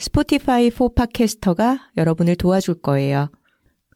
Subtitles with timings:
[0.00, 3.30] 스포티파이 4 팟캐스터가 여러분을 도와줄 거예요.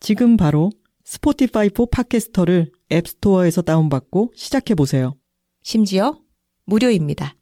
[0.00, 0.70] 지금 바로
[1.02, 5.16] 스포티파이 4 팟캐스터를 앱스토어에서 다운받고 시작해 보세요.
[5.62, 6.20] 심지어
[6.66, 7.36] 무료입니다.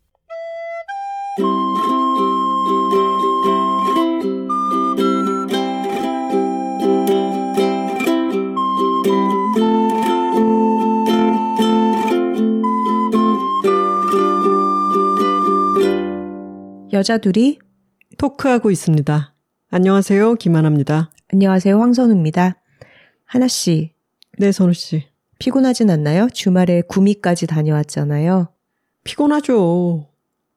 [16.92, 17.58] 여자 둘이
[18.22, 19.34] 토크하고 있습니다.
[19.72, 20.36] 안녕하세요.
[20.36, 21.10] 김하나입니다.
[21.32, 21.76] 안녕하세요.
[21.80, 22.54] 황선우입니다.
[23.24, 23.94] 하나 씨.
[24.38, 25.02] 네, 선우 씨.
[25.40, 26.28] 피곤하진 않나요?
[26.32, 28.46] 주말에 구미까지 다녀왔잖아요.
[29.02, 30.06] 피곤하죠.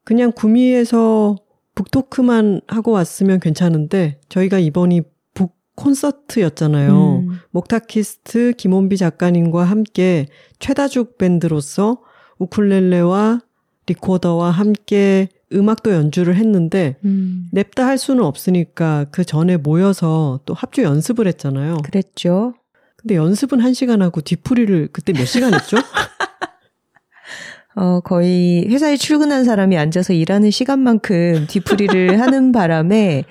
[0.04, 1.38] 그냥 구미에서
[1.74, 5.02] 북토크만 하고 왔으면 괜찮은데 저희가 이번이
[5.34, 7.16] 북 콘서트였잖아요.
[7.16, 7.40] 음.
[7.50, 10.28] 목타키스트 김원비 작가님과 함께
[10.60, 12.00] 최다죽 밴드로서
[12.38, 13.40] 우쿨렐레와
[13.88, 17.48] 리코더와 함께 음악도 연주를 했는데 음.
[17.52, 21.78] 냅다 할 수는 없으니까 그 전에 모여서 또 합주 연습을 했잖아요.
[21.84, 22.54] 그랬죠.
[22.96, 25.76] 근데 연습은 한 시간 하고 뒤풀이를 그때 몇 시간 했죠?
[27.76, 33.24] 어, 거의 회사에 출근한 사람이 앉아서 일하는 시간만큼 뒤풀이를 하는 바람에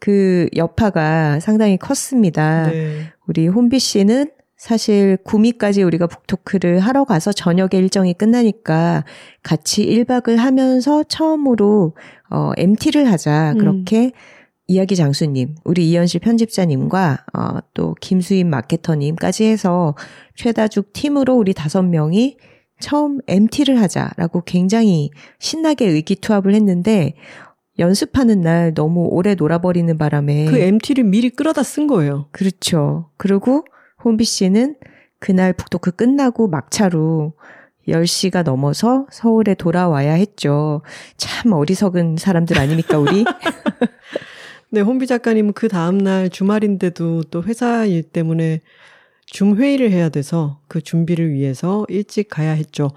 [0.00, 2.68] 그 여파가 상당히 컸습니다.
[2.68, 3.12] 네.
[3.26, 9.04] 우리 혼비 씨는 사실 구미까지 우리가 북토크를 하러 가서 저녁에 일정이 끝나니까
[9.42, 11.94] 같이 1박을 하면서 처음으로
[12.28, 13.58] 어 MT를 하자 음.
[13.58, 14.10] 그렇게 음.
[14.70, 19.94] 이야기 장수님, 우리 이현실 편집자님과 어, 또 김수인 마케터님까지 해서
[20.34, 22.36] 최다죽 팀으로 우리 다섯 명이
[22.78, 27.14] 처음 MT를 하자라고 굉장히 신나게 의기투합을 했는데
[27.78, 32.28] 연습하는 날 너무 오래 놀아버리는 바람에 그 MT를 미리 끌어다 쓴 거예요.
[32.32, 33.08] 그렇죠.
[33.16, 33.64] 그리고
[34.04, 34.76] 혼비 씨는
[35.18, 37.34] 그날 북토크 끝나고 막차로
[37.88, 40.82] 10시가 넘어서 서울에 돌아와야 했죠.
[41.16, 43.24] 참 어리석은 사람들 아닙니까, 우리?
[44.70, 48.60] 네, 혼비 작가님은 그 다음날 주말인데도 또 회사 일 때문에
[49.26, 52.90] 중회의를 해야 돼서 그 준비를 위해서 일찍 가야 했죠.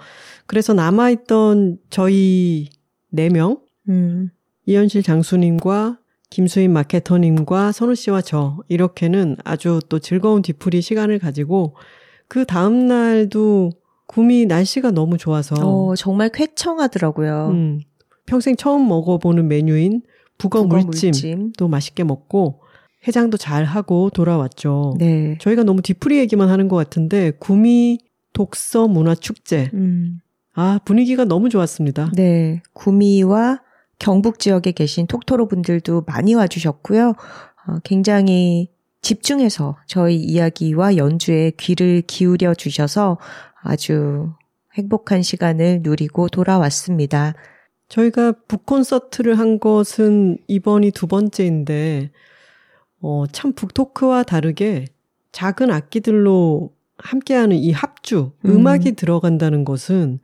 [0.46, 2.70] 그래서 남아있던 저희
[3.14, 4.30] 4명, 음.
[4.66, 5.98] 이현실 장수님과
[6.32, 11.76] 김수인 마케터님과 선우 씨와 저 이렇게는 아주 또 즐거운 뒤풀이 시간을 가지고
[12.28, 13.72] 그 다음 날도
[14.08, 17.50] 구미 날씨가 너무 좋아서 어, 정말 쾌청하더라고요.
[17.52, 17.82] 음,
[18.26, 20.04] 평생 처음 먹어보는 메뉴인
[20.38, 22.62] 북어, 북어 물찜, 물찜도 맛있게 먹고
[23.06, 24.96] 해장도 잘 하고 돌아왔죠.
[25.00, 25.38] 네.
[25.42, 28.00] 저희가 너무 뒤풀이 얘기만 하는 것 같은데 구미
[28.32, 29.70] 독서 문화 축제.
[29.74, 30.20] 음.
[30.54, 32.12] 아 분위기가 너무 좋았습니다.
[32.16, 33.62] 네, 구미와
[34.02, 37.10] 경북 지역에 계신 톡토로 분들도 많이 와주셨고요.
[37.10, 38.72] 어, 굉장히
[39.04, 43.20] 집중해서 저희 이야기와 연주에 귀를 기울여 주셔서
[43.62, 44.34] 아주
[44.74, 47.36] 행복한 시간을 누리고 돌아왔습니다.
[47.90, 52.10] 저희가 북콘서트를 한 것은 이번이 두 번째인데,
[53.02, 54.86] 어, 참 북토크와 다르게
[55.32, 58.66] 작은 악기들로 함께하는 이 합주, 음.
[58.66, 60.20] 악이 들어간다는 것은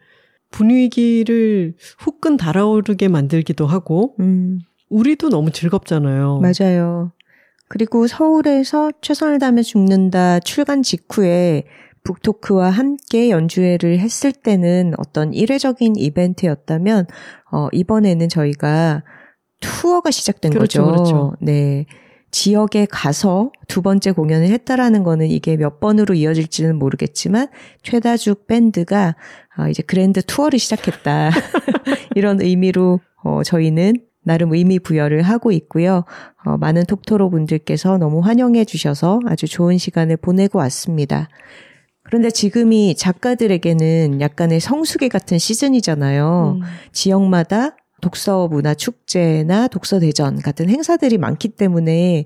[0.49, 4.59] 분위기를 후끈 달아오르게 만들기도 하고, 음.
[4.89, 6.41] 우리도 너무 즐겁잖아요.
[6.41, 7.11] 맞아요.
[7.67, 11.65] 그리고 서울에서 최선을 다하며 죽는다 출간 직후에
[12.03, 17.07] 북토크와 함께 연주회를 했을 때는 어떤 일회적인 이벤트였다면,
[17.51, 19.03] 어, 이번에는 저희가
[19.59, 20.91] 투어가 시작된 그렇죠, 거죠.
[21.03, 21.33] 그렇죠.
[21.41, 21.85] 네.
[22.37, 27.47] 지역에 가서 두 번째 공연을 했다라는 거는 이게 몇 번으로 이어질지는 모르겠지만
[27.81, 29.15] 최다죽 밴드가
[29.55, 31.31] 아, 이제 그랜드 투어를 시작했다.
[32.13, 36.03] 이런 의미로 어, 저희는 나름 의미 부여를 하고 있고요.
[36.45, 41.29] 어, 많은 톡토로 분들께서 너무 환영해 주셔서 아주 좋은 시간을 보내고 왔습니다.
[42.03, 46.59] 그런데 지금이 작가들에게는 약간의 성수기 같은 시즌이잖아요.
[46.61, 46.67] 음.
[46.91, 47.77] 지역마다
[48.07, 52.23] 독서 문화 축제나 독서 대전 같은 행사들이 많기 때문에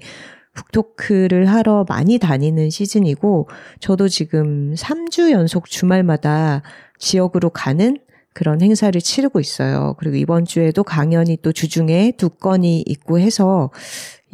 [0.53, 3.49] 북토크를 하러 많이 다니는 시즌이고
[3.79, 6.61] 저도 지금 3주 연속 주말마다
[6.99, 7.97] 지역으로 가는
[8.33, 9.95] 그런 행사를 치르고 있어요.
[9.97, 13.71] 그리고 이번 주에도 강연이 또 주중에 두 건이 있고 해서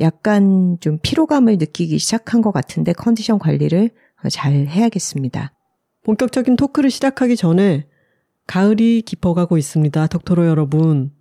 [0.01, 3.91] 약간 좀 피로감을 느끼기 시작한 것 같은데 컨디션 관리를
[4.29, 5.53] 잘 해야겠습니다.
[6.03, 7.87] 본격적인 토크를 시작하기 전에
[8.47, 10.07] 가을이 깊어가고 있습니다.
[10.07, 11.16] 덕토로 여러분.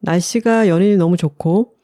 [0.00, 1.74] 날씨가 연일이 너무 좋고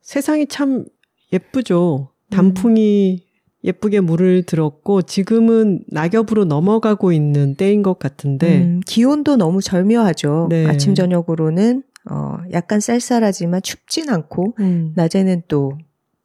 [0.00, 0.84] 세상이 참
[1.32, 2.10] 예쁘죠.
[2.30, 3.24] 단풍이
[3.64, 10.46] 예쁘게 물을 들었고 지금은 낙엽으로 넘어가고 있는 때인 것 같은데 음, 기온도 너무 절묘하죠.
[10.50, 10.66] 네.
[10.66, 15.72] 아침 저녁으로는 어, 약간 쌀쌀하지만 춥진 않고 음, 낮에는 또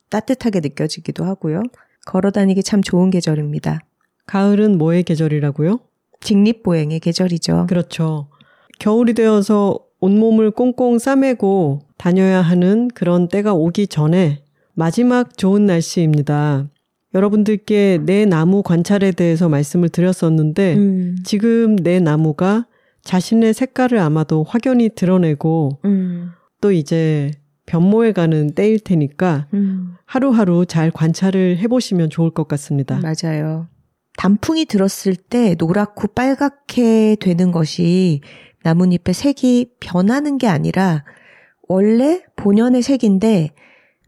[0.10, 1.64] 따뜻하게 느껴지기도 하고요.
[2.06, 3.80] 걸어 다니기 참 좋은 계절입니다.
[4.28, 5.80] 가을은 뭐의 계절이라고요?
[6.22, 7.66] 직립보행의 계절이죠.
[7.68, 8.30] 그렇죠.
[8.80, 14.44] 겨울이 되어서 온몸을 꽁꽁 싸매고 다녀야 하는 그런 때가 오기 전에
[14.74, 16.68] 마지막 좋은 날씨입니다.
[17.14, 22.66] 여러분들께 내 나무 관찰에 대해서 말씀을 드렸었는데 음, 지금 내 나무가
[23.04, 26.32] 자신의 색깔을 아마도 확연히 드러내고 음,
[26.62, 27.32] 또 이제
[27.66, 33.00] 변모해 가는 때일 테니까 음, 하루하루 잘 관찰을 해보시면 좋을 것 같습니다.
[33.02, 33.68] 맞아요.
[34.18, 38.22] 단풍이 들었을 때 노랗고 빨갛게 되는 것이
[38.64, 41.04] 나뭇잎의 색이 변하는 게 아니라
[41.68, 43.52] 원래 본연의 색인데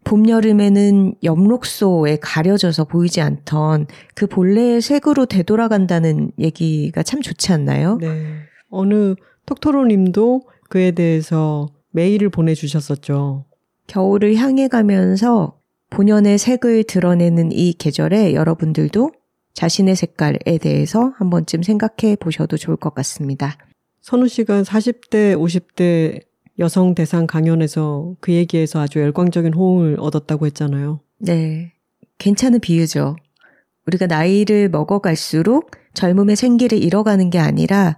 [0.03, 7.97] 봄, 여름에는 엽록소에 가려져서 보이지 않던 그 본래의 색으로 되돌아간다는 얘기가 참 좋지 않나요?
[8.01, 8.39] 네.
[8.69, 9.15] 어느
[9.45, 13.45] 톡토로 님도 그에 대해서 메일을 보내주셨었죠.
[13.87, 15.59] 겨울을 향해 가면서
[15.89, 19.11] 본연의 색을 드러내는 이 계절에 여러분들도
[19.53, 23.57] 자신의 색깔에 대해서 한 번쯤 생각해 보셔도 좋을 것 같습니다.
[24.03, 26.21] 선우 씨가 40대, 50대
[26.59, 30.99] 여성 대상 강연에서 그 얘기에서 아주 열광적인 호응을 얻었다고 했잖아요.
[31.19, 31.71] 네.
[32.17, 33.15] 괜찮은 비유죠.
[33.87, 37.97] 우리가 나이를 먹어갈수록 젊음의 생기를 잃어가는 게 아니라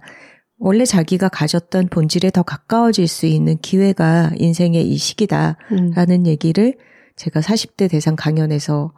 [0.58, 5.56] 원래 자기가 가졌던 본질에 더 가까워질 수 있는 기회가 인생의 이 시기다.
[5.72, 5.90] 음.
[5.90, 6.76] 라는 얘기를
[7.16, 8.92] 제가 40대 대상 강연에서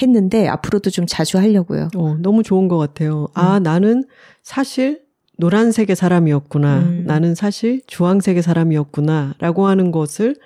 [0.00, 1.90] 했는데 앞으로도 좀 자주 하려고요.
[1.94, 3.28] 어, 너무 좋은 것 같아요.
[3.34, 4.06] 아, 나는
[4.42, 5.07] 사실
[5.38, 6.78] 노란색의 사람이었구나.
[6.80, 7.04] 음.
[7.06, 9.34] 나는 사실 주황색의 사람이었구나.
[9.38, 10.36] 라고 하는 것을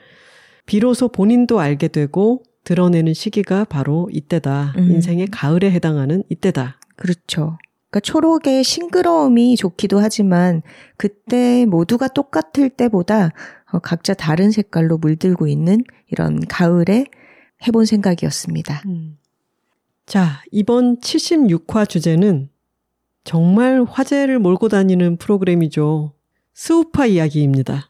[0.66, 4.74] 비로소 본인도 알게 되고 드러내는 시기가 바로 이때다.
[4.76, 4.90] 음.
[4.90, 6.78] 인생의 가을에 해당하는 이때다.
[6.96, 7.58] 그렇죠.
[7.90, 10.62] 그러니까 초록의 싱그러움이 좋기도 하지만
[10.96, 13.32] 그때 모두가 똑같을 때보다
[13.72, 17.06] 어, 각자 다른 색깔로 물들고 있는 이런 가을에
[17.66, 18.82] 해본 생각이었습니다.
[18.86, 19.18] 음.
[20.04, 22.48] 자, 이번 76화 주제는
[23.24, 26.12] 정말 화제를 몰고 다니는 프로그램이죠.
[26.54, 27.88] 스우파 이야기입니다.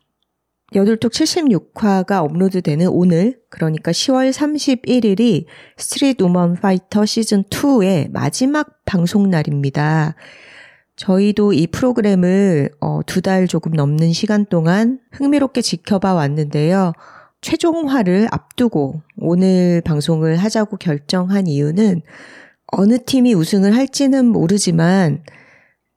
[0.75, 5.44] 여둘톡 76화가 업로드되는 오늘, 그러니까 10월 31일이
[5.76, 10.14] 스트릿 우먼 파이터 시즌 2의 마지막 방송 날입니다.
[10.96, 16.93] 저희도 이 프로그램을 어, 두달 조금 넘는 시간 동안 흥미롭게 지켜봐 왔는데요.
[17.40, 22.02] 최종화를 앞두고 오늘 방송을 하자고 결정한 이유는
[22.72, 25.22] 어느 팀이 우승을 할지는 모르지만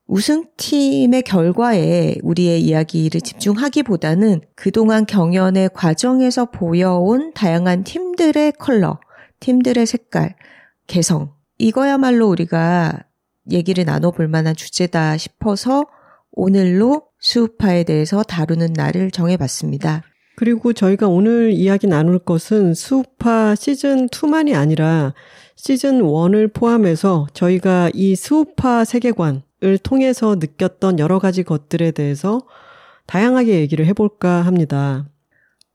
[0.08, 9.00] 우승팀의 결과에 우리의 이야기를 집중하기보다는 그동안 경연의 과정에서 보여온 다양한 팀들의 컬러,
[9.40, 10.36] 팀들의 색깔,
[10.86, 13.00] 개성, 이거야말로 우리가
[13.50, 15.86] 얘기를 나눠볼 만한 주제다 싶어서
[16.32, 20.04] 오늘로 수우파에 대해서 다루는 날을 정해봤습니다.
[20.36, 25.14] 그리고 저희가 오늘 이야기 나눌 것은 수우파 시즌 2만이 아니라
[25.66, 32.42] 시즌 1을 포함해서 저희가 이 수우파 세계관을 통해서 느꼈던 여러 가지 것들에 대해서
[33.08, 35.08] 다양하게 얘기를 해볼까 합니다.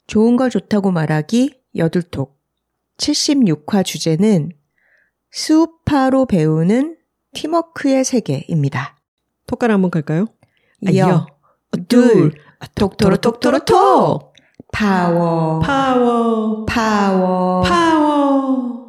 [0.07, 2.39] 좋은 걸 좋다고 말하기 여둘톡.
[2.99, 4.53] 76화 주제는
[5.33, 6.97] 수우파로 배우는
[7.35, 8.97] 팀워크의 세계입니다.
[9.49, 10.26] 톡갈 한번 갈까요?
[10.88, 12.35] 여둘.
[12.76, 14.35] 톡토로 톡토로 톡
[14.73, 15.59] 파워.
[15.59, 16.64] 파워.
[16.67, 17.62] 파워.
[17.62, 18.80] 파워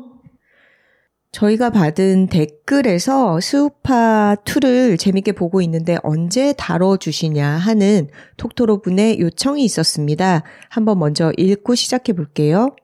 [1.32, 10.44] 저희가 받은 댓글에서 스우파 2를 재밌게 보고 있는데 언제 다뤄주시냐 하는 톡토로 분의 요청이 있었습니다.
[10.70, 12.76] 한번 먼저 읽고 시작해 볼게요.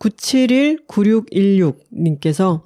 [0.00, 2.64] 971-9616님께서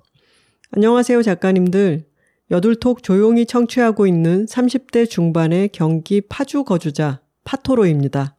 [0.72, 2.04] 안녕하세요 작가님들.
[2.50, 8.36] 여둘톡 조용히 청취하고 있는 30대 중반의 경기 파주 거주자 파토로입니다.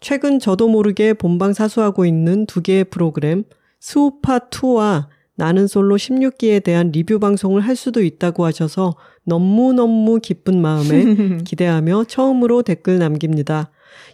[0.00, 3.44] 최근 저도 모르게 본방 사수하고 있는 두 개의 프로그램
[3.80, 10.86] 스우파2와 나는 솔로 16기에 대한 리뷰 방송을 할 수도 있다고 하셔서 너무너무 기쁜 마음에
[11.44, 13.70] 기대하며 처음으로 댓글 남깁니다.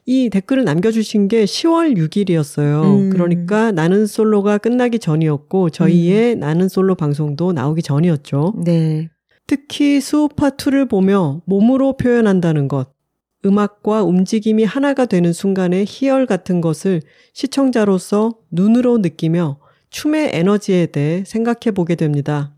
[0.06, 2.84] 이 댓글을 남겨주신 게 10월 6일이었어요.
[2.84, 3.10] 음.
[3.10, 8.54] 그러니까 나는 솔로가 끝나기 전이었고 저희의 나는 솔로 방송도 나오기 전이었죠.
[8.64, 9.10] 네.
[9.46, 12.92] 특히 스우파 2를 보며 몸으로 표현한다는 것,
[13.44, 19.59] 음악과 움직임이 하나가 되는 순간의 희열 같은 것을 시청자로서 눈으로 느끼며
[19.90, 22.54] 춤의 에너지에 대해 생각해 보게 됩니다.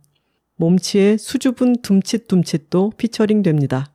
[0.57, 3.93] 몸치의 수줍은 둠칫둠칫도 피처링 됩니다.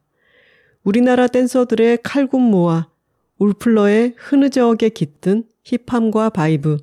[0.84, 2.90] 우리나라 댄서들의 칼군무와
[3.38, 6.78] 울플로의 흐느적에 깃든 hip함과 vibe,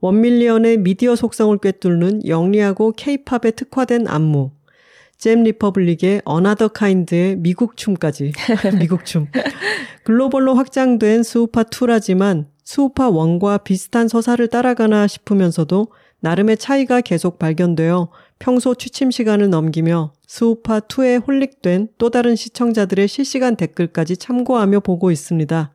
[0.00, 4.50] 원밀리언의 미디어 속성을 꿰뚫는 영리하고 케이팝에 특화된 안무,
[5.18, 8.32] 잼 리퍼블릭의 another kind의 미국 춤까지
[8.80, 9.28] 미국 춤.
[10.02, 15.88] 글로벌로 확장된 스우파 2라지만 스우파 1과 비슷한 서사를 따라가나 싶으면서도
[16.20, 23.56] 나름의 차이가 계속 발견되어 평소 취침 시간을 넘기며 스우파 2에 holic된 또 다른 시청자들의 실시간
[23.56, 25.74] 댓글까지 참고하며 보고 있습니다.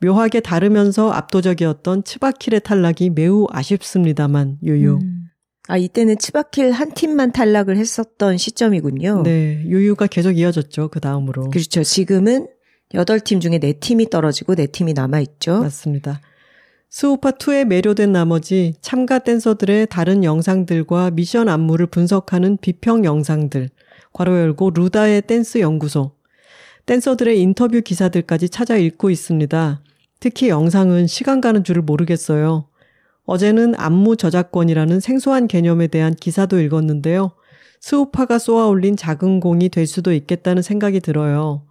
[0.00, 5.00] 묘하게 다르면서 압도적이었던 츠바킬의 탈락이 매우 아쉽습니다만 유유.
[5.02, 5.24] 음.
[5.68, 9.22] 아 이때는 츠바킬 한 팀만 탈락을 했었던 시점이군요.
[9.22, 10.88] 네, 유유가 계속 이어졌죠.
[10.88, 11.50] 그 다음으로.
[11.50, 11.82] 그렇죠.
[11.82, 12.46] 지금은
[12.94, 15.60] 8팀 중에 4팀이 떨어지고 4팀이 남아 있죠.
[15.60, 16.20] 맞습니다.
[16.90, 23.68] 스우파2에 매료된 나머지 참가 댄서들의 다른 영상들과 미션 안무를 분석하는 비평 영상들,
[24.12, 26.12] 괄호 열고 루다의 댄스 연구소,
[26.86, 29.82] 댄서들의 인터뷰 기사들까지 찾아 읽고 있습니다.
[30.20, 32.68] 특히 영상은 시간 가는 줄을 모르겠어요.
[33.24, 37.32] 어제는 안무 저작권이라는 생소한 개념에 대한 기사도 읽었는데요.
[37.80, 41.66] 스우파가 쏘아 올린 작은 공이 될 수도 있겠다는 생각이 들어요.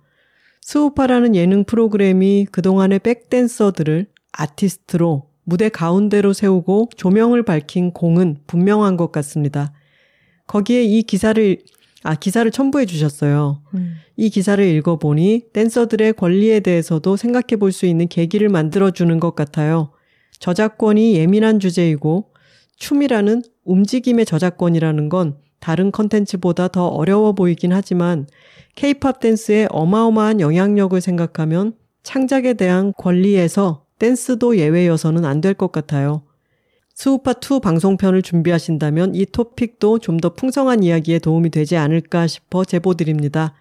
[0.66, 9.74] 스우파라는 예능 프로그램이 그동안의 백댄서들을 아티스트로 무대 가운데로 세우고 조명을 밝힌 공은 분명한 것 같습니다.
[10.48, 11.60] 거기에 이 기사를
[12.02, 13.62] 아, 기사를 첨부해 주셨어요.
[13.76, 13.98] 음.
[14.18, 19.92] 이 기사를 읽어보니 댄서들의 권리에 대해서도 생각해 볼 수 있는 계기를 만들어 주는 것 같아요.
[20.40, 22.32] 저작권이 예민한 주제이고
[22.78, 28.28] 춤이라는 움직임의 저작권이라는 건 다른 컨텐츠보다 더 어려워 보이긴 하지만
[28.76, 36.22] 케이팝 댄스의 어마어마한 영향력을 생각하면 창작에 대한 권리에서 댄스도 예외여서는 안 될 것 같아요.
[36.96, 43.56] 스우파2 방송편을 준비하신다면 이 토픽도 좀 더 풍성한 이야기에 도움이 되지 않을까 싶어 제보드립니다.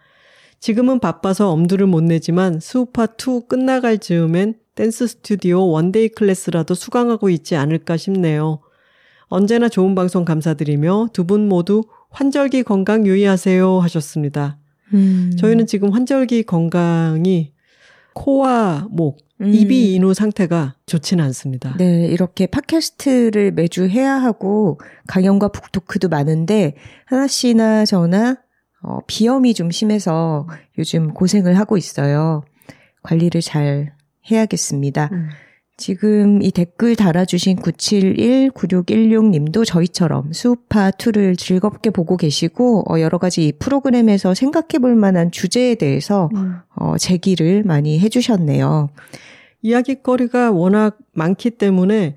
[0.61, 7.97] 지금은 바빠서 엄두를 못 내지만 스우파2 끝나갈 즈음엔 댄스 스튜디오 one-day class라도 수강하고 있지 않을까
[7.97, 8.61] 싶네요.
[9.29, 11.83] 언제나 좋은 방송 감사드리며 두 분 모두
[12.15, 14.59] 환절기 건강 유의하세요 하셨습니다.
[14.95, 15.33] 음.
[15.39, 17.53] 저희는 지금 환절기 건강이
[18.15, 19.53] 코와 목, 음.
[19.53, 21.77] 입이 인후 상태가 좋지는 않습니다.
[21.77, 28.39] 네, 이렇게 팟캐스트를 매주 해야 하고 강연과 북토크도 많은데 하나 씨나 저나
[28.83, 30.47] 어, 비염이 좀 심해서
[30.79, 32.45] 요즘 고생을 하고 있어요.
[33.03, 33.93] 관리를 잘
[34.31, 35.11] 해야겠습니다.
[35.13, 35.29] 음.
[35.77, 43.53] 지금 이 댓글 달아주신 971-9616님도 저희처럼 수우파 2를 즐겁게 보고 계시고, 어, 여러 가지 이
[43.53, 46.59] 프로그램에서 생각해 볼 만한 주제에 대해서, 음.
[46.77, 48.91] 어, 제기를 많이 해주셨네요.
[49.63, 52.15] 이야기거리가 워낙 많기 때문에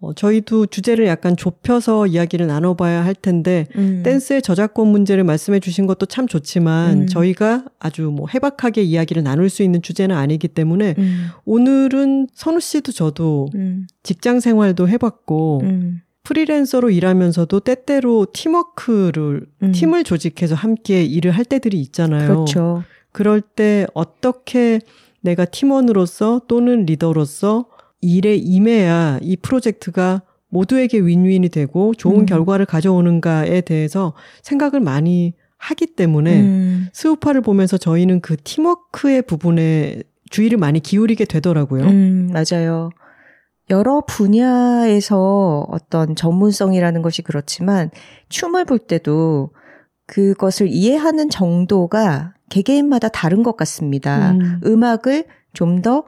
[0.00, 4.02] 어, 저희도 주제를 약간 좁혀서 이야기를 나눠봐야 할 텐데 음.
[4.04, 7.06] 댄스의 저작권 문제를 말씀해 주신 것도 참 좋지만 음.
[7.08, 11.26] 저희가 아주 뭐 해박하게 이야기를 나눌 수 있는 주제는 아니기 때문에 음.
[11.44, 13.88] 오늘은 선우 씨도 저도 음.
[14.04, 16.00] 직장 생활도 해봤고 음.
[16.22, 19.72] 프리랜서로 일하면서도 때때로 팀워크를 음.
[19.72, 22.28] 팀을 조직해서 함께 일을 할 때들이 있잖아요.
[22.28, 22.84] 그렇죠.
[23.10, 24.78] 그럴 때 어떻게
[25.22, 27.66] 내가 팀원으로서 또는 리더로서
[28.00, 32.26] 일에 임해야 이 프로젝트가 모두에게 윈윈이 되고 좋은 음.
[32.26, 36.88] 결과를 가져오는가에 대해서 생각을 많이 하기 때문에 음.
[36.92, 41.84] 스우파를 보면서 저희는 그 팀워크의 부분에 주의를 많이 기울이게 되더라고요.
[41.84, 42.90] 음, 맞아요.
[43.70, 47.90] 여러 분야에서 어떤 전문성이라는 것이 그렇지만
[48.28, 49.50] 춤을 볼 때도
[50.06, 54.32] 그것을 이해하는 정도가 개개인마다 다른 것 같습니다.
[54.32, 54.60] 음.
[54.64, 56.04] 음악을 좀 더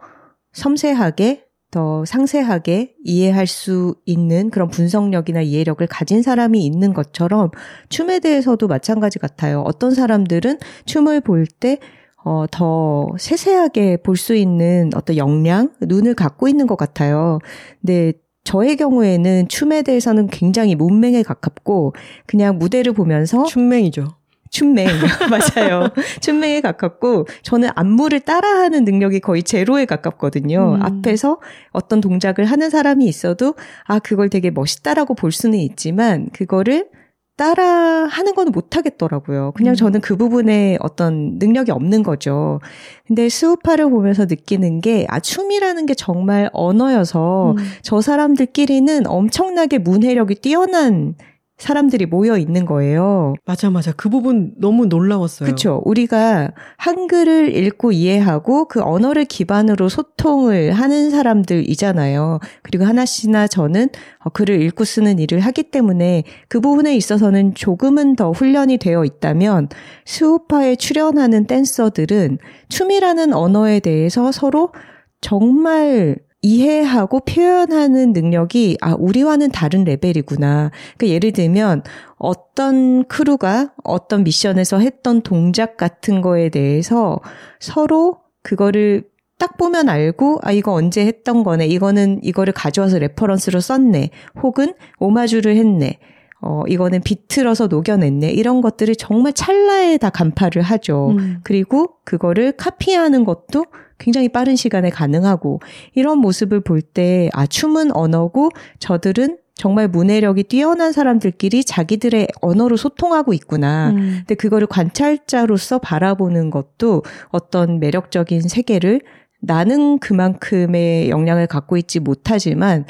[0.52, 7.50] 섬세하게 더 상세하게 이해할 수 있는 그런 분석력이나 이해력을 가진 사람이 있는 것처럼
[7.88, 9.62] 춤에 대해서도 마찬가지 같아요.
[9.62, 11.78] 어떤 사람들은 춤을 볼때
[12.24, 17.38] 어, 더 세세하게 볼 수 있는 어떤 역량, 눈을 갖고 있는 것 같아요.
[17.80, 18.12] 근데
[18.44, 21.94] 저의 경우에는 춤에 대해서는 굉장히 문맹에 가깝고
[22.26, 24.19] 그냥 무대를 보면서 춤맹이죠.
[24.50, 24.86] 춘맹.
[25.30, 25.88] 맞아요.
[26.20, 30.76] 춘맹에 가깝고, 저는 안무를 따라하는 능력이 거의 제로에 가깝거든요.
[30.76, 30.82] 음.
[30.82, 31.40] 앞에서
[31.70, 33.54] 어떤 동작을 하는 사람이 있어도,
[33.84, 36.88] 아, 그걸 되게 멋있다라고 볼 수는 있지만, 그거를
[37.36, 39.52] 따라 하는 건 못하겠더라고요.
[39.56, 39.76] 그냥 음.
[39.76, 42.60] 저는 그 부분에 어떤 능력이 없는 거죠.
[43.06, 47.64] 근데 스우파를 보면서 느끼는 게, 아, 춤이라는 게 정말 언어여서, 음.
[47.80, 51.14] 저 사람들끼리는 엄청나게 문해력이 뛰어난
[51.60, 53.34] 사람들이 모여 있는 거예요.
[53.44, 53.92] 맞아, 맞아.
[53.92, 55.46] 그 부분 너무 놀라웠어요.
[55.46, 55.82] 그렇죠.
[55.84, 62.40] 우리가 한글을 읽고 이해하고 그 언어를 기반으로 소통을 하는 사람들이잖아요.
[62.62, 63.88] 그리고 하나 씨나 저는
[64.24, 69.68] 어, 글을 읽고 쓰는 일을 하기 때문에 그 부분에 있어서는 조금은 더 훈련이 되어 있다면
[70.06, 72.38] 스우파에 출연하는 댄서들은
[72.70, 74.72] 춤이라는 언어에 대해서 서로
[75.20, 80.70] 정말 이해하고 표현하는 능력이 아 우리와는 다른 레벨이구나.
[80.96, 81.82] 그 예를 들면
[82.16, 87.20] 어떤 crew가 어떤 미션에서 했던 동작 같은 거에 대해서
[87.58, 89.04] 서로 그거를
[89.38, 91.66] 딱 보면 알고 아 이거 언제 했던 거네.
[91.66, 94.10] 이거는 이거를 가져와서 reference로 썼네.
[94.42, 95.98] 혹은 오마주를 했네.
[96.42, 98.30] 어, 이거는 비틀어서 녹여냈네.
[98.30, 101.10] 이런 것들을 정말 찰나에 다 간파를 하죠.
[101.18, 101.40] 음.
[101.42, 103.66] 그리고 그거를 카피하는 것도
[104.00, 105.60] 굉장히 빠른 시간에 가능하고
[105.94, 113.34] 이런 모습을 볼 때 아, 춤은 언어고 저들은 정말 문해력이 뛰어난 사람들끼리 자기들의 언어로 소통하고
[113.34, 113.90] 있구나.
[113.90, 114.14] 음.
[114.20, 119.02] 근데 그거를 관찰자로서 바라보는 것도 어떤 매력적인 세계를
[119.42, 122.86] 나는 그만큼의 역량을 갖고 있지 못하지만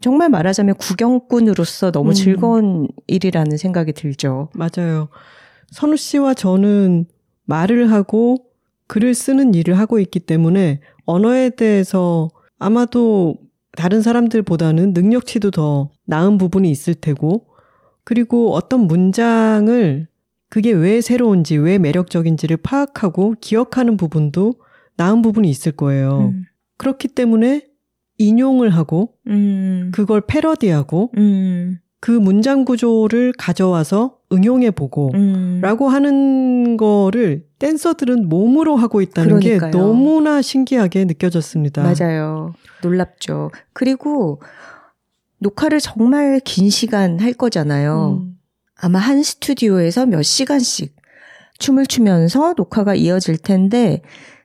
[0.00, 2.14] 정말 말하자면 구경꾼으로서 너무 음.
[2.14, 4.48] 즐거운 일이라는 생각이 들죠.
[4.54, 5.08] 맞아요.
[5.70, 7.06] 선우 씨와 저는
[7.44, 8.38] 말을 하고
[8.88, 13.38] 글을 쓰는 일을 하고 있기 때문에 언어에 대해서 아마도
[13.76, 17.46] 다른 사람들보다는 능력치도 더 나은 부분이 있을 테고,
[18.04, 20.06] 그리고 어떤 문장을
[20.48, 24.54] 그게 왜 새로운지, 왜 매력적인지를 파악하고 기억하는 부분도
[24.96, 26.32] 나은 부분이 있을 거예요.
[26.32, 26.44] 음.
[26.78, 27.66] 그렇기 때문에
[28.18, 29.90] 인용을 하고, 음.
[29.92, 31.78] 그걸 패러디하고, 음.
[32.00, 35.60] 그 문장 구조를 가져와서 응용해 보고 음.
[35.62, 39.70] 라고 하는 거를 댄서들은 몸으로 하고 있다는 그러니까요.
[39.70, 41.82] 게 너무나 신기하게 느껴졌습니다.
[41.82, 42.52] 맞아요.
[42.82, 43.50] 놀랍죠.
[43.72, 44.40] 그리고
[45.38, 48.20] 녹화를 정말 긴 시간 할 거잖아요.
[48.22, 48.36] 음.
[48.78, 50.96] 아마 한 스튜디오에서 몇 시간씩
[51.58, 54.02] 춤을 추면서 녹화가 이어질 텐데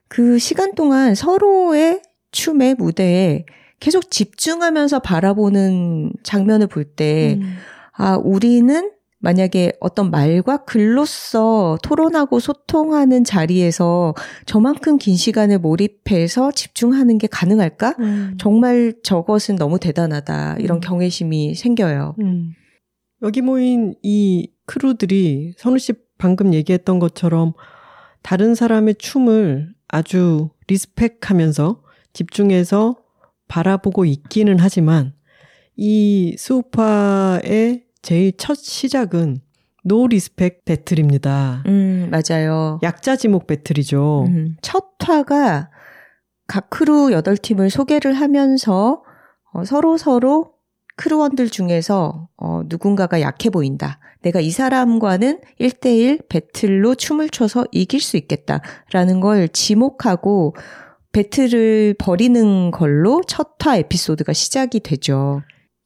[0.08, 3.44] 그 시간 동안 서로의 춤의 무대에
[3.80, 7.56] 계속 집중하면서 바라보는 장면을 볼 때, 음.
[7.92, 14.14] 아, 우리는 만약에 어떤 말과 글로써 토론하고 소통하는 자리에서
[14.46, 17.94] 저만큼 긴 시간을 몰입해서 집중하는 게 가능할까?
[18.00, 18.34] 음.
[18.38, 20.56] 정말 저것은 너무 대단하다.
[20.58, 20.80] 이런 음.
[20.80, 22.16] 경외심이 생겨요.
[22.20, 22.52] 음.
[23.22, 27.52] 여기 모인 이 크루들이 선우 씨 방금 얘기했던 것처럼
[28.22, 31.80] 다른 사람의 춤을 아주 respect하면서
[32.12, 32.96] 집중해서
[33.46, 35.12] 바라보고 있기는 하지만
[35.76, 39.38] 이 스우파의 제일 첫 시작은
[39.84, 41.62] no respect battle입니다.
[41.66, 42.78] 음, 맞아요.
[42.82, 44.24] 약자 지목 battle이죠.
[44.28, 45.70] 음, 첫 화가
[46.46, 49.02] 각 크루 8팀을 소개를 하면서
[49.52, 50.52] 어, 서로 서로
[50.96, 53.98] crew원들 중에서 어, 누군가가 약해 보인다.
[54.22, 60.54] 내가 이 사람과는 1대1 battle로 춤을 춰서 이길 수 있겠다라는 걸 지목하고
[61.12, 65.40] battle을 벌이는 걸로 첫 화 에피소드가 시작이 되죠.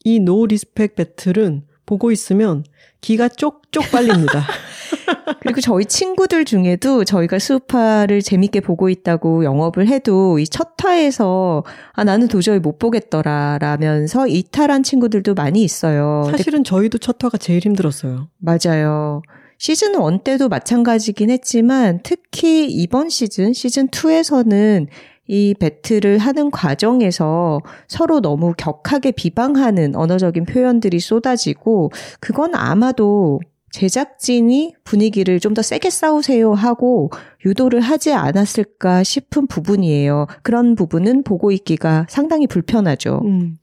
[0.05, 2.64] 이 no respect battle은 보고 있으면
[3.01, 4.44] 기가 쪽쪽 빨립니다.
[5.40, 12.05] 그리고 저희 친구들 중에도 저희가 스우파를 재밌게 보고 있다고 영업을 해도 이 첫 화에서 아
[12.05, 16.29] 나는 도저히 못 보겠더라 라면서 이탈한 친구들도 많이 있어요.
[16.31, 18.29] 사실은 저희도 첫 화가 제일 힘들었어요.
[18.38, 19.22] 맞아요.
[19.59, 24.87] 시즌 1 때도 마찬가지긴 했지만 특히 이번 시즌 시즌 2에서는
[25.27, 33.41] 이 배틀을 하는 과정에서 서로 너무 격하게 비방하는 언어적인 표현들이 쏟아지고 그건 아마도
[33.73, 37.11] 제작진이 분위기를 좀 더 세게 싸우세요 하고
[37.45, 40.27] 유도를 하지 않았을까 싶은 부분이에요.
[40.43, 43.21] 그런 부분은 보고 있기가 상당히 불편하죠.
[43.25, 43.59] 음.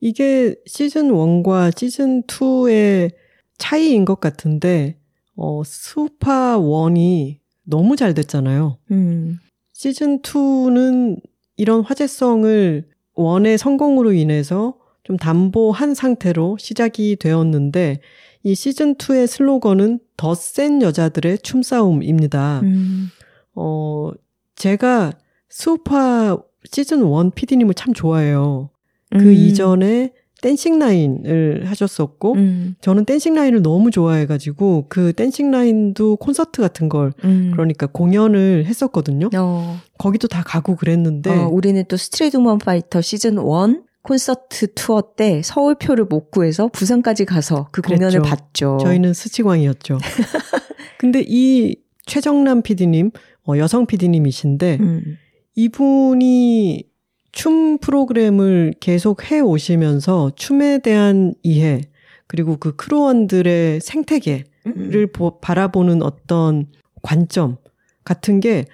[0.00, 3.12] 이게 시즌 1과 시즌 2의
[3.58, 4.96] 차이인 것 같은데,
[5.36, 8.78] 어, 수파 1이 너무 잘 됐잖아요.
[8.90, 9.38] 음.
[9.82, 11.20] 시즌2는
[11.56, 18.00] 이런 화제성을 원의 성공으로 인해서 좀 담보한 상태로 시작이 되었는데
[18.44, 22.60] 이 시즌2의 슬로건은 더 센 여자들의 춤싸움입니다.
[22.62, 23.08] 음.
[23.54, 24.12] 어,
[24.54, 25.12] 제가
[25.48, 26.38] 스우파
[26.70, 28.70] 시즌1 PD님을 참 좋아해요.
[29.10, 29.32] 그 음.
[29.32, 32.74] 이전에 댄싱 나인을 하셨었고 음.
[32.80, 37.52] 저는 댄싱 나인을 너무 좋아해 가지고 그 댄싱 나인도 콘서트 같은 걸 음.
[37.52, 39.30] 그러니까 공연을 했었거든요.
[39.34, 39.78] 어.
[39.98, 45.42] 거기도 다 가고 그랬는데 어, 우리는 또 스트릿 우먼 파이터 시즌 1 콘서트 투어 때
[45.44, 47.98] 서울표를 못 구해서 부산까지 가서 그 그랬죠.
[47.98, 48.78] 공연을 봤죠.
[48.82, 49.98] 저희는 스치광이었죠.
[50.98, 51.76] 근데 이
[52.06, 53.12] 최정남 PD님,
[53.46, 55.16] 어, 여성 PD님이신데 음.
[55.54, 56.84] 이분이
[57.32, 61.82] 춤 프로그램을 계속 해 오시면서 춤에 대한 이해,
[62.26, 65.06] 그리고 그 crew원들의 생태계를 음.
[65.12, 66.66] 보, 바라보는 어떤
[67.02, 67.56] 관점
[68.04, 68.66] 같은 게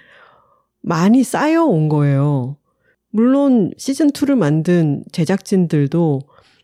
[0.83, 2.57] 많이 쌓여온 거예요.
[3.11, 6.21] 물론 시즌2를 만든 제작진들도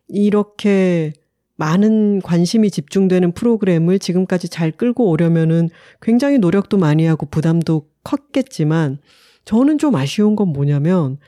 [0.08, 1.12] 이렇게
[1.56, 5.70] 많은 관심이 집중되는 프로그램을 지금까지 잘 끌고 오려면은
[6.02, 8.98] 굉장히 노력도 많이 하고 부담도 컸겠지만
[9.44, 11.18] 저는 좀 아쉬운 건 뭐냐면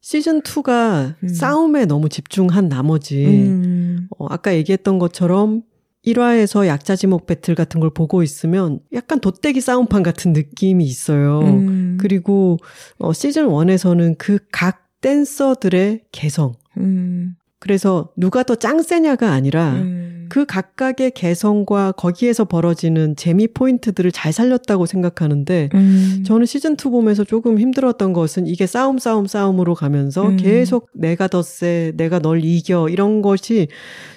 [0.00, 1.28] 시즌 2가 음.
[1.28, 4.08] 싸움에 너무 집중한 나머지 음.
[4.18, 5.62] 어, 아까 얘기했던 것처럼
[6.06, 11.40] 1화에서 약자 지목 배틀 같은 걸 보고 있으면 약간 돗대기 싸움판 같은 느낌이 있어요.
[11.40, 11.98] 음.
[12.00, 12.56] 그리고
[12.98, 16.52] 어, 시즌 1에서는 그 각 댄서들의 개성.
[16.76, 17.34] 음.
[17.60, 20.26] 그래서 누가 더 짱세냐가 아니라 음.
[20.30, 26.24] 그 각각의 개성과 거기에서 벌어지는 재미 포인트들을 잘 살렸다고 생각하는데 음.
[26.24, 30.36] 저는 시즌 2 보면서 조금 힘들었던 것은 이게 싸움 싸움 싸움으로 가면서 음.
[30.38, 33.68] 계속 내가 더 세, 내가 널 이겨 이런 것이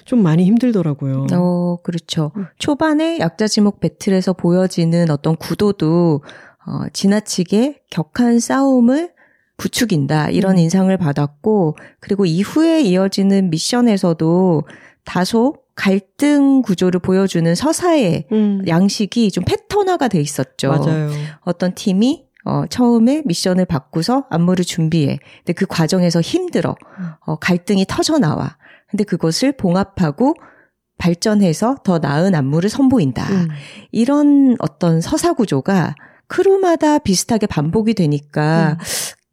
[0.04, 1.26] 좀 많이 힘들더라고요.
[1.32, 2.32] 어, 그렇죠.
[2.36, 2.46] 음.
[2.58, 6.22] 초반에 약자 지목 배틀에서 보여지는 어떤 구도도
[6.66, 9.13] 어, 지나치게 격한 싸움을
[9.56, 10.58] 부추긴다 이런 음.
[10.58, 14.62] 인상을 받았고 그리고 이후에 이어지는 미션에서도
[15.04, 18.62] 다소 갈등 구조를 보여주는 서사의 음.
[18.66, 20.68] 양식이 좀 패턴화가 돼 있었죠.
[20.68, 21.10] 맞아요.
[21.40, 25.18] 어떤 팀이 어, 처음에 미션을 받고서 안무를 준비해.
[25.38, 26.76] 근데 그 과정에서 힘들어.
[27.26, 28.56] 어, 갈등이 터져 나와.
[28.90, 30.34] 근데 그것을 봉합하고
[30.98, 33.28] 발전해서 더 나은 안무를 선보인다.
[33.30, 33.48] 음.
[33.90, 35.94] 이런 어떤 서사 구조가
[36.26, 38.84] 크루마다 비슷하게 반복이 되니까 음.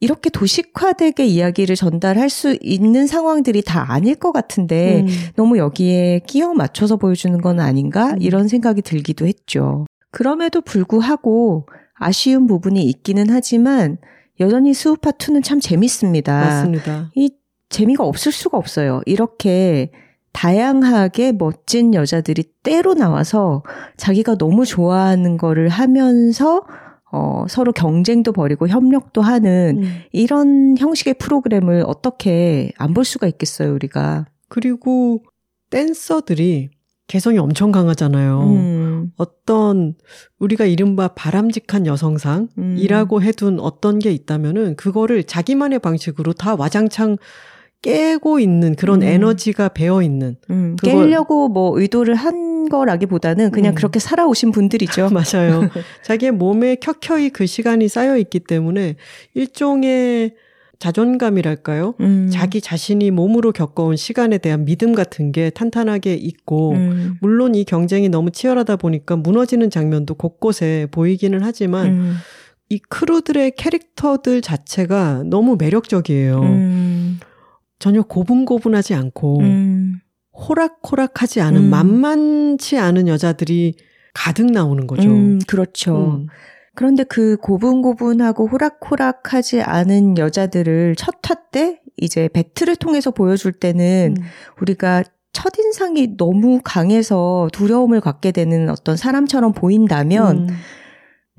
[0.02, 5.08] 이렇게 도식화되게 이야기를 전달할 수 있는 상황들이 다 아닐 것 같은데 음.
[5.36, 8.18] 너무 여기에 끼어 맞춰서 보여주는 건 아닌가 음.
[8.20, 9.86] 이런 생각이 들기도 했죠.
[10.10, 13.98] 그럼에도 불구하고 아쉬운 부분이 있기는 하지만
[14.40, 16.34] 여전히 스우파 2는 참 재밌습니다.
[16.34, 17.12] 맞습니다.
[17.16, 17.30] 이
[17.70, 19.02] 재미가 없을 수가 없어요.
[19.06, 19.92] 이렇게
[20.34, 23.64] 다양하게 멋진 여자들이 때로 나와서
[23.98, 26.64] 자기가 너무 좋아하는 거를 하면서
[27.12, 30.00] 어, 서로 경쟁도 벌이고 협력도 하는 음.
[30.12, 34.26] 이런 형식의 프로그램을 어떻게 안 볼 수가 있겠어요, 우리가.
[34.50, 35.24] 그리고
[35.70, 36.70] 댄서들이
[37.08, 38.42] 개성이 엄청 강하잖아요.
[38.44, 39.12] 음.
[39.18, 39.96] 어떤
[40.40, 43.22] 우리가 이른바 바람직한 여성상이라고 음.
[43.24, 47.18] 해둔 어떤 게 있다면은 그거를 자기만의 방식으로 다 와장창
[47.82, 49.08] 깨고 있는 그런 음.
[49.08, 50.38] 에너지가 배어 있는.
[50.50, 53.76] 음, 깨려고 뭐 의도를 한 거라기보다는 그냥 음.
[53.76, 55.10] 그렇게 살아오신 분들이죠.
[55.14, 55.70] 맞아요.
[56.04, 58.96] 자기의 몸에 켜켜이 그 시간이 쌓여 있기 때문에
[59.34, 60.36] 일종의
[60.80, 61.94] 자존감이랄까요?
[62.00, 62.30] 음.
[62.32, 67.18] 자기 자신이 몸으로 겪어온 시간에 대한 믿음 같은 게 탄탄하게 있고, 음.
[67.22, 72.16] 물론 이 경쟁이 너무 치열하다 보니까 무너지는 장면도 곳곳에 보이기는 하지만, 음.
[72.70, 76.42] 이 크루들의 캐릭터들 자체가 너무 매력적이에요.
[77.82, 77.84] 음.
[77.84, 80.00] 전혀 고분고분하지 않고 음.
[80.34, 81.70] 호락호락하지 않은 음.
[81.70, 83.76] 만만치 않은 여자들이
[84.14, 85.10] 가득 나오는 거죠.
[85.10, 86.22] 음, 그렇죠.
[86.22, 86.28] 음.
[86.76, 94.24] 그런데 그 고분고분하고 호락호락하지 않은 여자들을 첫 화 때 이제 배틀을 통해서 보여줄 때는 음.
[94.62, 100.56] 우리가 첫인상이 너무 강해서 두려움을 갖게 되는 어떤 사람처럼 보인다면 음.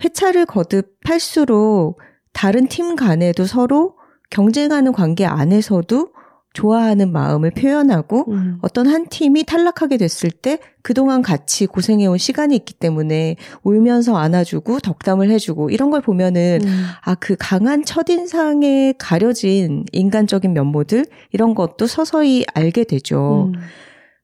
[0.05, 1.99] 회차를 거듭할수록
[2.33, 3.97] 다른 팀 간에도 서로
[4.31, 6.11] 경쟁하는 관계 안에서도
[6.53, 8.59] 좋아하는 마음을 표현하고 음.
[8.61, 15.31] 어떤 한 팀이 탈락하게 됐을 때 그동안 같이 고생해온 시간이 있기 때문에 울면서 안아주고 덕담을
[15.31, 16.85] 해주고 이런 걸 보면은 음.
[17.03, 23.51] 아그 강한 첫인상에 가려진 인간적인 면모들 이런 것도 서서히 알게 되죠.
[23.55, 23.61] 음.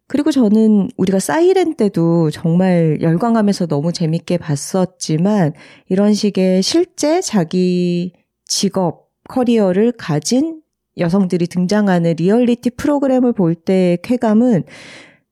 [0.06, 5.52] 그리고 저는 우리가 사이렌 때도 정말 열광하면서 너무 재밌게 봤었지만
[5.88, 8.14] 이런 식의 실제 자기
[8.46, 10.62] 직업 커리어를 가진
[10.98, 14.64] 여성들이 등장하는 리얼리티 프로그램을 볼 때의 쾌감은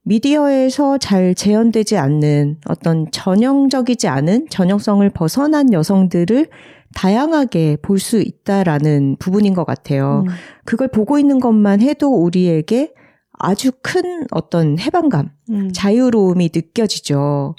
[0.03, 6.47] 미디어에서 잘 재현되지 않는 어떤 전형적이지 않은 전형성을 벗어난 여성들을
[6.95, 10.23] 다양하게 볼 수 있다라는 부분인 것 같아요.
[10.25, 10.31] 음.
[10.63, 12.93] 그걸 보고 있는 것만 해도 우리에게
[13.33, 15.71] 아주 큰 어떤 해방감, 음.
[15.73, 17.55] 자유로움이 느껴지죠.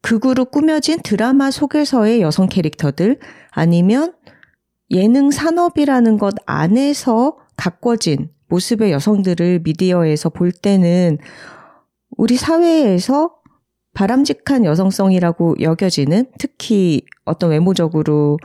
[0.00, 3.18] 극으로 꾸며진 드라마 속에서의 여성 캐릭터들
[3.50, 4.14] 아니면
[4.90, 11.18] 예능 산업이라는 것 안에서 가꿔진 모습의 여성들을 미디어에서 볼 때는
[12.16, 13.34] 우리 사회에서
[13.94, 18.38] 바람직한 여성성이라고 여겨지는 특히 어떤 외모적으로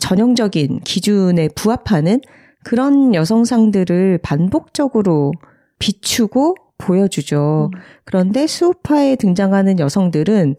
[0.00, 2.20] 전형적인 기준에 부합하는
[2.64, 5.32] 그런 여성상들을 반복적으로
[5.78, 7.70] 비추고 보여주죠.
[7.74, 7.80] 음.
[8.04, 10.56] 그런데 수우파에 등장하는 여성들은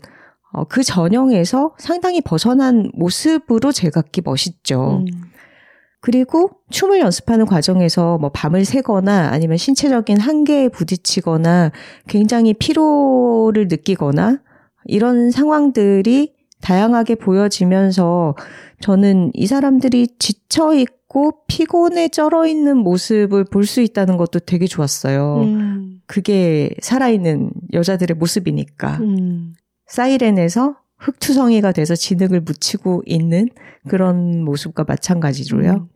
[0.51, 5.03] 어, 그 전형에서 상당히 벗어난 모습으로 제각기 멋있죠.
[5.07, 5.28] 음.
[6.01, 11.71] 그리고 춤을 연습하는 과정에서 뭐 밤을 새거나 아니면 신체적인 한계에 부딪히거나
[12.07, 14.39] 굉장히 피로를 느끼거나
[14.85, 18.35] 이런 상황들이 다양하게 보여지면서
[18.81, 25.41] 저는 이 사람들이 지쳐 있고 피곤에 쩔어 있는 모습을 볼 수 있다는 것도 되게 좋았어요.
[25.43, 25.99] 음.
[26.07, 28.97] 그게 살아있는 여자들의 모습이니까.
[29.01, 29.53] 음.
[29.87, 33.49] 사이렌에서 흑투성이가 돼서 진흙을 묻히고 있는
[33.87, 35.71] 그런 모습과 마찬가지로요.
[35.71, 35.87] 음.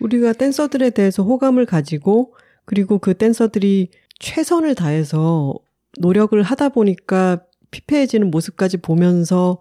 [0.00, 5.54] 우리가 댄서들에 대해서 호감을 가지고 그리고 그 댄서들이 최선을 다해서
[5.98, 9.58] 노력을 하다 보니까 피폐해지는 모습까지 보면서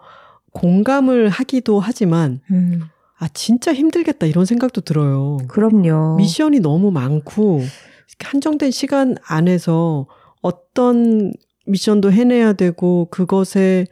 [0.52, 2.82] 공감을 하기도 하지만 음.
[3.18, 5.38] 아 진짜 힘들겠다 이런 생각도 들어요.
[5.48, 6.18] 그럼요.
[6.18, 7.62] 미션이 너무 많고
[8.20, 10.08] 한정된 시간 안에서
[10.42, 11.32] 어떤
[11.66, 13.88] 미션도 해내야 되고 그것에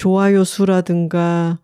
[0.00, 1.58] 좋아요 수라든가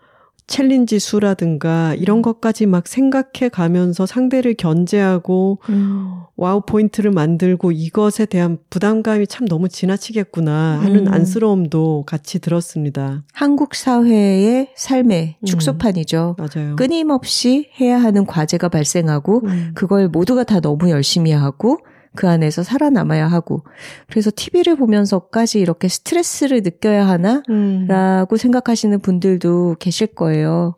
[0.47, 6.13] challenge 수라든가 이런 것까지 막 생각해 가면서 상대를 견제하고 음.
[6.37, 11.13] wow 포인트를 만들고 이것에 대한 부담감이 참 너무 지나치겠구나 하는 음.
[11.13, 13.25] 안쓰러움도 같이 들었습니다.
[13.33, 15.45] 한국 사회의 삶의 음.
[15.47, 16.37] 축소판이죠.
[16.39, 16.45] 음.
[16.45, 16.77] 맞아요.
[16.77, 19.73] 끊임없이 해야 하는 과제가 발생하고 음.
[19.75, 21.79] 그걸 모두가 다 너무 열심히 하고
[22.17, 23.65] 그 안에서 살아남아야 하고
[24.09, 27.47] 그래서 TV를 보면서까지 이렇게 스트레스를 느껴야 하나라고
[28.35, 28.37] 음.
[28.37, 30.75] 생각하시는 분들도 계실 거예요.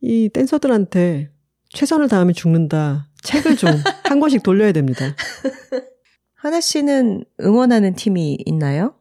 [0.00, 1.30] 이 댄서들한테
[1.70, 3.70] 최선을 다하면 죽는다 책을 좀
[4.10, 5.04] 한 권씩 돌려야 됩니다.
[6.34, 8.94] 하나 씨는 응원하는 팀이 있나요?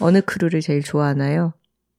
[0.00, 1.54] 어느 크루를 제일 좋아하나요?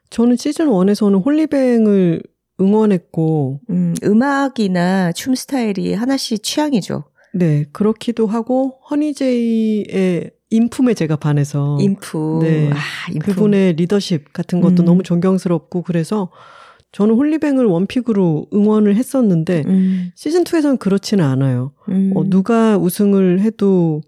[0.10, 2.22] 저는 시즌 1에서는 홀리뱅을
[2.62, 7.06] 응원했고 음, 음악이나 춤 스타일이 하나 씨 취향이죠.
[7.34, 12.40] 네, 그렇기도 하고 허니제이의 인품에 제가 반해서 인품.
[12.40, 12.78] 네, 아,
[13.12, 13.34] 인품.
[13.34, 14.86] 그분의 리더십 같은 것도 음.
[14.86, 16.32] 너무 존경스럽고 그래서
[16.92, 20.12] 저는 홀리뱅을 원픽으로 응원을 했었는데 음.
[20.16, 21.72] 시즌 2에서는 그렇지는 않아요.
[21.90, 22.12] 음.
[22.16, 24.02] 어, 누가 우승을 해도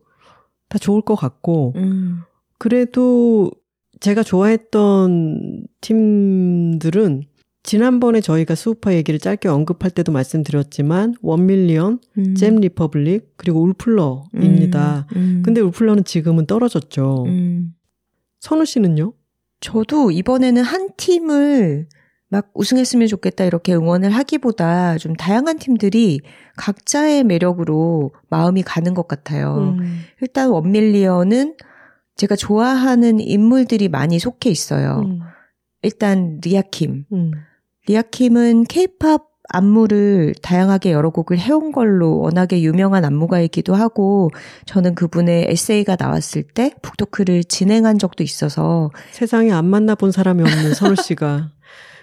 [0.68, 2.22] 다 좋을 것 같고 음.
[2.58, 3.52] 그래도
[4.00, 7.24] 제가 좋아했던 팀들은
[7.64, 12.36] 지난번에 저희가 스우파 얘기를 짧게 언급할 때도 말씀드렸지만 원밀리언, 음.
[12.36, 15.08] 잼 리퍼블릭 그리고 울플로입니다.
[15.16, 15.18] 음.
[15.18, 15.42] 음.
[15.46, 17.26] 근데 울플로는 지금은 떨어졌죠.
[17.28, 17.74] 음.
[18.40, 19.14] 선우 씨는요?
[19.60, 21.88] 저도 이번에는 한 팀을
[22.30, 26.22] 막 우승했으면 좋겠다 이렇게 응원을 하기보다 좀 다양한 팀들이
[26.56, 29.76] 각자의 매력으로 마음이 가는 것 같아요.
[29.80, 30.00] 음.
[30.22, 31.58] 일단 원밀리언은
[32.16, 35.04] 제가 좋아하는 인물들이 많이 속해 있어요.
[35.06, 35.20] 음.
[35.84, 37.06] 일단 리아킴.
[37.12, 37.32] 음.
[37.88, 44.30] 리아킴은 케이팝 안무를 다양하게 여러 곡을 해온 걸로 워낙에 유명한 안무가이기도 하고
[44.66, 50.74] 저는 그분의 에세이가 나왔을 때 book talk를 진행한 적도 있어서 세상에 안 만나본 사람이 없는
[50.74, 51.52] 선우 씨가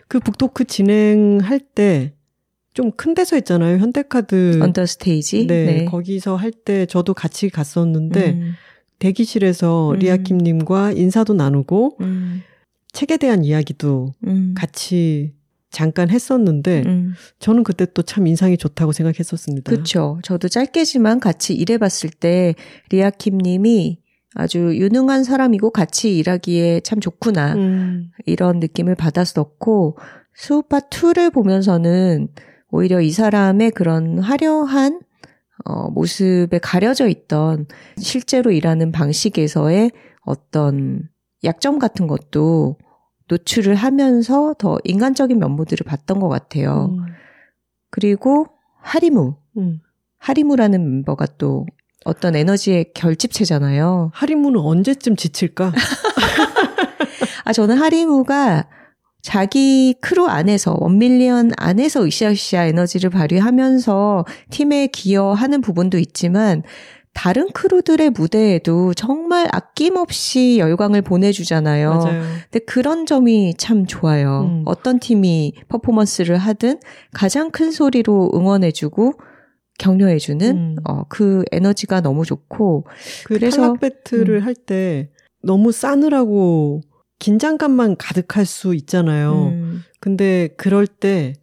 [0.09, 2.19] 그 book talk 진행할 때
[2.75, 5.85] 좀 큰 데서 했잖아요 현대카드 언더스테이지 네, 네.
[5.87, 8.53] 거기서 할 때 저도 같이 갔었는데 음.
[9.01, 9.99] 대기실에서 음.
[9.99, 12.43] 리아킴님과 인사도 나누고 음.
[12.93, 14.55] 책에 대한 이야기도 음.
[14.57, 15.35] 같이
[15.71, 17.13] 잠깐 했었는데 음.
[17.39, 19.71] 저는 그때 또 참 인상이 좋다고 생각했었습니다.
[19.71, 20.19] 그렇죠.
[20.23, 22.55] 저도 짧게지만 같이 일해봤을 때
[22.91, 24.01] 리아킴 님이
[24.35, 28.11] 아주 유능한 사람이고 같이 일하기에 참 좋구나 음.
[28.25, 29.99] 이런 느낌을 받았었고
[30.35, 32.29] 스우파 2를 보면서는
[32.71, 35.01] 오히려 이 사람의 그런 화려한
[35.65, 37.67] 어, 모습에 가려져 있던
[37.99, 39.91] 실제로 일하는 방식에서의
[40.25, 41.09] 어떤
[41.45, 42.77] 약점 같은 것도
[43.29, 46.97] 노출을 하면서 더 인간적인 면모들을 봤던 것 같아요.
[46.99, 47.05] 음.
[47.91, 48.47] 그리고
[48.81, 49.37] 하리무.
[49.57, 49.81] 음.
[50.19, 51.67] 하리무라는 멤버가 또
[52.05, 54.11] 어떤 에너지의 결집체잖아요.
[54.14, 55.73] 하리무는 언제쯤 지칠까?
[57.45, 58.69] 아, 저는 하리무가
[59.23, 66.62] 자기 크루 안에서, 원밀리언 안에서 으쌰으쌰 에너지를 발휘하면서 팀에 기여하는 부분도 있지만,
[67.14, 71.90] 다른 크루들의 무대에도 정말 아낌없이 열광을 보내주잖아요.
[71.90, 72.23] 맞아요.
[72.51, 74.42] 근데 그런 점이 참 좋아요.
[74.42, 74.62] 음.
[74.66, 76.81] 어떤 팀이 퍼포먼스를 하든
[77.12, 79.14] 가장 큰 소리로 응원해주고
[79.79, 80.77] 격려해주는 음.
[80.85, 82.85] 어, 그 에너지가 너무 좋고
[83.25, 84.42] 그 그래서 탈락 배틀을 음.
[84.42, 85.11] 할때
[85.42, 86.83] 너무 싸늘하고
[87.18, 89.51] 긴장감만 가득할 수 있잖아요.
[89.53, 89.83] 음.
[90.01, 91.35] 근데 그럴 때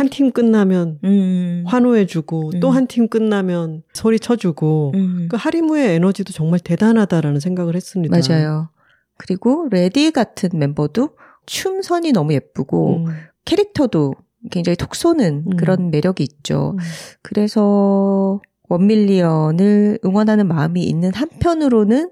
[0.00, 1.62] 한 팀 끝나면 음.
[1.66, 2.60] 환호해주고 음.
[2.60, 5.28] 또 한 팀 끝나면 소리 쳐주고 음.
[5.30, 8.16] 그 하리무의 에너지도 정말 대단하다라는 생각을 했습니다.
[8.16, 8.70] 맞아요.
[9.18, 11.10] 그리고 레디 같은 멤버도
[11.44, 13.06] 춤선이 너무 예쁘고 음.
[13.44, 14.14] 캐릭터도
[14.50, 15.56] 굉장히 톡 쏘는 음.
[15.56, 16.76] 그런 매력이 있죠.
[16.78, 16.78] 음.
[17.20, 22.10] 그래서 원밀리언을 응원하는 마음이 있는 한편으로는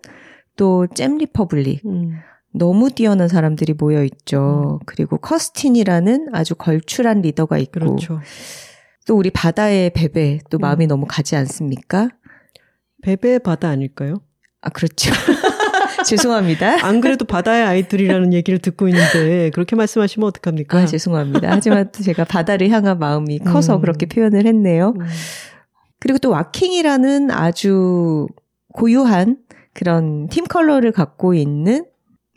[0.57, 1.83] 또 잼 리퍼블릭
[2.59, 4.79] 너무 뛰어난 사람들이 모여 있죠.
[4.81, 4.85] 음.
[4.87, 8.21] 그리고 커스틴이라는 아주 걸출한 리더가 있고 그렇죠.
[9.07, 10.61] 또 우리 바다의 베베 또 음.
[10.61, 10.88] 마음이 음.
[10.88, 12.11] 너무 가지 않습니까?
[13.03, 14.21] 베베 바다 아닐까요?
[14.61, 15.11] 아 그렇죠.
[16.05, 16.85] 죄송합니다.
[16.85, 20.79] 안 그래도 바다의 아이들이라는 얘기를 듣고 있는데 그렇게 말씀하시면 어떡합니까?
[20.79, 21.49] 아, 죄송합니다.
[21.51, 23.81] 하지만 제가 바다를 향한 마음이 커서 음.
[23.81, 24.94] 그렇게 표현을 했네요.
[24.99, 25.07] 음.
[26.01, 28.27] 그리고 또 waacking이라는 아주
[28.73, 29.38] 고유한
[29.75, 31.85] 그런 팀 컬러를 갖고 있는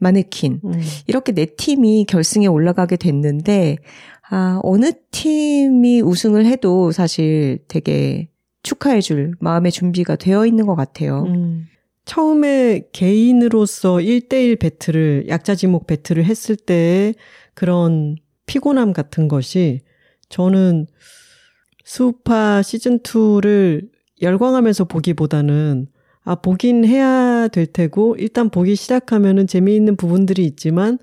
[0.02, 0.60] 마네퀸.
[0.66, 0.74] 음.
[1.08, 3.78] 이렇게 네 팀이 결승에 올라가게 됐는데,
[4.30, 8.30] 아, 어느 팀이 우승을 해도 사실 되게
[8.64, 11.24] 축하해줄 마음의 준비가 되어 있는 것 같아요.
[11.28, 11.68] 음.
[12.06, 17.14] 처음에 개인으로서 1대1 배틀을, 약자지목 배틀을 했을 때의
[17.54, 18.16] 그런
[18.48, 19.82] 피곤함 같은 것이
[20.30, 20.88] 저는
[21.84, 23.90] 수우파 시즌2를
[24.22, 25.88] 열광하면서 보기보다는
[26.24, 31.00] 아, 보긴 해야 될 테고, 일단 보기 시작하면은 재미있는 부분들이 있지만,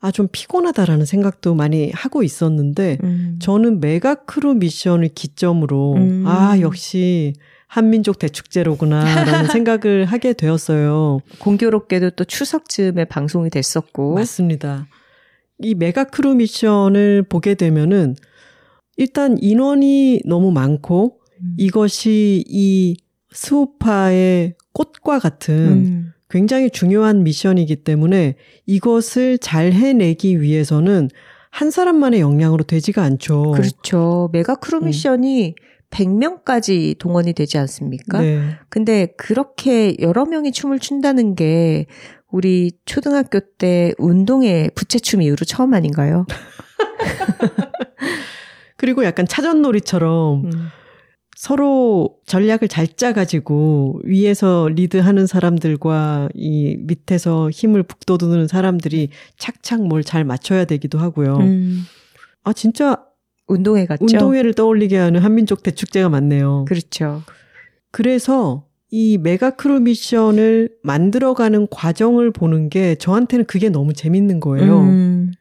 [0.00, 3.38] 아, 좀 피곤하다라는 생각도 많이 하고 있었는데, 음.
[3.40, 6.24] 저는 mega crew 미션을 기점으로, 음.
[6.26, 7.34] 아, 역시
[7.66, 11.20] 한민족 대축제로구나, 라는 생각을 하게 되었어요.
[11.38, 14.14] 공교롭게도 또 추석쯤에 방송이 됐었고.
[14.14, 14.88] 맞습니다.
[15.58, 18.16] 이 mega crew 미션을 보게 되면은,
[18.96, 21.54] 일단 인원이 너무 많고, 음.
[21.58, 22.96] 이것이 이
[23.32, 26.12] 스우파의 꽃과 같은 음.
[26.28, 31.08] 굉장히 중요한 미션이기 때문에 이것을 잘 해내기 위해서는
[31.50, 33.52] 한 사람만의 역량으로 되지가 않죠.
[33.52, 34.30] 그렇죠.
[34.32, 34.86] 메가 크루 음.
[34.86, 35.54] 미션이 음.
[35.90, 38.20] 100명까지 동원이 되지 않습니까?
[38.20, 38.56] 네.
[38.68, 41.86] 근데 그렇게 여러 명이 춤을 춘다는 게
[42.30, 46.26] 우리 초등학교 때 운동회 부채춤 이후로 처음 아닌가요?
[48.76, 50.68] 그리고 약간 차전놀이처럼 음.
[51.40, 60.22] 서로 전략을 잘 짜가지고 위에서 리드하는 사람들과 이 밑에서 힘을 북돋우는 사람들이 착착 뭘 잘
[60.24, 61.38] 맞춰야 되기도 하고요.
[61.38, 61.80] 음.
[62.44, 63.02] 아, 진짜
[63.46, 64.04] 운동회 같죠?
[64.04, 66.66] 운동회를 떠올리게 하는 한민족 대축제가 많네요.
[66.68, 67.22] 그렇죠.
[67.90, 74.80] 그래서 이 메가크루 미션을 만들어가는 과정을 보는 게 저한테는 그게 너무 재밌는 거예요.
[74.80, 75.32] 음.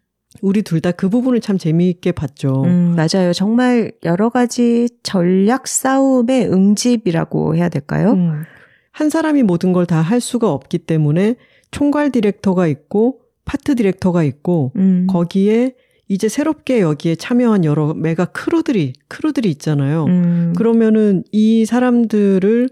[0.41, 2.63] 우리 둘 다 그 부분을 참 재미있게 봤죠.
[2.63, 3.33] 음, 맞아요.
[3.33, 8.11] 정말 여러 가지 전략 싸움의 응집이라고 해야 될까요?
[8.13, 8.43] 음,
[8.91, 11.35] 한 사람이 모든 걸 다 할 수가 없기 때문에
[11.71, 15.07] 총괄 디렉터가 있고 파트 디렉터가 있고 음.
[15.09, 15.73] 거기에
[16.07, 20.05] 이제 새롭게 여기에 참여한 여러 메가 크루들이 크루들이 있잖아요.
[20.05, 20.53] 음.
[20.55, 22.69] 그러면은 이 사람들을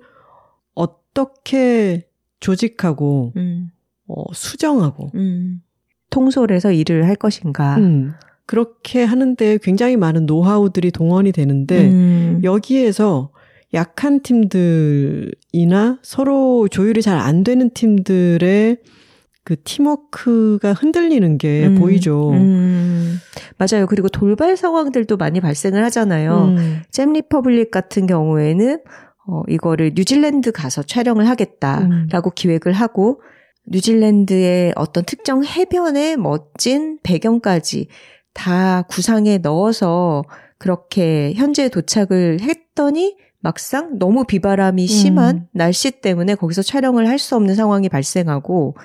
[0.74, 2.08] 어떻게
[2.40, 3.72] 조직하고 음.
[4.08, 5.62] 어, 수정하고 음.
[6.10, 7.78] 통솔해서 일을 할 것인가.
[7.78, 8.14] 음,
[8.46, 12.42] 그렇게 하는데 굉장히 많은 노하우들이 동원이 되는데 음.
[12.44, 13.32] 여기에서
[13.74, 18.78] 약한 팀들이나 서로 조율이 잘 안 되는 팀들의
[19.44, 22.32] 그 팀워크가 흔들리는 게 음, 보이죠.
[22.32, 23.18] 음.
[23.58, 23.86] 맞아요.
[23.88, 26.56] 그리고 돌발 상황들도 많이 발생을 하잖아요.
[26.58, 26.82] 음.
[26.92, 28.80] 잼 리퍼블릭 같은 경우에는
[29.30, 32.36] 어, 이거를 뉴질랜드 가서 촬영을 하겠다라고 음.
[32.36, 33.22] 기획을 하고
[33.68, 37.88] 뉴질랜드의 어떤 특정 해변의 멋진 배경까지
[38.34, 40.24] 다 구상에 넣어서
[40.58, 45.48] 그렇게 현지 도착을 했더니 막상 너무 비바람이 심한 음.
[45.54, 48.76] 날씨 때문에 거기서 촬영을 할 수 없는 상황이 발생하고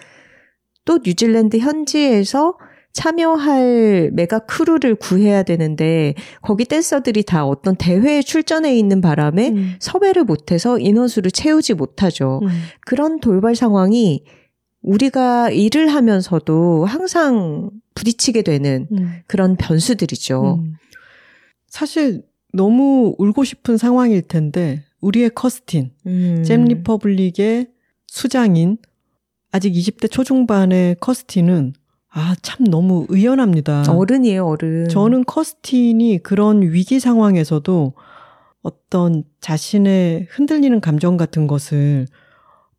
[0.84, 2.56] 또 뉴질랜드 현지에서
[2.92, 9.74] 참여할 메가 크루를 구해야 되는데 거기 댄서들이 다 어떤 대회에 출전해 있는 바람에 음.
[9.80, 12.40] 섭외를 못해서 인원수를 채우지 못하죠.
[12.42, 12.48] 음.
[12.84, 14.24] 그런 돌발 상황이
[14.82, 19.20] 우리가 일을 하면서도 항상 부딪히게 되는 음.
[19.26, 20.60] 그런 변수들이죠.
[20.62, 20.74] 음.
[21.68, 26.42] 사실 너무 울고 싶은 상황일 텐데 우리의 커스틴, 음.
[26.44, 27.68] 잼 리퍼블릭의
[28.06, 28.78] 수장인
[29.50, 31.74] 아직 20대 초중반의 커스틴은
[32.14, 33.84] 아, 참 너무 의연합니다.
[33.90, 34.88] 어른이에요, 어른.
[34.88, 37.94] 저는 커스틴이 그런 위기 상황에서도
[38.60, 42.06] 어떤 자신의 흔들리는 감정 같은 것을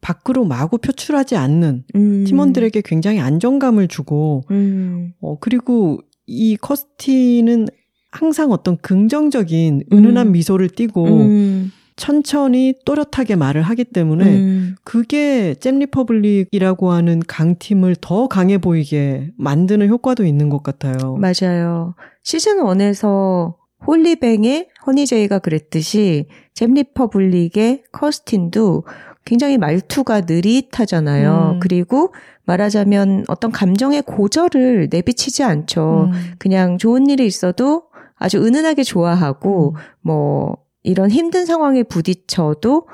[0.03, 2.23] 밖으로 마구 표출하지 않는 음.
[2.25, 5.13] 팀원들에게 굉장히 안정감을 주고, 음.
[5.21, 7.67] 어, 그리고 이 커스틴은
[8.11, 10.31] 항상 어떤 긍정적인 은은한 음.
[10.33, 11.71] 미소를 띠고, 음.
[11.95, 14.75] 천천히 또렷하게 말을 하기 때문에 음.
[14.83, 21.17] 그게 잼 리퍼블릭이라고 하는 강팀을 더 강해 보이게 만드는 효과도 있는 것 같아요.
[21.17, 21.93] 맞아요.
[22.23, 28.85] 시즌 1에서 홀리뱅의 허니제이가 그랬듯이 잼 리퍼블릭의 커스틴도
[29.25, 31.53] 굉장히 말투가 느릿하잖아요.
[31.53, 31.59] 음.
[31.59, 32.13] 그리고
[32.45, 36.09] 말하자면 어떤 감정의 고저를 내비치지 않죠.
[36.11, 36.33] 음.
[36.39, 37.83] 그냥 좋은 일이 있어도
[38.15, 39.81] 아주 은은하게 좋아하고, 음.
[40.01, 42.87] 뭐, 이런 힘든 상황에 부딪혀도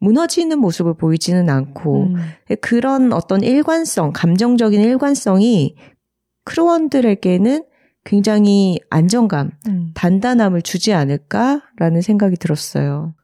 [0.00, 2.16] 무너지는 모습을 보이지는 않고, 음.
[2.60, 5.76] 그런 어떤 일관성, 감정적인 일관성이
[6.44, 7.64] 크루원들에게는
[8.04, 9.90] 굉장히 안정감, 음.
[9.94, 13.14] 단단함을 주지 않을까라는 생각이 들었어요.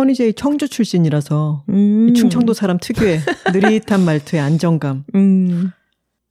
[0.00, 2.14] 허니제이 청주 출신이라서 음.
[2.14, 3.20] 충청도 사람 특유의
[3.52, 5.04] 느릿한 말투의 안정감.
[5.14, 5.70] 음.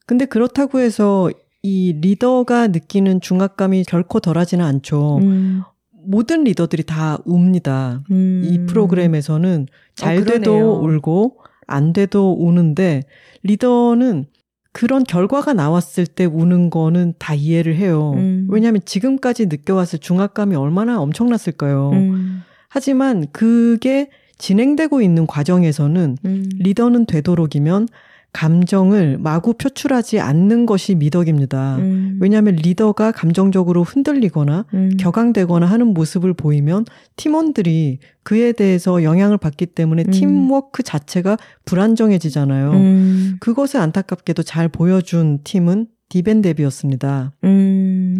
[0.05, 1.29] 근데 그렇다고 해서
[1.61, 5.19] 이 리더가 느끼는 중압감이 결코 덜하지는 않죠.
[5.19, 5.61] 음.
[5.91, 8.03] 모든 리더들이 다 웁니다.
[8.09, 8.41] 음.
[8.43, 13.03] 이 프로그램에서는 잘 어, 돼도 울고 안 돼도 우는데
[13.43, 14.25] 리더는
[14.71, 18.13] 그런 결과가 나왔을 때 우는 거는 다 이해를 해요.
[18.15, 18.47] 음.
[18.49, 21.91] 왜냐하면 지금까지 느껴왔을 중압감이 얼마나 엄청났을까요.
[21.91, 22.43] 음.
[22.69, 26.49] 하지만 그게 진행되고 있는 과정에서는 음.
[26.59, 27.87] 리더는 되도록이면
[28.31, 31.77] 감정을 마구 표출하지 않는 것이 미덕입니다.
[31.77, 32.19] 음.
[32.21, 34.91] 왜냐하면 리더가 감정적으로 흔들리거나 음.
[34.97, 40.11] 격앙되거나 하는 모습을 보이면 팀원들이 그에 대해서 영향을 받기 때문에 음.
[40.11, 42.71] 팀워크 자체가 불안정해지잖아요.
[42.71, 43.37] 음.
[43.39, 47.33] 그것을 안타깝게도 잘 보여준 팀은 디벤데비였습니다.
[47.43, 48.19] 음.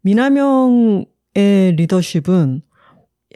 [0.00, 1.06] 미나명의
[1.76, 2.62] 리더십은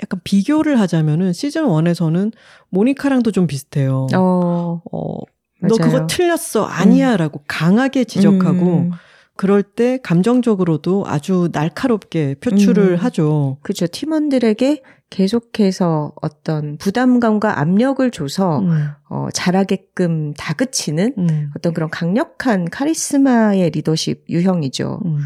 [0.02, 2.32] 약간 비교를 하자면은 시즌 1에서는
[2.70, 4.06] 모니카랑도 좀 비슷해요.
[4.14, 4.82] 어.
[4.90, 5.18] 어,
[5.60, 5.76] 너.
[5.76, 6.64] 그거 틀렸어.
[6.64, 7.16] 아니야.
[7.16, 8.90] 라고 강하게 지적하고 음.
[9.36, 12.96] 그럴 때 감정적으로도 아주 날카롭게 표출을 음.
[12.96, 13.58] 하죠.
[13.62, 13.86] 그죠.
[13.86, 23.70] 팀원들에게 계속해서 어떤 부담감과 압력을 줘서 음, 어, 잘하게끔 다그치는 음, 어떤 그런 강력한 카리스마의
[23.70, 25.00] 리더십 유형이죠.
[25.04, 25.18] 음.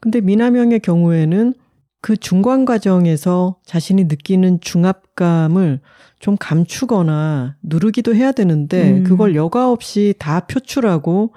[0.00, 1.54] 근데 미나명의 경우에는
[2.00, 5.80] 그 중간 과정에서 자신이 느끼는 중압감을
[6.18, 9.04] 좀 감추거나 누르기도 해야 되는데 음.
[9.04, 11.32] 그걸 여과 없이 다 표출하고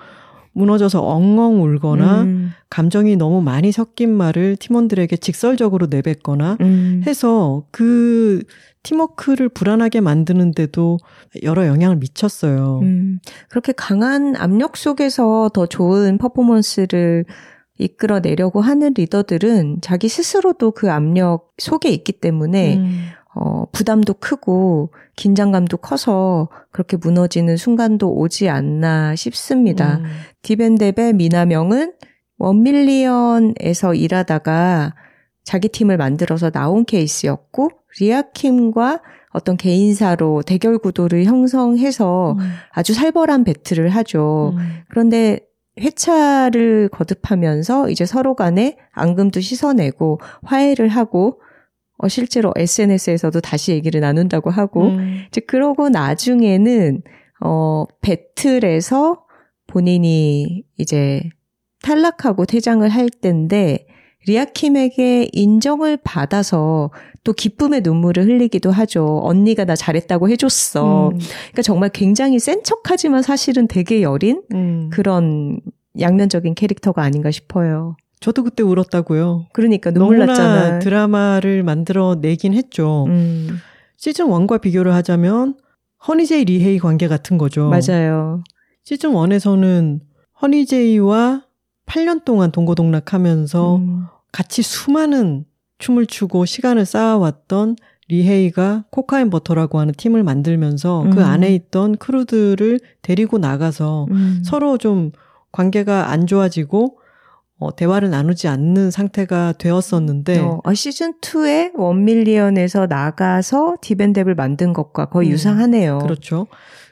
[0.54, 7.02] 무너져서 엉엉 울거나 음, 감정이 너무 많이 섞인 말을 팀원들에게 직설적으로 내뱉거나 음.
[7.08, 8.44] 해서 그
[8.84, 11.00] 팀워크를 불안하게 만드는데도
[11.42, 12.82] 여러 영향을 미쳤어요.
[12.84, 17.26] 음, 그렇게 강한 압력 속에서 더 좋은 퍼포먼스를
[17.78, 23.06] 이끌어내려고 하는 리더들은 자기 스스로도 그 압력 속에 있기 때문에 음,
[23.36, 29.98] 어, 부담도 크고 긴장감도 커서 그렇게 무너지는 순간도 오지 않나 싶습니다.
[29.98, 30.06] 음,
[30.44, 31.94] 디벤뎁의 미나명은
[32.38, 34.96] 원밀리언에서 일하다가
[35.44, 37.70] 자기 팀을 만들어서 나온 케이스였고
[38.00, 39.02] 리아킴과
[39.32, 44.54] 어떤 개인사로 대결 구도를 형성해서 음, 아주 살벌한 배틀을 하죠.
[44.56, 45.40] 음, 그런데
[45.80, 51.42] 회차를 거듭하면서 이제 서로 간에 앙금도 씻어내고 화해를 하고
[51.98, 57.02] 어, 실제로 SNS에서도 다시 얘기를 나눈다고 하고 음, 이제 그러고 나중에는
[57.42, 59.24] 어 배틀에서
[59.68, 61.24] 본인이 이제
[61.82, 63.88] 탈락하고 퇴장을 할 때인데
[64.26, 66.92] 리아킴에게 인정을 받아서
[67.24, 69.22] 또 기쁨의 눈물을 흘리기도 하죠.
[69.24, 71.10] 언니가 나 잘했다고 해줬어.
[71.10, 74.90] 음, 그러니까 정말 굉장히 센 척하지만 사실은 되게 여린 음.
[74.92, 75.60] 그런
[76.00, 77.96] 양면적인 캐릭터가 아닌가 싶어요.
[78.20, 79.48] 저도 그때 울었다고요.
[79.54, 80.80] 그러니까 눈물 났잖아요.
[80.80, 83.06] 드라마를 만들어 내긴 했죠.
[83.08, 83.58] 음,
[83.98, 85.56] 시즌 1과 비교를 하자면
[86.08, 87.70] 허니제이 리헤이 관계 같은 거죠.
[87.70, 88.44] 맞아요.
[88.84, 90.00] 시즌 1에서는
[90.42, 91.44] 허니제이와
[91.86, 95.46] 8년 동안 동고동락하면서 음, 같이 수많은
[95.78, 97.78] 춤을 추고 시간을 쌓아왔던
[98.10, 101.10] 리헤이가 코카인 버터라고 하는 팀을 만들면서 음.
[101.12, 104.42] 그 안에 있던 크루들을 데리고 나가서 음.
[104.44, 105.12] 서로 좀
[105.54, 107.00] 관계가 안 좋아지고
[107.60, 115.06] 어, 대화를 나누지 않는 상태가 되었었는데 어, 아, 시즌 2에 원밀리언에서 나가서 디벤뎁을 만든 것과
[115.06, 116.00] 거의 음, 유사하네요.
[116.00, 116.48] 그렇죠.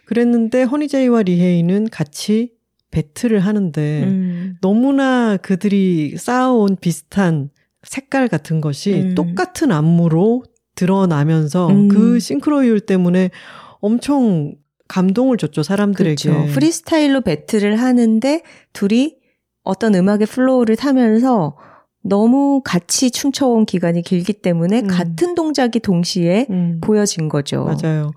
[0.06, 2.52] 그랬는데 허니제이와 리헤이는 같이
[2.92, 7.50] 배틀을 하는데 음, 너무나 그들이 쌓아온 비슷한
[7.84, 9.16] 색깔 같은 것이 음.
[9.16, 10.44] 똑같은 안무로
[10.76, 11.88] 드러나면서 음.
[11.88, 13.32] 그 싱크로율 때문에
[13.80, 14.54] 엄청
[14.88, 16.30] 감동을 줬죠 사람들에게.
[16.30, 16.54] 그렇죠.
[16.54, 19.16] 프리스타일로 배틀을 하는데 둘이
[19.64, 21.58] 어떤 음악의 플로우를 타면서
[22.04, 24.88] 너무 같이 춤춰온 기간이 길기 때문에 음.
[24.88, 27.64] 같은 동작이 동시에 음, 보여진 거죠.
[27.66, 28.12] 맞아요.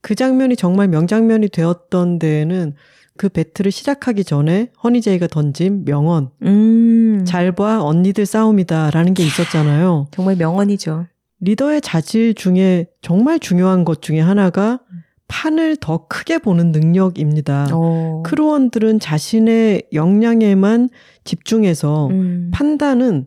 [0.00, 2.74] 그 장면이 정말 명장면이 되었던 데에는
[3.18, 10.06] 그 배틀을 시작하기 전에 허니제이가 던진 명언 음, 잘 봐 언니들 싸움이다라는 게 있었잖아요.
[10.12, 11.06] 정말 명언이죠.
[11.40, 14.80] 리더의 자질 중에 정말 중요한 것 중에 하나가
[15.28, 17.68] 판을 더 크게 보는 능력입니다.
[17.72, 18.22] 어.
[18.24, 20.88] 크루원들은 자신의 역량에만
[21.24, 23.26] 집중해서 음, 판단은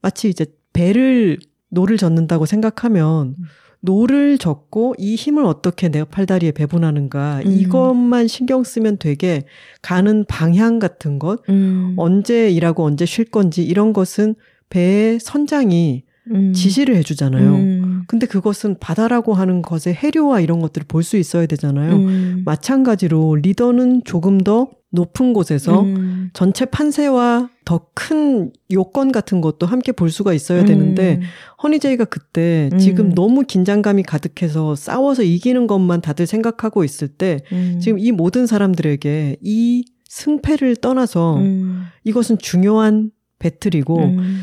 [0.00, 1.38] 마치 이제 배를
[1.68, 3.44] 노를 젓는다고 생각하면 음.
[3.82, 7.50] 노를 젓고 이 힘을 어떻게 내 팔다리에 배분하는가 음.
[7.50, 9.42] 이것만 신경 쓰면 되게
[9.82, 14.36] 가는 방향 같은 것 음, 언제 일하고 언제 쉴 건지 이런 것은
[14.70, 17.54] 배의 선장이 음, 지시를 해주잖아요.
[17.54, 21.96] 음, 근데 그것은 바다라고 하는 것의 해류와 이런 것들을 볼 수 있어야 되잖아요.
[21.96, 29.66] 음, 마찬가지로 리더는 조금 더 높은 곳에서 음, 전체 판세와 더 큰 요건 같은 것도
[29.66, 31.22] 함께 볼 수가 있어야 되는데 음,
[31.62, 32.78] 허니제이가 그때 음.
[32.78, 38.46] 지금 너무 긴장감이 가득해서 싸워서 이기는 것만 다들 생각하고 있을 때 음, 지금 이 모든
[38.46, 44.42] 사람들에게 이 승패를 떠나서 음, 이것은 중요한 배틀이고 음,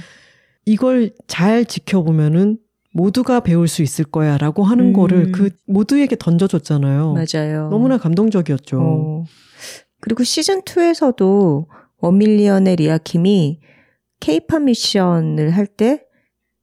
[0.69, 2.59] 이걸 잘 지켜보면은
[2.93, 4.93] 모두가 배울 수 있을 거야 라고 하는 음.
[4.93, 7.13] 거를 그 모두에게 던져줬잖아요.
[7.13, 7.69] 맞아요.
[7.69, 8.79] 너무나 감동적이었죠.
[8.79, 9.23] 어.
[9.99, 11.65] 그리고 시즌 2에서도
[11.97, 13.59] 원밀리언의 리아킴이
[14.19, 16.03] 케이팝 미션을 할 때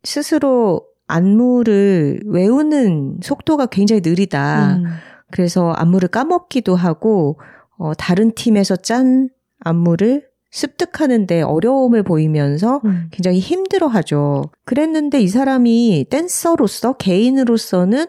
[0.04, 4.76] 스스로 안무를 외우는 속도가 굉장히 느리다.
[4.76, 4.84] 음.
[5.32, 7.40] 그래서 안무를 까먹기도 하고
[7.76, 13.08] 어, 다른 팀에서 짠 안무를 습득하는데 어려움을 보이면서 음.
[13.10, 14.44] 굉장히 힘들어하죠.
[14.64, 18.06] 그랬는데 이 사람이 댄서로서 개인으로서는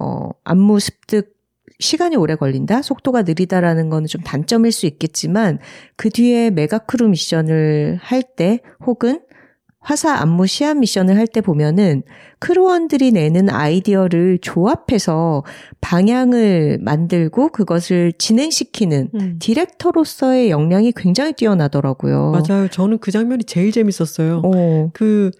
[0.00, 1.36] 어, 안무 습득
[1.80, 5.58] 시간이 오래 걸린다, 속도가 느리다라는 거는 좀 단점일 수 있겠지만
[5.96, 9.20] 그 뒤에 메가크루 미션을 할 때 혹은
[9.88, 12.02] 화사 안무 시합 미션을 할 때 보면은
[12.40, 15.44] 크루원들이 내는 아이디어를 조합해서
[15.80, 19.36] 방향을 만들고 그것을 진행시키는 음.
[19.38, 22.32] 디렉터로서의 역량이 굉장히 뛰어나더라고요.
[22.32, 22.68] 맞아요.
[22.68, 24.42] 저는 그 장면이 제일 재밌었어요.
[24.44, 24.90] 어.
[24.92, 25.30] 그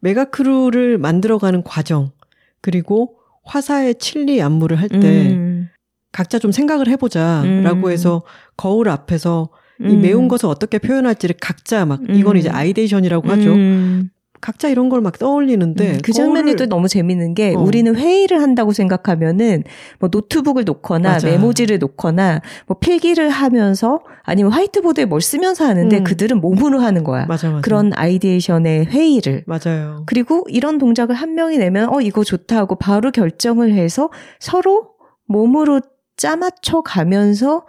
[0.00, 2.12] 메가 크루를 만들어가는 과정
[2.60, 5.70] 그리고 화사의 칠리 안무를 할때 음.
[6.12, 7.90] 각자 좀 생각을 해보자라고 음.
[7.90, 8.22] 해서
[8.58, 9.48] 거울 앞에서
[9.80, 9.90] 음.
[9.90, 12.14] 이 매운 것을 어떻게 표현할지를 각자 막 음.
[12.14, 13.52] 이건 이제 ideation이라고 하죠.
[13.52, 14.10] 음.
[14.40, 17.60] 각자 이런 걸 막 떠올리는데 음, 그 장면이 또 너무 재밌는 게 어.
[17.60, 19.64] 우리는 회의를 한다고 생각하면은
[19.98, 21.26] 뭐 노트북을 놓거나 맞아.
[21.28, 26.04] 메모지를 놓거나 뭐 필기를 하면서 아니면 화이트보드에 뭘 쓰면서 하는데 음.
[26.04, 27.24] 그들은 몸으로 하는 거야.
[27.24, 27.62] 맞아, 맞아.
[27.62, 29.44] 그런 ideation의 회의를.
[29.46, 30.02] 맞아요.
[30.04, 34.10] 그리고 이런 동작을 한 명이 내면 어 이거 좋다 하고 바로 결정을 해서
[34.40, 34.88] 서로
[35.26, 35.80] 몸으로
[36.18, 37.64] 짜맞춰 가면서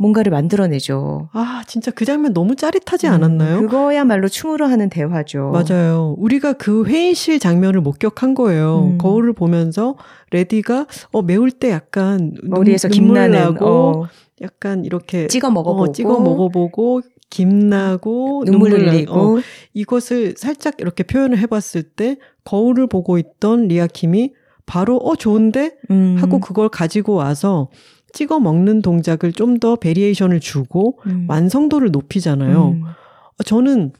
[0.00, 1.28] 뭔가를 만들어내죠.
[1.34, 3.58] 아, 진짜 그 장면 너무 짜릿하지 음, 않았나요?
[3.58, 5.52] 음, 그거야말로 춤으로 하는 대화죠.
[5.52, 6.14] 맞아요.
[6.16, 8.92] 우리가 그 회의실 장면을 목격한 거예요.
[8.92, 8.98] 음.
[8.98, 9.96] 거울을 보면서
[10.30, 14.08] 레디가 어 매울 때 약간 머리에서 김나는 나고 어.
[14.40, 19.40] 약간 이렇게 찍어 먹어보고 어, 찍어 먹어보고 김나고 눈물 흘리고 어,
[19.74, 24.32] 이것을 살짝 이렇게 표현을 해봤을 때 거울을 보고 있던 리아킴이
[24.64, 26.16] 바로 어 좋은데 음.
[26.18, 27.68] 하고 그걸 가지고 와서
[28.12, 31.26] 찍어 먹는 동작을 좀 더 variation을 주고 음.
[31.28, 32.68] 완성도를 높이잖아요.
[32.70, 32.82] 음.
[32.84, 33.92] 어, 저는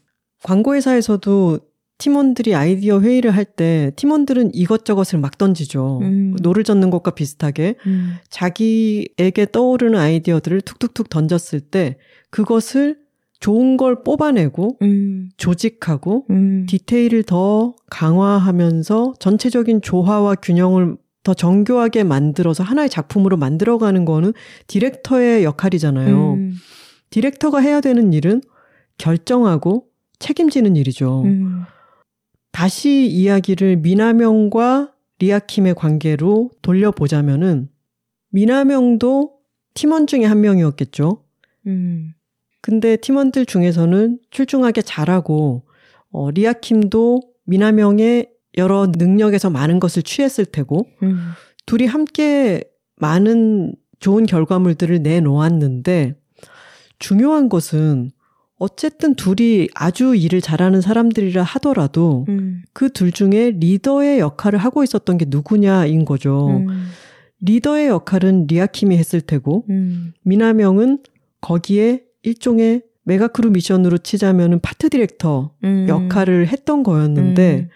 [0.43, 1.59] 광고 회사에서도
[1.99, 5.99] 팀원들이 아이디어 회의를 할 때 팀원들은 이것저것을 막 던지죠.
[6.01, 6.35] 음.
[6.41, 8.15] 노를 젓는 것과 비슷하게 음.
[8.31, 11.99] 자기에게 떠오르는 아이디어들을 툭툭툭 던졌을 때
[12.31, 12.97] 그것을
[13.41, 15.29] 좋은 걸 뽑아내고 음.
[15.37, 16.65] 조직하고 음.
[16.69, 24.33] 디테일을 더 강화하면서 전체적인 조화와 균형을 더 정교하게 만들어서 하나의 작품으로 만들어가는 거는
[24.67, 26.35] 디렉터의 역할이잖아요.
[26.35, 26.55] 음.
[27.11, 28.41] 디렉터가 해야 되는 일은
[28.99, 29.87] 결정하고
[30.19, 31.23] 책임지는 일이죠.
[31.25, 31.63] 음.
[32.53, 37.69] 다시 이야기를 미나명과 리아킴의 관계로 돌려보자면은
[38.31, 39.35] 미나명도
[39.75, 41.23] 팀원 중에 한 명이었겠죠.
[41.67, 42.15] 음.
[42.63, 45.65] 근데 팀원들 중에서는 출중하게 잘하고
[46.11, 51.31] 어, 리아킴도 미나명의 여러 능력에서 많은 것을 취했을 테고 음.
[51.67, 52.65] 둘이 함께
[52.97, 56.17] 많은 좋은 결과물들을 내놓았는데
[56.99, 58.11] 중요한 것은
[58.57, 62.63] 어쨌든 둘이 아주 일을 잘하는 사람들이라 하더라도 음.
[62.75, 66.49] 그둘 중에 리더의 역할을 하고 있었던 게 누구냐인 거죠.
[66.49, 66.89] 음.
[67.41, 70.13] 리더의 역할은 리아킴이 했을 테고 음.
[70.25, 70.99] 미나명은
[71.41, 75.87] 거기에 일종의 mega crew 미션으로 치자면은 파트 디렉터 음.
[75.89, 77.69] 역할을 했던 거였는데 음.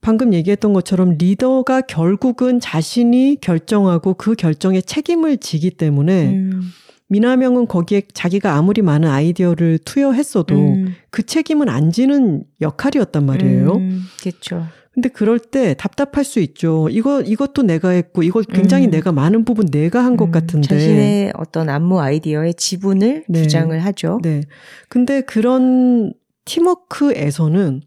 [0.00, 6.62] 방금 얘기했던 것처럼 리더가 결국은 자신이 결정하고 그 결정에 책임을 지기 때문에 음.
[7.08, 10.94] 미나명은 거기에 자기가 아무리 많은 아이디어를 투여했어도 음.
[11.10, 13.80] 그 책임은 안 지는 역할이었단 말이에요.
[14.20, 14.66] 그렇죠.
[14.92, 16.88] 근데 그럴 때 답답할 수 있죠.
[16.90, 18.90] 이거 이것도 내가 했고 이거 굉장히 음.
[18.90, 23.42] 내가 많은 부분 내가 한것 음, 같은데 자신의 어떤 안무 아이디어의 지분을 네.
[23.42, 24.20] 주장을 하죠.
[24.22, 24.42] 네.
[24.88, 26.12] 근데 그런
[26.44, 27.82] 팀워크에서는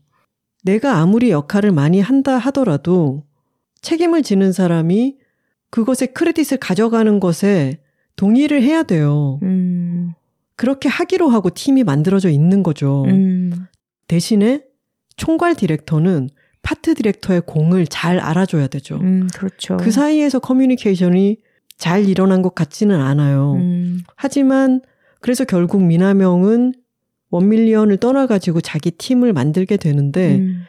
[0.64, 3.24] 내가 아무리 역할을 많이 한다 하더라도
[3.82, 5.18] 책임을 지는 사람이
[5.70, 7.80] 그것의 credit을 가져가는 것에
[8.16, 9.39] 동의를 해야 돼요.
[9.43, 10.14] 음.
[10.55, 13.03] 그렇게 하기로 하고 팀이 만들어져 있는 거죠.
[13.07, 13.51] 음.
[14.07, 14.64] 대신에
[15.16, 16.30] 총괄 디렉터는
[16.61, 18.97] 파트 디렉터의 공을 잘 알아줘야 되죠.
[19.01, 19.78] 음, 그렇죠.
[19.78, 21.38] 그 사이에서 커뮤니케이션이
[21.78, 23.53] 잘 일어난 것 같지는 않아요.
[23.55, 24.03] 음.
[24.16, 24.82] 하지만
[25.20, 26.74] 그래서 결국 미나명은
[27.34, 30.65] 원밀리언을 떠나가지고 자기 팀을 만들게 되는데 음.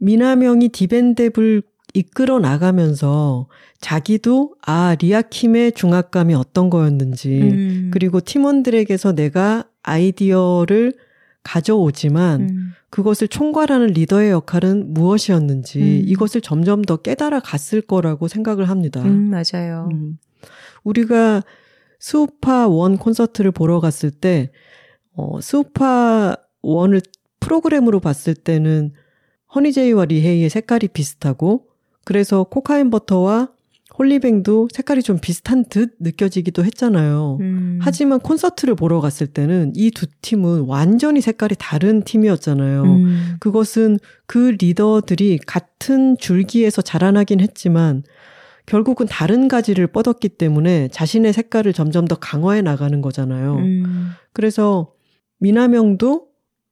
[0.00, 1.62] 미나명이 디벤뎁을
[1.94, 3.48] 이끌어 나가면서
[3.80, 7.90] 자기도 아 리아킴의 중압감이 어떤 거였는지 음.
[7.90, 10.92] 그리고 팀원들에게서 내가 아이디어를
[11.42, 12.72] 가져오지만 음.
[12.90, 16.02] 그것을 총괄하는 리더의 역할은 무엇이었는지 음.
[16.04, 19.02] 이것을 점점 더 깨달아 갔을 거라고 생각을 합니다.
[19.02, 19.88] 음, 맞아요.
[19.92, 20.18] 음.
[20.84, 21.42] 우리가
[21.98, 24.50] 스우파 원 콘서트를 보러 갔을 때,
[25.18, 27.02] 어, 스우파 원을
[27.40, 28.92] 프로그램으로 봤을 때는
[29.54, 31.66] 허니제이와 리헤이의 색깔이 비슷하고,
[32.04, 33.48] 그래서 코카인 버터와
[33.98, 37.38] 홀리뱅도 색깔이 좀 비슷한 듯 느껴지기도 했잖아요.
[37.40, 37.78] 음.
[37.82, 42.82] 하지만 콘서트를 보러 갔을 때는 이 두 팀은 완전히 색깔이 다른 팀이었잖아요.
[42.84, 43.36] 음.
[43.40, 48.04] 그것은 그 리더들이 같은 줄기에서 자라나긴 했지만
[48.66, 53.56] 결국은 다른 가지를 뻗었기 때문에 자신의 색깔을 점점 더 강화해 나가는 거잖아요.
[53.56, 54.10] 음.
[54.32, 54.92] 그래서
[55.38, 56.28] 미나명도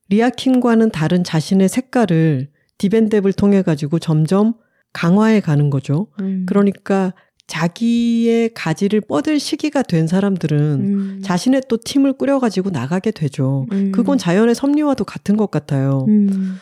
[0.08, 2.48] 리아킴과는 다른 자신의 색깔을
[2.78, 4.54] 디벤뎁을 통해 가지고 점점
[4.92, 6.08] 강화해 가는 거죠.
[6.20, 6.46] 음.
[6.46, 7.12] 그러니까
[7.46, 11.20] 자기의 가지를 뻗을 시기가 된 사람들은 음.
[11.22, 13.66] 자신의 또 팀을 꾸려가지고 나가게 되죠.
[13.72, 13.92] 음.
[13.92, 16.06] 그건 자연의 섭리와도 같은 것 같아요.
[16.08, 16.56] 음.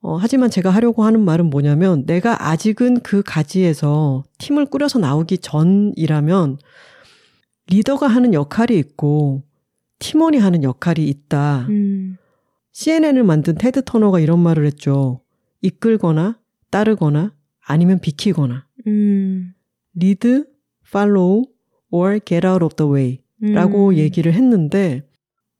[0.00, 6.58] 어, 하지만 제가 하려고 하는 말은 뭐냐면 내가 아직은 그 가지에서 팀을 꾸려서 나오기 전이라면
[7.68, 9.42] 리더가 하는 역할이 있고
[9.98, 11.66] 팀원이 하는 역할이 있다.
[11.68, 12.16] 음.
[12.72, 15.20] CNN을 만든 테드 터너가 이런 말을 했죠.
[15.62, 16.38] 이끌거나
[16.70, 17.32] 따르거나
[17.66, 18.66] 아니면 비키거나.
[18.86, 19.52] 음.
[20.00, 20.44] lead,
[20.86, 21.42] follow,
[21.90, 23.94] or get out of the way 라고 음.
[23.96, 25.02] 얘기를 했는데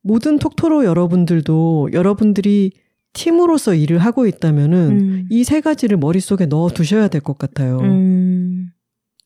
[0.03, 2.73] 모든 톡토로 여러분들도 여러분들이
[3.13, 5.27] 팀으로서 일을 하고 있다면은 음.
[5.31, 7.79] 이세 가지를 머릿속에 넣어 두셔야 될 것 같아요.
[7.81, 8.71] 음.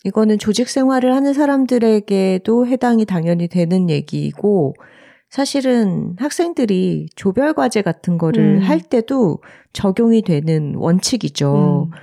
[0.05, 4.75] 이거는 조직 생활을 하는 사람들에게도 해당이 당연히 되는 얘기이고
[5.33, 8.61] 사실은 학생들이 조별 과제 같은 거를 음.
[8.61, 9.39] 할 때도
[9.73, 11.89] 적용이 되는 원칙이죠.
[11.91, 11.97] 음.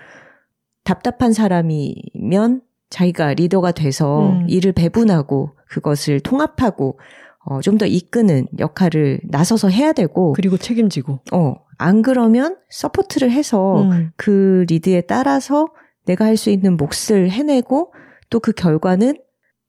[0.83, 4.49] 답답한 사람이면 자기가 리더가 돼서 음.
[4.49, 6.99] 일을 배분하고 그것을 통합하고
[7.45, 13.83] 어, 좀 더 이끄는 역할을 나서서 해야 되고 그리고 책임지고 어, 안 그러면 support를 해서
[13.83, 14.09] 음.
[14.17, 15.67] 그 리드에 따라서
[16.07, 17.93] 내가 할 수 있는 몫을 해내고
[18.31, 19.19] 또 그 결과는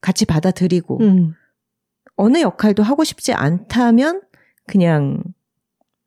[0.01, 1.35] 같이 받아들이고 음.
[2.17, 4.23] 어느 역할도 하고 싶지 않다면
[4.67, 5.23] 그냥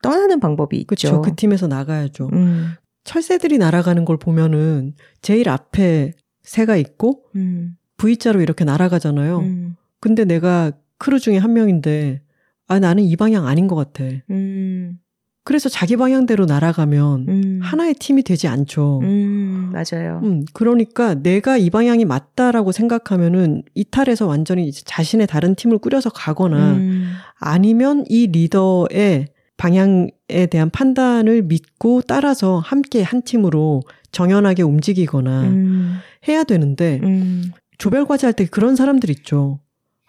[0.02, 0.88] 떠나는 방법이 있죠.
[0.88, 1.22] 그렇죠.
[1.22, 2.30] 그 팀에서 나가야죠.
[2.34, 2.74] 음.
[3.04, 7.78] 철새들이 날아가는 걸 보면은 제일 앞에 새가 있고 음.
[7.98, 9.40] V자로 이렇게 날아가잖아요.
[9.40, 9.76] 음.
[10.00, 12.22] 근데 내가 크루 중에 한 명인데
[12.68, 14.04] 아 나는 이 방향 아닌 것 같아.
[14.30, 15.00] 음.
[15.46, 17.60] 그래서 자기 방향대로 날아가면 음.
[17.62, 19.00] 하나의 팀이 되지 않죠.
[19.04, 20.22] 음, 맞아요.
[20.24, 27.12] 음, 그러니까 내가 이 방향이 맞다라고 생각하면은 이탈해서 완전히 자신의 다른 팀을 꾸려서 가거나 음.
[27.40, 29.28] 아니면 이 리더의
[29.58, 33.82] 방향에 대한 판단을 믿고 따라서 함께 한 팀으로
[34.12, 35.98] 정연하게 움직이거나 음.
[36.28, 37.52] 해야 되는데 음.
[37.78, 39.60] 조별 과제 할 때 그런 사람들 있죠.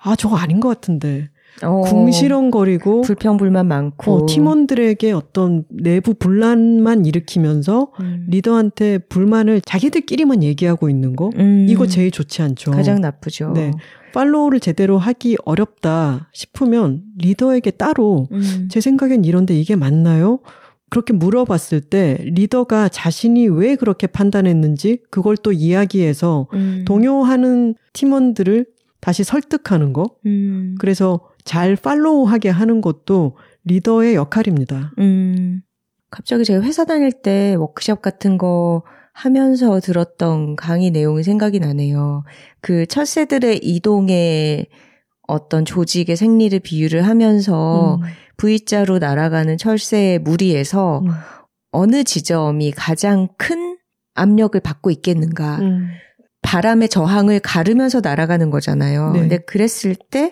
[0.00, 1.28] 아, 저거 아닌 것 같은데.
[1.62, 8.26] 어, 궁시렁거리고 불평불만 많고 어, 팀원들에게 어떤 내부 분란만 일으키면서 음.
[8.28, 11.66] 리더한테 불만을 자기들끼리만 얘기하고 있는 거 음.
[11.68, 12.72] 이거 제일 좋지 않죠.
[12.72, 13.52] 가장 나쁘죠.
[13.52, 13.70] 네.
[14.12, 18.68] 팔로우를 제대로 하기 어렵다 싶으면 리더에게 따로 음.
[18.70, 20.40] 제 생각엔 이런데 이게 맞나요?
[20.90, 26.84] 그렇게 물어봤을 때 리더가 자신이 왜 그렇게 판단했는지 그걸 또 이야기해서 음.
[26.86, 28.66] 동요하는 팀원들을
[29.00, 30.14] 다시 설득하는 거.
[30.24, 30.76] 음.
[30.78, 34.92] 그래서 잘 팔로우하게 하는 것도 리더의 역할입니다.
[34.98, 35.62] 음.
[36.10, 38.82] 갑자기 제가 회사 다닐 때 워크숍 같은 거
[39.12, 42.24] 하면서 들었던 강의 내용이 생각이 나네요.
[42.60, 44.66] 그 철새들의 이동의
[45.26, 48.02] 어떤 조직의 생리를 비유를 하면서 음.
[48.36, 51.10] V자로 날아가는 철새의 무리에서 음.
[51.70, 53.78] 어느 지점이 가장 큰
[54.14, 55.58] 압력을 받고 있겠는가.
[55.58, 55.88] 음.
[56.42, 59.12] 바람의 저항을 가르면서 날아가는 거잖아요.
[59.12, 59.20] 네.
[59.20, 60.30] 근데 그랬을 때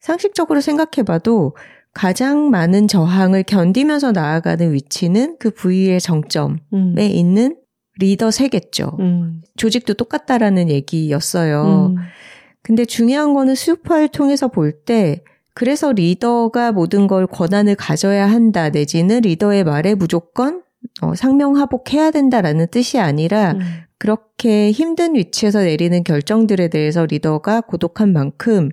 [0.00, 1.56] 상식적으로 생각해봐도
[1.92, 6.94] 가장 많은 저항을 견디면서 나아가는 위치는 그 부위의 정점에 음.
[6.98, 7.56] 있는
[7.98, 8.96] 리더 세겠죠.
[9.00, 9.42] 음.
[9.56, 11.94] 조직도 똑같다라는 얘기였어요.
[11.96, 11.96] 음.
[12.62, 15.22] 근데 중요한 거는 슈퍼를 통해서 볼 때
[15.54, 20.62] 그래서 리더가 모든 걸 권한을 가져야 한다 내지는 리더의 말에 무조건
[21.02, 23.60] 어, 상명하복해야 된다라는 뜻이 아니라 음.
[23.98, 28.68] 그렇게 힘든 위치에서 내리는 결정들에 대해서 리더가 고독한 만큼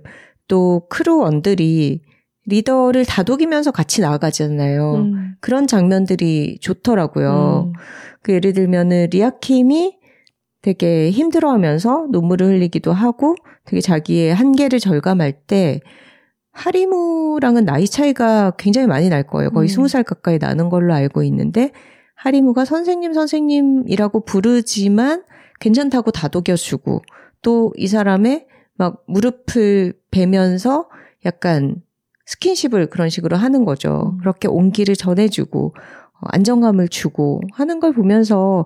[0.47, 2.01] 또 크루원들이
[2.47, 4.93] 리더를 다독이면서 같이 나아가잖아요.
[4.95, 5.35] 음.
[5.41, 7.71] 그런 장면들이 좋더라고요.
[7.73, 7.73] 음.
[8.21, 9.97] 그 예를 들면은 리아킴이
[10.61, 13.35] 되게 힘들어 하면서 눈물을 흘리기도 하고
[13.65, 15.79] 되게 자기의 한계를 절감할 때
[16.51, 19.49] 하리무랑은 나이 차이가 굉장히 많이 날 거예요.
[19.51, 19.87] 거의 스무 음.
[19.87, 21.71] 살 가까이 나는 걸로 알고 있는데
[22.15, 25.23] 하리무가 선생님 선생님이라고 부르지만
[25.59, 27.01] 괜찮다고 다독여주고
[27.41, 28.47] 또 이 사람의
[28.77, 30.89] 막 무릎을 베면서
[31.25, 31.81] 약간
[32.25, 34.13] 스킨십을 그런 식으로 하는 거죠.
[34.13, 34.17] 음.
[34.19, 38.65] 그렇게 온기를 전해주고 어, 안정감을 주고 하는 걸 보면서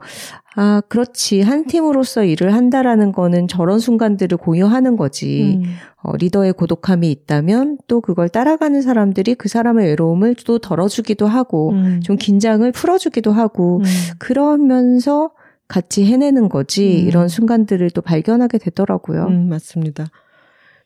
[0.55, 5.75] 아 그렇지 한 팀으로서 일을 한다라는 거는 저런 순간들을 공유하는 거지 음.
[6.01, 12.01] 어, 리더의 고독함이 있다면 또 그걸 따라가는 사람들이 그 사람의 외로움을 또 덜어주기도 하고 음.
[12.03, 13.83] 좀 긴장을 풀어주기도 하고 음.
[14.19, 15.31] 그러면서
[15.69, 17.07] 같이 해내는 거지 음.
[17.07, 19.27] 이런 순간들을 또 발견하게 되더라고요.
[19.27, 20.07] 음, 맞습니다.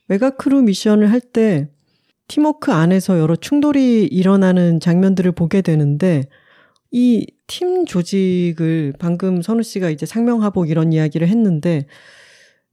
[0.07, 1.69] mega crew 미션을 할 때
[2.27, 6.25] 팀워크 안에서 여러 충돌이 일어나는 장면들을 보게 되는데
[6.91, 11.85] 이 팀 조직을 방금 선우 씨가 이제 상명하복 이런 이야기를 했는데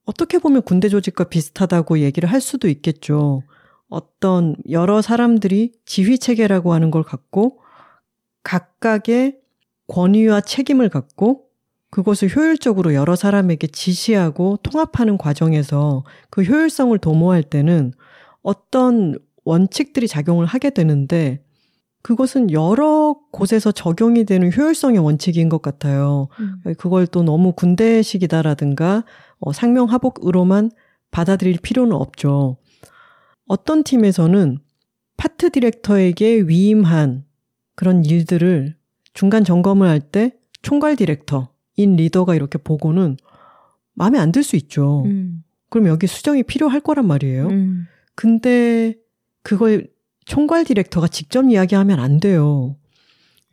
[0.07, 3.43] 어떻게 보면 군대 조직과 비슷하다고 얘기를 할 수도 있겠죠.
[3.89, 7.59] 어떤 여러 사람들이 지휘 체계라고 하는 걸 갖고
[8.43, 9.39] 각각의
[9.89, 11.50] 권위와 책임을 갖고
[11.91, 17.93] 그것을 효율적으로 여러 사람에게 지시하고 통합하는 과정에서 그 효율성을 도모할 때는
[18.43, 21.43] 어떤 원칙들이 작용을 하게 되는데
[22.03, 26.29] 그것은 여러 곳에서 적용이 되는 효율성의 원칙인 것 같아요.
[26.39, 26.75] 음.
[26.79, 29.05] 그걸 또 너무 군대식이다라든가
[29.41, 30.71] 어, 상명하복으로만
[31.11, 32.57] 받아들일 필요는 없죠.
[33.47, 34.59] 어떤 팀에서는
[35.17, 37.25] 파트 디렉터에게 위임한
[37.75, 38.77] 그런 일들을
[39.13, 40.33] 중간 점검을 할 때
[40.63, 41.49] 총괄 디렉터
[41.81, 43.17] 인 리더가 이렇게 보고는
[43.95, 45.03] 마음에 안 들 수 있죠.
[45.07, 45.43] 음.
[45.69, 47.49] 그럼 여기 수정이 필요할 거란 말이에요.
[47.49, 47.87] 음.
[48.15, 48.95] 근데
[49.43, 49.89] 그걸
[50.25, 52.77] 총괄 디렉터가 직접 이야기하면 안 돼요.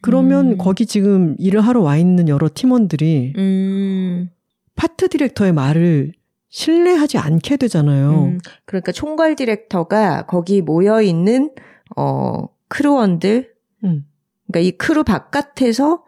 [0.02, 0.58] 그러면 음.
[0.58, 4.30] 거기 지금 일을 하러 와 있는 여러 팀원들이 음.
[4.76, 6.14] 파트 디렉터의 말을
[6.50, 8.26] 신뢰하지 않게 되잖아요.
[8.26, 8.40] 음.
[8.66, 11.52] 그러니까 총괄 디렉터가 거기 모여 있는
[11.96, 13.52] 어 crew원들
[13.84, 14.06] 음.
[14.48, 16.04] 그러니까 이 크루 바깥에서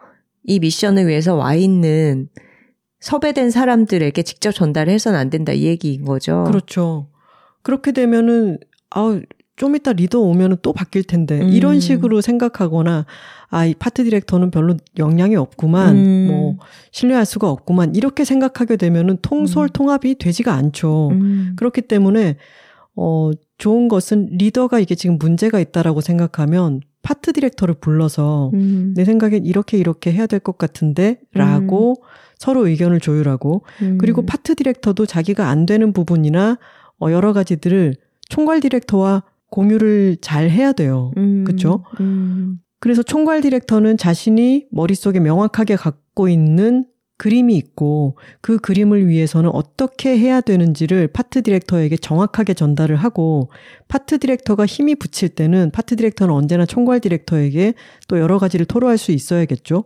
[0.49, 2.27] 이 미션을 위해서 와 있는
[3.01, 6.43] 섭외된 사람들에게 직접 전달해서는 안 된다 이 얘기인 거죠.
[6.47, 7.07] 그렇죠.
[7.61, 8.57] 그렇게 되면은
[8.89, 9.21] 아우
[9.55, 11.49] 좀 이따 리더 오면은 또 바뀔 텐데 음.
[11.49, 13.05] 이런 식으로 생각하거나
[13.51, 16.27] 아 이 파트 디렉터는 별로 영향이 없구만 음.
[16.29, 16.57] 뭐
[16.91, 19.69] 신뢰할 수가 없구만 이렇게 생각하게 되면은 통솔 음.
[19.71, 21.09] 통합이 되지가 않죠.
[21.11, 21.53] 음.
[21.57, 22.37] 그렇기 때문에
[22.95, 28.93] 어 좋은 것은 리더가 이게 지금 문제가 있다라고 생각하면 파트 디렉터를 불러서 음.
[28.95, 31.95] 내 생각엔 이렇게 이렇게 해야 될 것 같은데 라고
[32.37, 33.97] 서로 의견을 조율하고 음.
[33.99, 36.57] 그리고 파트 디렉터도 자기가 안 되는 부분이나
[37.01, 37.95] 어 여러 가지들을
[38.29, 41.11] 총괄 디렉터와 공유를 잘 해야 돼요.
[41.17, 41.43] 음.
[41.45, 41.83] 그쵸?
[42.01, 42.59] 음.
[42.79, 46.85] 그래서 총괄 디렉터는 자신이 머릿속에 명확하게 갖고 있는
[47.19, 53.51] 그림이 있고 그 그림을 위해서는 어떻게 해야 되는지를 파트 디렉터에게 정확하게 전달을 하고
[53.89, 57.73] 파트 디렉터가 힘이 부칠 때는 파트 디렉터는 언제나 총괄 디렉터에게
[58.07, 59.83] 또 여러 가지를 토로할 수 있어야겠죠.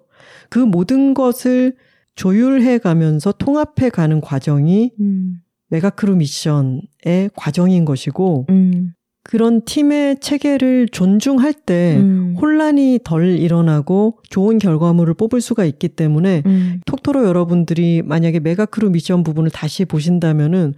[0.50, 1.76] 그 모든 것을
[2.16, 5.38] 조율해 가면서 통합해 가는 과정이 음.
[5.70, 8.94] 메가크루 미션의 과정인 것이고 음.
[9.24, 12.36] 그런 팀의 체계를 존중할 때 음.
[12.40, 16.82] 혼란이 덜 일어나고 좋은 결과물을 뽑을 수가 있기 때문에 음.
[16.86, 20.74] 톡토로 여러분들이 만약에 메가크루 미션 부분을 다시 보신다면은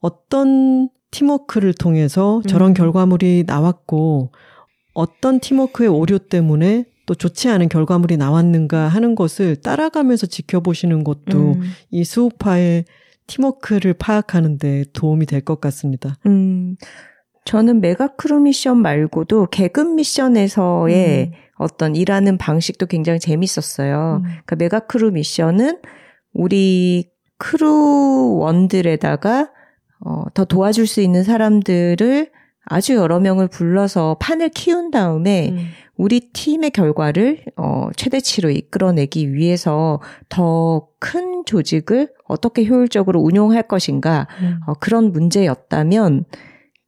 [0.00, 2.74] 어떤 팀워크를 통해서 저런 음.
[2.74, 4.32] 결과물이 나왔고
[4.92, 11.60] 어떤 팀워크의 오류 때문에 또 좋지 않은 결과물이 나왔는가 하는 것을 따라가면서 지켜보시는 것도 음.
[11.90, 12.86] 이 스우파의
[13.26, 16.16] 팀워크를 파악하는데 도움이 될 것 같습니다.
[16.26, 16.76] 음.
[17.44, 21.32] 저는 메가크루 미션 말고도 계급 미션에서의 음.
[21.56, 24.22] 어떤 일하는 방식도 굉장히 재밌었어요.
[24.22, 24.24] 음.
[24.24, 25.78] 그러니까 메가크루 미션은
[26.32, 29.50] 우리 크루원들에다가
[30.00, 32.30] 어, 더 도와줄 수 있는 사람들을
[32.66, 35.68] 아주 여러 명을 불러서 판을 키운 다음에 음.
[35.96, 44.60] 우리 팀의 결과를 어, 최대치로 이끌어내기 위해서 더 큰 조직을 어떻게 효율적으로 운용할 것인가 음.
[44.66, 46.24] 어, 그런 문제였다면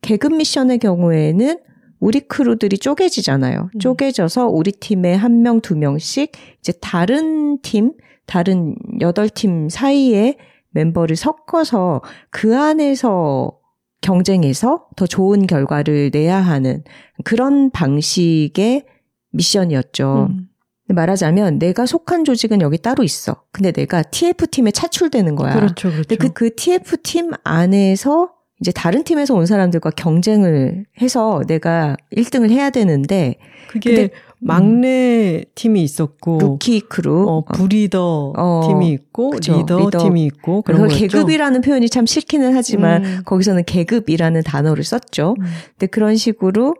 [0.06, 1.58] 계급 미션의 경우에는
[1.98, 3.70] 우리 크루들이 쪼개지잖아요.
[3.74, 3.78] 음.
[3.80, 6.30] 쪼개져서 우리 팀에 한 명, 두 명씩
[6.60, 7.92] 이제 다른 팀,
[8.26, 10.36] 다른 여덟 팀 사이에
[10.70, 13.58] 멤버를 섞어서 그 안에서
[14.00, 16.84] 경쟁해서 더 좋은 결과를 내야 하는
[17.24, 18.84] 그런 방식의
[19.32, 20.28] 미션이었죠.
[20.30, 20.48] 음.
[20.88, 23.42] 말하자면 내가 속한 조직은 여기 따로 있어.
[23.50, 25.54] 근데 내가 TF팀에 차출되는 거야.
[25.54, 26.08] 그렇죠, 그렇죠.
[26.08, 32.70] 근데 그, 그 TF팀 안에서 이제 다른 팀에서 온 사람들과 경쟁을 해서 내가 1등을 해야
[32.70, 33.36] 되는데
[33.68, 39.98] 그게 막내 팀이 있었고 루키 크루 어, 부리더 어, 팀이 있고 그쵸, 리더, 리더.
[39.98, 40.98] 팀이 있고 그런 거였죠.
[40.98, 43.22] 계급이라는 표현이 참 싫기는 하지만 음.
[43.24, 45.36] 거기서는 계급이라는 단어를 썼죠.
[45.38, 45.44] 음.
[45.72, 46.74] 근데 그런 식으로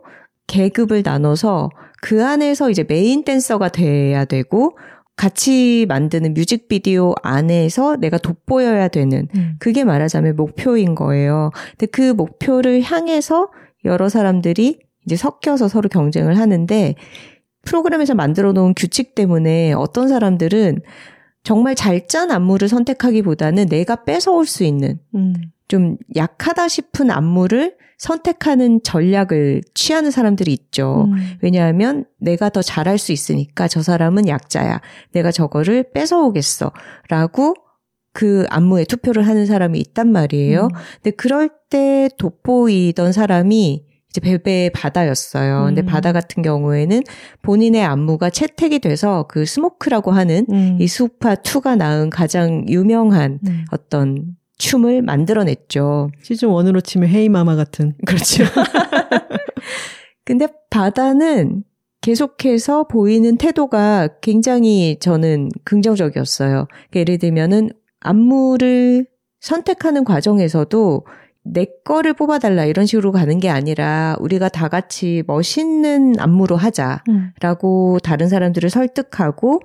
[0.47, 1.69] 계급을 나눠서
[2.01, 4.77] 그 안에서 이제 메인 댄서가 돼야 되고
[5.17, 9.55] 같이 만드는 뮤직비디오 안에서 내가 돋보여야 되는 음.
[9.59, 11.49] 그게 말하자면 목표인 거예요.
[11.71, 13.49] 근데 그 목표를 향해서
[13.83, 16.95] 여러 사람들이 이제 섞여서 서로 경쟁을 하는데
[17.63, 20.81] 프로그램에서 만들어 놓은 규칙 때문에 어떤 사람들은
[21.43, 25.33] 정말 잘 짠 안무를 선택하기보다는 내가 뺏어올 수 있는 음.
[25.67, 31.05] 좀 약하다 싶은 안무를 선택하는 전략을 취하는 사람들이 있죠.
[31.07, 31.37] 음.
[31.41, 34.81] 왜냐하면 내가 더 잘할 수 있으니까 저 사람은 약자야.
[35.13, 36.71] 내가 저거를 뺏어오겠어.
[37.09, 37.55] 라고
[38.13, 40.65] 그 안무에 투표를 하는 사람이 있단 말이에요.
[40.65, 40.69] 음.
[41.01, 45.65] 근데 그럴 때 돋보이던 사람이 이제 베베의 바다였어요.
[45.65, 45.85] 근데 음.
[45.85, 47.01] 바다 같은 경우에는
[47.41, 50.77] 본인의 안무가 채택이 돼서 그 스모크라고 하는 음.
[50.79, 53.65] 이 수파 2가 낳은 가장 유명한 음.
[53.71, 56.09] 어떤 춤을 만들어냈죠.
[56.21, 57.93] 시즌 1으로 치면 헤이마마 같은.
[58.05, 58.43] 그렇죠.
[60.25, 61.63] 근데 바다는
[62.01, 66.67] 계속해서 보이는 태도가 굉장히 저는 긍정적이었어요.
[66.69, 69.05] 그러니까 예를 들면은 안무를
[69.39, 71.05] 선택하는 과정에서도
[71.43, 77.99] 내 거를 뽑아달라 이런 식으로 가는 게 아니라 우리가 다 같이 멋있는 안무로 하자라고 음.
[78.03, 79.61] 다른 사람들을 설득하고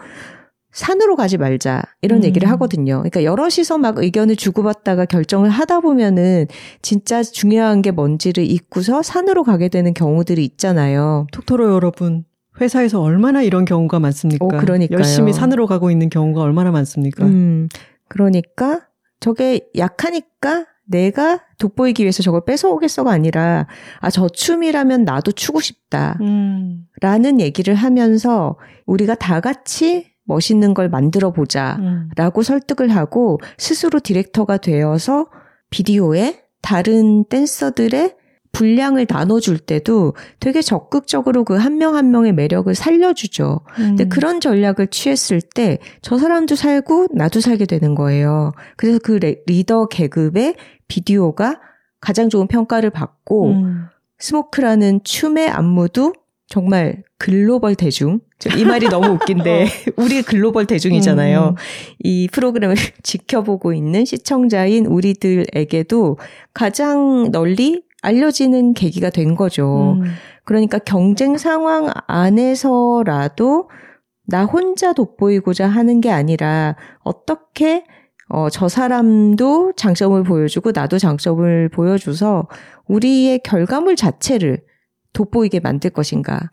[0.73, 2.25] 산으로 가지 말자 이런 음.
[2.25, 2.99] 얘기를 하거든요.
[2.99, 6.47] 그러니까 여럿이서 막 의견을 주고받다가 결정을 하다 보면은
[6.81, 11.27] 진짜 중요한 게 뭔지를 잊고서 산으로 가게 되는 경우들이 있잖아요.
[11.33, 12.25] 톡토로 여러분
[12.61, 14.45] 회사에서 얼마나 이런 경우가 많습니까?
[14.45, 14.97] 오, 그러니까요.
[14.99, 17.25] 열심히 산으로 가고 있는 경우가 얼마나 많습니까?
[17.25, 17.69] 음,
[18.09, 18.81] 그러니까
[19.21, 23.67] 저게 약하니까 내가 돋보이기 위해서 저걸 뺏어오겠어가 아니라
[24.01, 26.19] 아 저 춤이라면 나도 추고 싶다.
[26.21, 26.87] 음.
[27.01, 28.57] 라는 얘기를 하면서
[28.87, 31.77] 우리가 다 같이 멋있는 걸 만들어 보자.
[31.81, 32.09] 음.
[32.17, 35.27] 라고 설득을 하고 스스로 디렉터가 되어서
[35.71, 38.17] 비디오에 다른 댄서들의
[38.53, 43.61] 분량을 나눠줄 때도 되게 적극적으로 그 한명한 명의 매력을 살려주죠.
[43.79, 43.83] 음.
[43.89, 48.53] 근데 그런 전략을 취했을 때 저 사람도 살고 나도 살게 되는 거예요.
[48.77, 50.57] 그래서 그 리더 계급의
[50.87, 51.61] 비디오가
[52.01, 53.87] 가장 좋은 평가를 받고 음.
[54.19, 56.13] 스모크라는 춤의 안무도
[56.49, 58.21] 정말 글로벌 대중.
[58.59, 59.67] 이 말이 너무 웃긴데, 어.
[59.97, 61.49] 우리 글로벌 대중이잖아요.
[61.51, 61.55] 음.
[62.01, 66.19] 이 프로그램을 지켜보고 있는 시청자인 우리들에게도
[66.53, 69.97] 가장 널리 알려지는 계기가 된 거죠.
[70.01, 70.13] 음.
[70.45, 73.71] 그러니까 경쟁 상황 안에서라도
[74.27, 77.85] 나 혼자 돋보이고자 하는 게 아니라 어떻게
[78.29, 82.49] 어, 저 사람도 장점을 보여주고 나도 장점을 보여줘서
[82.89, 84.63] 우리의 결과물 자체를
[85.13, 86.51] 돋보이게 만들 것인가.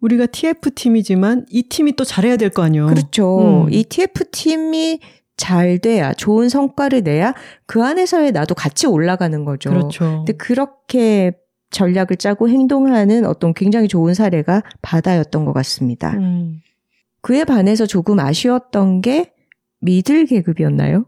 [0.00, 2.86] 우리가 TF 팀이지만 이 팀이 또 잘해야 될 거 아니에요.
[2.86, 3.64] 그렇죠.
[3.66, 3.72] 음.
[3.72, 5.00] 이 TF 팀이
[5.36, 7.34] 잘 돼야 좋은 성과를 내야
[7.66, 9.70] 그 안에서의 나도 같이 올라가는 거죠.
[9.70, 10.24] 그렇죠.
[10.24, 11.32] 근데 그렇게
[11.70, 16.12] 전략을 짜고 행동하는 어떤 굉장히 좋은 사례가 바다였던 것 같습니다.
[16.16, 16.60] 음.
[17.20, 19.32] 그에 반해서 조금 아쉬웠던 게
[19.80, 21.06] 미들 계급이었나요?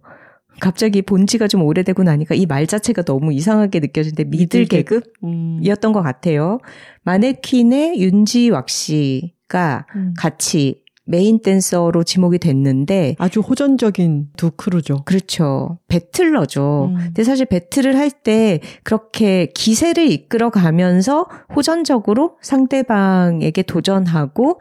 [0.60, 5.92] 갑자기 본 지가 좀 오래되고 나니까 이 말 자체가 너무 이상하게 느껴지는데 미들, 계급이었던 음.
[5.92, 6.58] 것 같아요.
[7.02, 10.14] 마네퀸의 윤지 왁씨가 음.
[10.18, 15.02] 같이 메인 댄서로 지목이 됐는데 아주 호전적인 두 크루죠.
[15.04, 15.78] 그렇죠.
[15.88, 16.92] 배틀러죠.
[16.92, 16.96] 음.
[16.98, 24.60] 근데 사실 배틀을 할 때 그렇게 기세를 이끌어 가면서 호전적으로 상대방에게 도전하고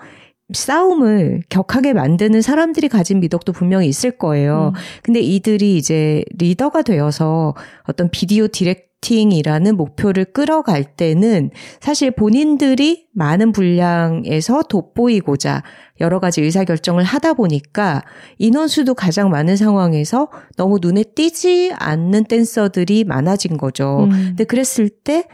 [0.53, 4.73] 싸움을 격하게 만드는 사람들이 가진 미덕도 분명히 있을 거예요.
[4.75, 4.79] 음.
[5.03, 14.63] 근데 이들이 이제 리더가 되어서 어떤 비디오 디렉팅이라는 목표를 끌어갈 때는 사실 본인들이 많은 분량에서
[14.63, 15.63] 돋보이고자
[16.01, 18.01] 여러 가지 의사결정을 하다 보니까
[18.39, 24.05] 인원수도 가장 많은 상황에서 너무 눈에 띄지 않는 댄서들이 많아진 거죠.
[24.05, 24.09] 음.
[24.29, 25.25] 근데 그랬을 때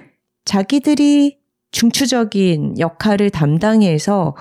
[0.44, 1.38] 자기들이
[1.72, 4.36] 중추적인 역할을 담당해서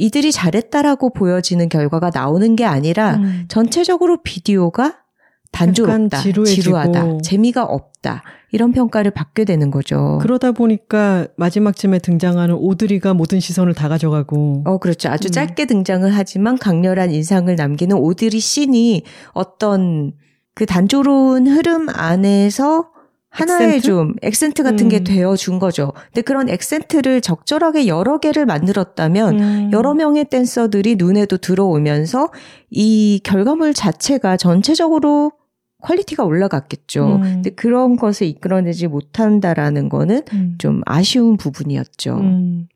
[0.00, 3.44] 이들이 잘했다라고 보여지는 결과가 나오는 게 아니라 음.
[3.48, 4.96] 전체적으로 비디오가
[5.52, 8.22] 단조롭다, 지루하다, 재미가 없다
[8.52, 10.18] 이런 평가를 받게 되는 거죠.
[10.22, 14.62] 그러다 보니까 마지막쯤에 등장하는 오드리가 모든 시선을 다 가져가고.
[14.64, 15.10] 어 그렇죠.
[15.10, 15.32] 아주 음.
[15.32, 20.12] 짧게 등장을 하지만 강렬한 인상을 남기는 오드리 씬이 어떤
[20.54, 22.88] 그 단조로운 흐름 안에서
[23.30, 23.86] 하나의 액센트?
[23.86, 24.88] 좀 액센트 같은 음.
[24.88, 25.92] 게 되어 준 거죠.
[26.06, 29.70] 근데 그런 액센트를 적절하게 여러 개를 만들었다면 음.
[29.72, 32.30] 여러 명의 댄서들이 눈에도 들어오면서
[32.70, 35.32] 이 결과물 자체가 전체적으로
[35.82, 37.16] 퀄리티가 올라갔겠죠.
[37.16, 37.20] 음.
[37.22, 40.56] 근데 그런 것을 이끌어내지 못한다라는 거는 음.
[40.58, 42.16] 좀 아쉬운 부분이었죠.
[42.16, 42.68] 음.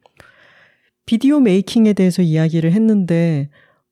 [1.05, 3.51] 비디오 메이킹에 대해서 이야기를 했는데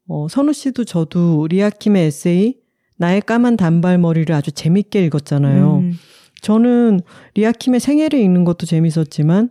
[0.09, 2.57] 어, 선우 씨도 저도 리아킴의 에세이
[2.97, 5.83] 나의 까만 단발머리를 아주 재밌게 읽었잖아요.
[6.43, 6.47] 음.
[6.47, 7.01] 저는
[7.34, 9.51] 리아킴의 생애를 읽는 것도 재밌었지만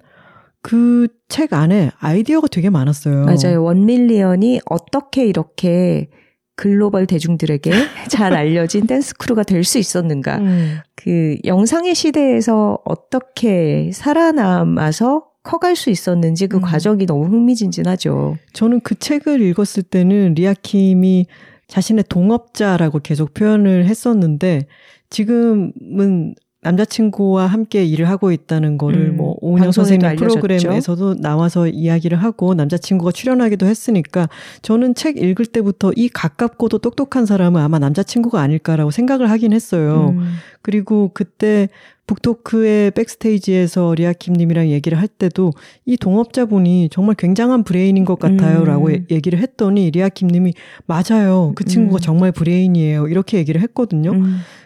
[0.62, 3.26] 그 책 안에 아이디어가 되게 많았어요.
[3.26, 3.64] 맞아요.
[3.64, 6.10] 원밀리언이 어떻게 이렇게
[6.58, 7.72] 글로벌 대중들에게
[8.12, 10.40] 잘 알려진 댄스 크루가 될 수 있었는가.
[10.40, 10.80] 음.
[10.96, 16.62] 그 영상의 시대에서 어떻게 살아남아서 커갈 수 있었는지 그 음.
[16.62, 18.38] 과정이 너무 흥미진진하죠.
[18.52, 21.28] 저는 그 책을 읽었을 때는 리아킴이
[21.70, 24.68] 자신의 동업자라고 계속 표현을 했었는데
[25.10, 30.40] 지금은 남자친구와 함께 일을 하고 있다는 거를 음, 뭐 오은영 선생님 알려졌죠.
[30.40, 34.30] 프로그램에서도 나와서 이야기를 하고 남자친구가 출연하기도 했으니까
[34.62, 40.14] 저는 책 읽을 때부터 이 가깝고도 똑똑한 사람은 아마 남자친구가 아닐까라고 생각을 하긴 했어요.
[40.16, 40.36] 음.
[40.62, 41.68] 그리고 그때
[42.08, 45.54] 북토크의 백스테이지에서 리아킴님이랑 얘기를 할 때도
[45.86, 49.06] 이 동업자분이 정말 굉장한 브레인인 것 같아요라고 음.
[49.10, 50.54] 얘기를 했더니 리아킴님이
[50.88, 51.54] 맞아요.
[51.56, 52.02] 그 친구가 음.
[52.02, 53.08] 정말 브레인이에요.
[53.08, 54.12] 이렇게 얘기를 했거든요.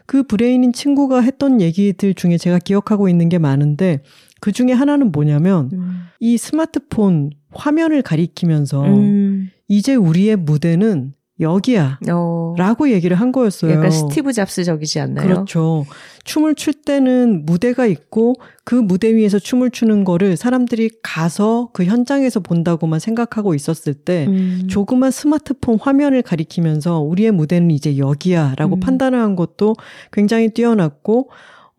[0.06, 0.08] 음.
[0.08, 4.02] 그 브레인인 친구가 했던 얘기들 중에 제가 기억하고 있는 게 많은데
[4.40, 6.02] 그 중에 하나는 뭐냐면 음.
[6.20, 9.50] 이 스마트폰 화면을 가리키면서 음.
[9.68, 12.00] 이제 우리의 무대는 여기야.
[12.10, 12.56] 어.
[12.58, 13.74] 라고 얘기를 한 거였어요.
[13.74, 15.28] 약간 스티브 잡스적이지 않나요?
[15.28, 15.86] 그렇죠.
[16.24, 22.40] 춤을 출 때는 무대가 있고 그 무대 위에서 춤을 추는 거를 사람들이 가서 그 현장에서
[22.40, 24.68] 본다고만 생각하고 있었을 때 음.
[24.70, 28.80] 조그만 스마트폰 화면을 가리키면서 우리의 무대는 이제 여기야 라고 음.
[28.80, 29.76] 판단을 한 것도
[30.14, 31.30] 굉장히 뛰어났고,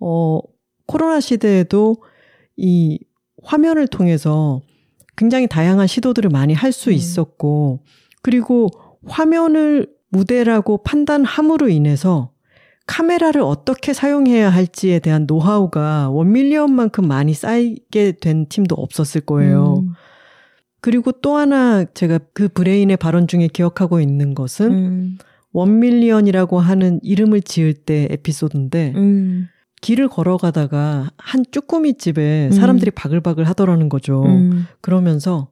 [0.00, 0.40] 어,
[0.86, 1.96] 코로나 시대에도
[2.56, 2.98] 이
[3.42, 4.60] 화면을 통해서
[5.16, 6.94] 굉장히 다양한 시도들을 많이 할수 음.
[6.94, 7.80] 있었고,
[8.22, 8.68] 그리고
[9.06, 12.30] 화면을 무대라고 판단함으로 인해서
[12.86, 19.82] 카메라를 어떻게 사용해야 할지에 대한 노하우가 원밀리언만큼 많이 쌓이게 된 팀도 없었을 거예요.
[19.82, 19.92] 음.
[20.80, 25.18] 그리고 또 하나 제가 그 브레인의 발언 중에 기억하고 있는 것은 음.
[25.52, 29.48] 원밀리언이라고 하는 이름을 지을 때 에피소드인데 음.
[29.80, 32.52] 길을 걸어가다가 한 쭈꾸미 집에 음.
[32.52, 34.24] 사람들이 바글바글 하더라는 거죠.
[34.24, 34.66] 음.
[34.80, 35.48] 그러면서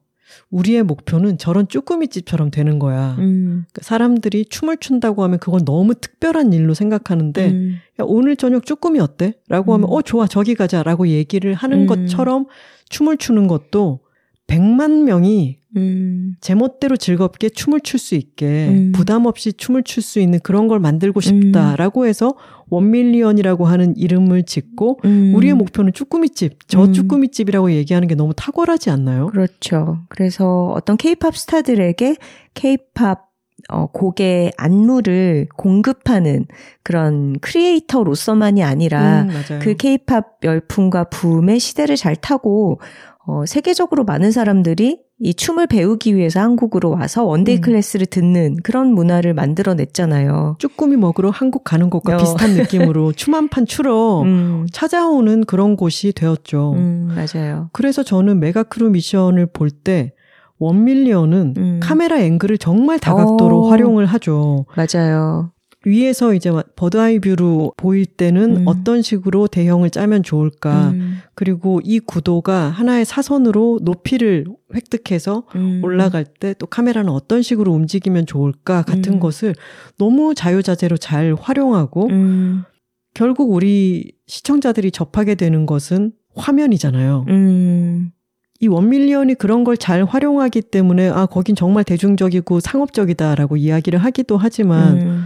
[0.49, 3.15] 우리의 목표는 저런 쭈꾸미 집처럼 되는 거야.
[3.19, 3.65] 음.
[3.71, 7.75] 그러니까 사람들이 춤을 춘다고 하면 그건 너무 특별한 일로 생각하는데 음.
[7.99, 9.33] 야, 오늘 저녁 쭈꾸미 어때?
[9.47, 9.93] 라고 하면 음.
[9.93, 11.85] 어 좋아 저기 가자 라고 얘기를 하는 음.
[11.87, 12.47] 것처럼
[12.89, 13.99] 춤을 추는 것도
[14.47, 16.35] 100만 명이 음.
[16.39, 18.91] 제멋대로 즐겁게 춤을 출 수 있게 음.
[18.93, 22.35] 부담 없이 춤을 출 수 있는 그런 걸 만들고 싶다라고 해서
[22.69, 25.33] 원밀리언이라고 하는 이름을 짓고 음.
[25.35, 26.93] 우리의 목표는 쭈꾸미집, 저 음.
[26.93, 29.27] 쭈꾸미집이라고 얘기하는 게 너무 탁월하지 않나요?
[29.27, 29.99] 그렇죠.
[30.09, 32.15] 그래서 어떤 케이팝 스타들에게
[32.53, 33.25] 케이팝
[33.69, 36.45] 어, 곡의 안무를 공급하는
[36.83, 39.59] 그런 크리에이터로서만이 아니라 음.
[39.59, 42.79] 그 케이팝 열풍과 붐의 시대를 잘 타고
[43.27, 47.61] 어, 세계적으로 많은 사람들이 이 춤을 배우기 위해서 한국으로 와서 원데이 음.
[47.61, 50.57] 클래스를 듣는 그런 문화를 만들어냈잖아요.
[50.59, 52.17] 쭈꾸미 먹으러 한국 가는 것과 어.
[52.17, 52.53] 비슷한
[52.93, 56.73] 느낌으로 춤 한 판 추러 음, 찾아오는 그런 곳이 되었죠.
[56.73, 57.69] 음, 맞아요.
[57.73, 60.11] 그래서 저는 메가크루 미션을 볼 때
[60.59, 61.79] 원밀리언은 음.
[61.81, 63.69] 카메라 앵글을 정말 다각도로 어.
[63.69, 64.65] 활용을 하죠.
[64.75, 65.51] 맞아요.
[65.85, 68.67] 위에서 이제 bird eye view로 보일 때는 음.
[68.67, 70.89] 어떤 식으로 대형을 짜면 좋을까.
[70.89, 75.81] 음, 그리고 이 구도가 하나의 사선으로 높이를 획득해서 음.
[75.83, 79.19] 올라갈 때 또 카메라는 어떤 식으로 움직이면 좋을까 같은 음.
[79.19, 79.53] 것을
[79.97, 82.63] 너무 자유자재로 잘 활용하고 음,
[83.13, 87.25] 결국 우리 시청자들이 접하게 되는 것은 화면이잖아요.
[87.29, 88.11] 음,
[88.59, 94.97] 이 원밀리언이 그런 걸 잘 활용하기 때문에 아 거긴 정말 대중적이고 상업적이다라고 이야기를 하기도 하지만
[95.01, 95.25] 음.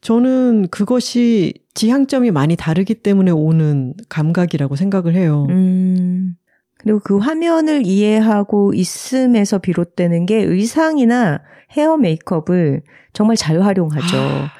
[0.00, 5.46] 저는 그것이 지향점이 많이 다르기 때문에 오는 감각이라고 생각을 해요.
[5.50, 6.34] 음.
[6.78, 11.42] 그리고 그 화면을 이해하고 있음에서 비롯되는 게 의상이나
[11.76, 12.82] 헤어 메이크업을
[13.12, 14.16] 정말 잘 활용하죠.
[14.16, 14.50] 아,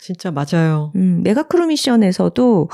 [0.00, 0.92] 진짜 맞아요.
[0.96, 2.68] 음, 메가크루 미션에서도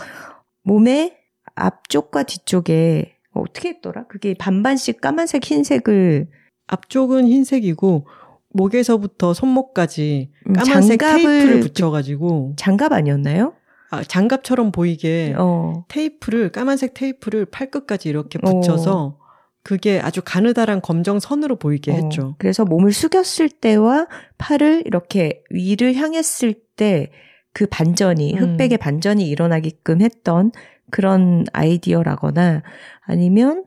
[0.62, 1.16] 몸의
[1.54, 4.06] 앞쪽과 뒤쪽에 어, 어떻게 했더라?
[4.06, 6.28] 그게 반반씩 까만색, 흰색을
[6.66, 8.06] 앞쪽은 흰색이고
[8.54, 13.54] 목에서부터 손목까지 음, 까만색 장갑을 테이프를 붙여가지고 장갑 아니었나요?
[13.90, 18.50] 아, 장갑처럼 보이게 어, 테이프를 까만색 테이프를 팔끝까지 이렇게 어.
[18.50, 19.18] 붙여서
[19.62, 22.34] 그게 아주 가느다란 검정 선으로 보이게 어, 했죠.
[22.38, 24.06] 그래서 몸을 숙였을 때와
[24.38, 27.10] 팔을 이렇게 위를 향했을 때
[27.54, 28.38] 그 반전이 음.
[28.38, 30.50] 흑백의 반전이 일어나게끔 했던
[30.90, 32.62] 그런 아이디어라거나
[33.00, 33.64] 아니면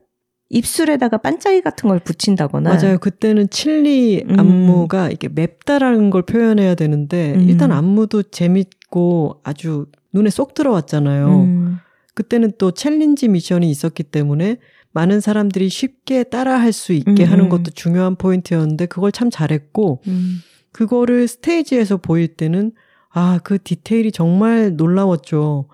[0.50, 2.98] 입술에다가 반짝이 같은 걸 붙인다거나 맞아요.
[2.98, 4.40] 그때는 칠리 음.
[4.40, 7.48] 안무가 이게 맵다라는 걸 표현해야 되는데 음.
[7.48, 11.28] 일단 안무도 재밌고 아주 눈에 쏙 들어왔잖아요.
[11.28, 11.78] 음,
[12.14, 14.56] 그때는 또 챌린지 미션이 있었기 때문에
[14.92, 17.48] 많은 사람들이 쉽게 따라할 수 있게 음, 하는 음.
[17.50, 20.38] 것도 중요한 포인트였는데 그걸 참 잘했고 음,
[20.72, 22.72] 그거를 스테이지에서 보일 때는
[23.10, 25.68] 아, 그 디테일이 정말 놀라웠죠.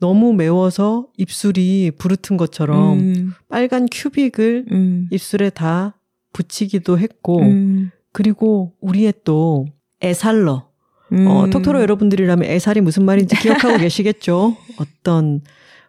[0.00, 5.98] 너무 매워서 입술이 부르튼 것처럼 음, 빨간 큐빅을 음, 입술에 다
[6.32, 9.66] 붙이기도 했고 음, 그리고 우리의 또
[10.02, 10.68] 애살러
[11.12, 11.26] 음.
[11.26, 14.56] 어, 톡토로 여러분들이라면 애살이 무슨 말인지 기억하고 계시겠죠?
[14.78, 15.40] 어떤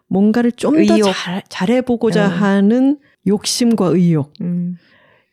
[0.08, 0.96] 뭔가를 좀 더.
[1.48, 2.28] 잘해보고자 어.
[2.28, 4.32] 하는 욕심과 의욕.
[4.40, 4.76] 음,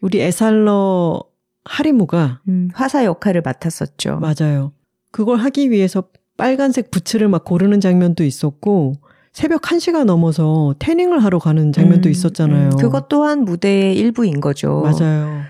[0.02, 1.24] 우리 애살러
[1.66, 4.20] 하리무가 음, 화사 역할을 맡았었죠.
[4.20, 4.72] 맞아요.
[5.12, 6.04] 그걸 하기 위해서
[6.38, 8.94] 빨간색 부츠를 막 고르는 장면도 있었고
[9.34, 12.70] 새벽 1시가 넘어서 태닝을 하러 가는 장면도 음, 있었잖아요.
[12.70, 14.82] 음, 그것 또한 무대의 일부인 거죠.
[14.82, 15.42] 맞아요.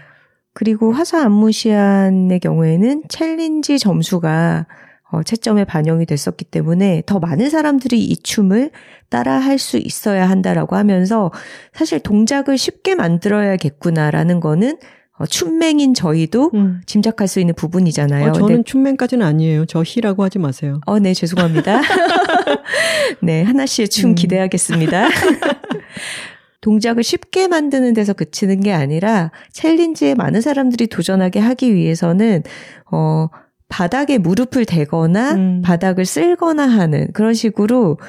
[0.54, 4.66] 그리고 화사 안무 시안의 경우에는 챌린지 점수가
[5.10, 8.72] 어, 채점에 반영이 됐었기 때문에 더 많은 사람들이 이 춤을
[9.10, 11.32] 따라 할 수 있어야 한다라고 하면서
[11.74, 14.78] 사실 동작을 쉽게 만들어야겠구나라는 거는
[15.20, 16.82] 어, 춤맹인 저희도 음.
[16.86, 18.30] 짐작할 수 있는 부분이잖아요.
[18.30, 19.66] 어, 저는 근데- 춤맹까지는 아니에요.
[19.66, 20.80] 저희라고 하지 마세요.
[20.86, 21.82] 어, 네, 죄송합니다.
[23.22, 24.16] 네, 하나 씨의 춤 음.
[24.16, 25.08] 기대하겠습니다.
[26.62, 32.44] 동작을 쉽게 만드는 데서 그치는 게 아니라 챌린지에 많은 사람들이 도전하게 하기 위해서는
[32.92, 33.28] 어
[33.70, 35.62] 바닥에 무릎을 대거나 음.
[35.64, 38.00] 바닥을 쓸거나 하는 그런 식으로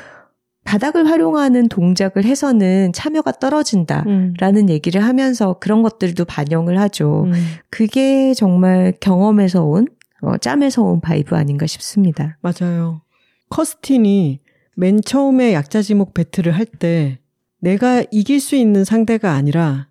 [0.69, 4.69] 바닥을 활용하는 동작을 해서는 참여가 떨어진다라는 음.
[4.69, 7.25] 얘기를 하면서 그런 것들도 반영을 하죠.
[7.25, 7.33] 음.
[7.71, 9.87] 그게 정말 경험에서 온
[10.21, 12.37] 어, 짬에서 온 바이브 아닌가 싶습니다.
[12.43, 13.01] 맞아요.
[13.49, 14.41] 커스틴이
[14.77, 17.19] 맨 처음에 약자지목 배틀을 할 때
[17.61, 19.89] 내가 이길 수 있는 상대가 아니라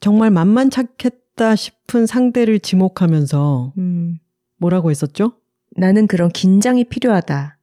[0.00, 4.18] 정말 만만찮겠다 싶은 상대를 지목하면서 음.
[4.58, 5.34] 뭐라고 했었죠?
[5.76, 7.54] 나는 그런 긴장이 필요하다라고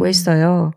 [0.00, 0.06] 음.
[0.06, 0.72] 했어요.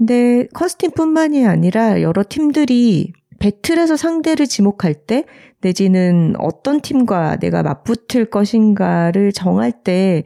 [0.00, 5.26] 근데 커스틴뿐만이 아니라 여러 팀들이 배틀에서 상대를 지목할 때
[5.60, 10.24] 내지는 어떤 팀과 내가 맞붙을 것인가를 정할 때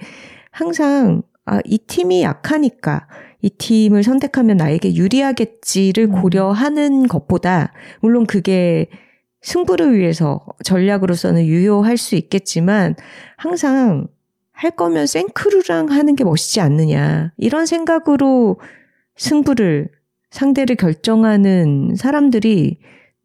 [0.53, 3.09] 항상 아, 이 팀이 약하니까
[3.43, 6.23] 이 팀을 선택하면 나에게 유리하겠지를 음.
[6.23, 8.87] 고려하는 것보다 물론 그게
[9.43, 12.95] 승부를 위해서 전략으로서는 유효할 수 있겠지만
[13.37, 14.07] 항상
[14.53, 17.33] 할 거면 생크루랑 하는 게 멋있지 않느냐.
[17.37, 18.61] 이런 생각으로
[19.17, 19.91] 승부를,
[20.31, 22.79] 상대를 결정하는 사람들이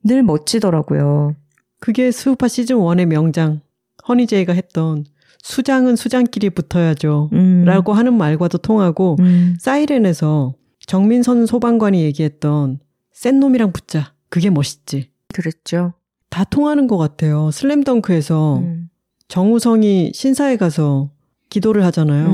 [0.03, 1.35] 늘 멋지더라고요.
[1.79, 3.61] 그게 스우파 시즌 1의 명장
[4.07, 5.05] 허니제이가 했던
[5.41, 7.29] 수장은 수장끼리 붙어야죠.
[7.33, 7.63] 음.
[7.65, 9.55] 라고 하는 말과도 통하고 음.
[9.59, 10.53] 사이렌에서
[10.85, 12.79] 정민선 소방관이 얘기했던
[13.11, 14.13] 센 놈이랑 붙자.
[14.29, 15.09] 그게 멋있지.
[15.33, 15.93] 그랬죠.
[16.29, 17.51] 다 통하는 것 같아요.
[17.51, 18.89] 슬램덩크에서 음.
[19.27, 21.11] 정우성이 신사에 가서
[21.49, 22.29] 기도를 하잖아요.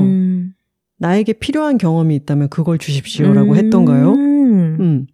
[0.98, 1.02] 음.
[1.02, 4.12] 나에게 필요한 경험이 있다면 그걸 주십시오라고 했던가요?
[4.12, 4.76] 음.
[4.80, 5.06] 음.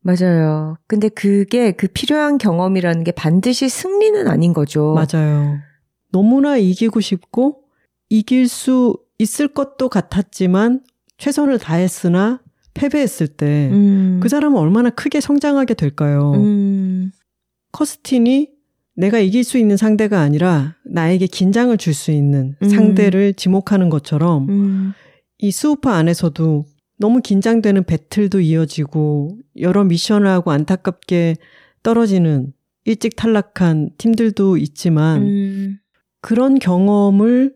[0.00, 0.76] 맞아요.
[0.86, 4.94] 근데 그게 그 필요한 경험이라는 게 반드시 승리는 아닌 거죠.
[4.94, 5.58] 맞아요.
[6.12, 7.62] 너무나 이기고 싶고
[8.08, 10.82] 이길 수 있을 것도 같았지만
[11.18, 12.40] 최선을 다했으나
[12.74, 14.20] 패배했을 때그 음.
[14.26, 16.32] 사람은 얼마나 크게 성장하게 될까요?
[16.36, 17.10] 음.
[17.72, 18.50] 커스틴이
[18.96, 22.68] 내가 이길 수 있는 상대가 아니라 나에게 긴장을 줄 수 있는 음.
[22.68, 24.92] 상대를 지목하는 것처럼 음.
[25.38, 26.64] 이 스우파 안에서도
[26.98, 31.36] 너무 긴장되는 배틀도 이어지고 여러 미션을 하고 안타깝게
[31.82, 32.52] 떨어지는
[32.84, 35.78] 일찍 탈락한 팀들도 있지만 음.
[36.20, 37.54] 그런 경험을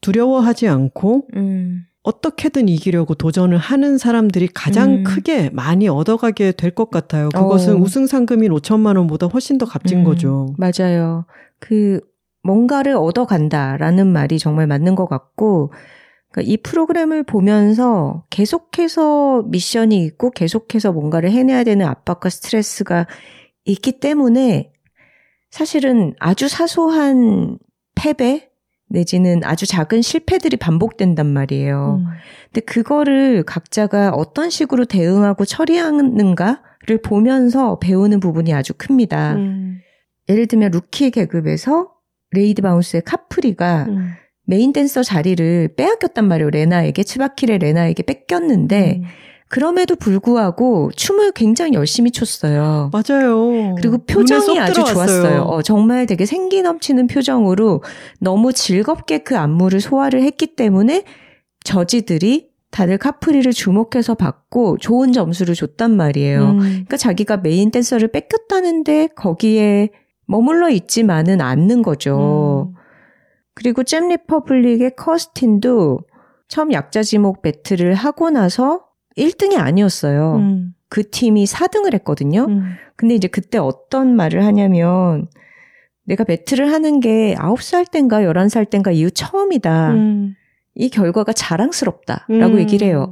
[0.00, 1.86] 두려워하지 않고 음.
[2.02, 5.04] 어떻게든 이기려고 도전을 하는 사람들이 가장 음.
[5.04, 7.30] 크게 많이 얻어가게 될 것 같아요.
[7.30, 7.76] 그것은 어.
[7.78, 10.54] 우승 상금인 5천만 원보다 훨씬 더 값진 음, 거죠.
[10.58, 11.24] 맞아요.
[11.58, 12.00] 그
[12.42, 15.72] 뭔가를 얻어간다라는 말이 정말 맞는 것 같고
[16.42, 23.06] 이 프로그램을 보면서 계속해서 미션이 있고 계속해서 뭔가를 해내야 되는 압박과 스트레스가
[23.64, 24.72] 있기 때문에
[25.50, 27.58] 사실은 아주 사소한
[27.94, 28.50] 패배
[28.88, 32.00] 내지는 아주 작은 실패들이 반복된단 말이에요.
[32.00, 32.06] 음.
[32.46, 39.34] 근데 그거를 각자가 어떤 식으로 대응하고 처리하는가를 보면서 배우는 부분이 아주 큽니다.
[39.34, 39.80] 음.
[40.28, 41.90] 예를 들면 루키 계급에서
[42.30, 44.12] 레이드 바운스의 카프리가 음.
[44.46, 46.50] 메인 댄서 자리를 빼앗겼단 말이에요.
[46.50, 49.04] 레나에게 츠바킬의 레나에게 뺏겼는데 음.
[49.48, 52.90] 그럼에도 불구하고 춤을 굉장히 열심히 췄어요.
[52.92, 53.74] 맞아요.
[53.76, 54.94] 그리고 표정이 쏙 아주 들어왔어요.
[54.94, 55.42] 좋았어요.
[55.42, 57.82] 어, 정말 되게 생기 넘치는 표정으로
[58.18, 61.04] 너무 즐겁게 그 안무를 소화를 했기 때문에
[61.62, 66.50] 저지들이 다들 카프리를 주목해서 봤고 좋은 점수를 줬단 말이에요.
[66.50, 66.58] 음.
[66.58, 69.90] 그러니까 자기가 메인 댄서를 뺏겼다는데 거기에
[70.26, 72.72] 머물러 있지만은 않는 거죠.
[72.74, 72.83] 음.
[73.54, 76.00] 그리고 잼 리퍼블릭의 커스틴도
[76.48, 78.84] 처음 약자 지목 배틀을 하고 나서
[79.16, 80.36] 1등이 아니었어요.
[80.36, 80.74] 음.
[80.88, 82.46] 그 팀이 4등을 했거든요.
[82.48, 82.74] 음.
[82.96, 85.28] 근데 이제 그때 어떤 말을 하냐면
[86.04, 89.90] 내가 배틀을 하는 게 9살 땐가 11살 땐가 이후 처음이다.
[89.92, 90.34] 음.
[90.74, 92.58] 이 결과가 자랑스럽다라고 음.
[92.58, 93.10] 얘기를 해요.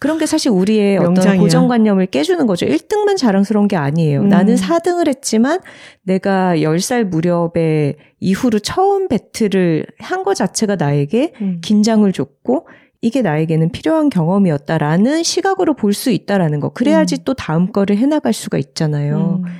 [0.00, 1.40] 그런 게 사실 우리의 어떤 명장이야.
[1.40, 2.66] 고정관념을 깨주는 거죠.
[2.66, 4.22] 1등만 자랑스러운 게 아니에요.
[4.22, 4.28] 음.
[4.28, 5.60] 나는 4등을 했지만
[6.02, 11.60] 내가 10살 무렵에 이후로 처음 배틀을 한 거 자체가 나에게 음.
[11.62, 12.66] 긴장을 줬고
[13.02, 16.70] 이게 나에게는 필요한 경험이었다라는 시각으로 볼 수 있다라는 거.
[16.70, 17.24] 그래야지 음.
[17.24, 19.42] 또 다음 거를 해나갈 수가 있잖아요.
[19.44, 19.50] 음.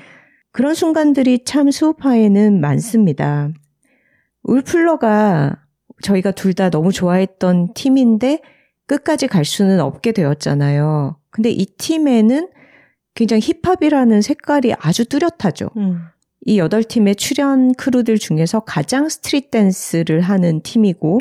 [0.53, 3.51] 그런 순간들이 참 스우파에는 많습니다.
[4.45, 5.57] 울플러가
[6.03, 8.41] 저희가 둘 다 너무 좋아했던 팀인데
[8.91, 11.17] 끝까지 갈 수는 없게 되었잖아요.
[11.31, 12.49] 근데 이 팀에는
[13.15, 15.71] 굉장히 힙합이라는 색깔이 아주 뚜렷하죠.
[15.77, 16.07] 음.
[16.45, 21.21] 이 여덟 팀의 출연 크루들 중에서 가장 스트릿 댄스를 하는 팀이고,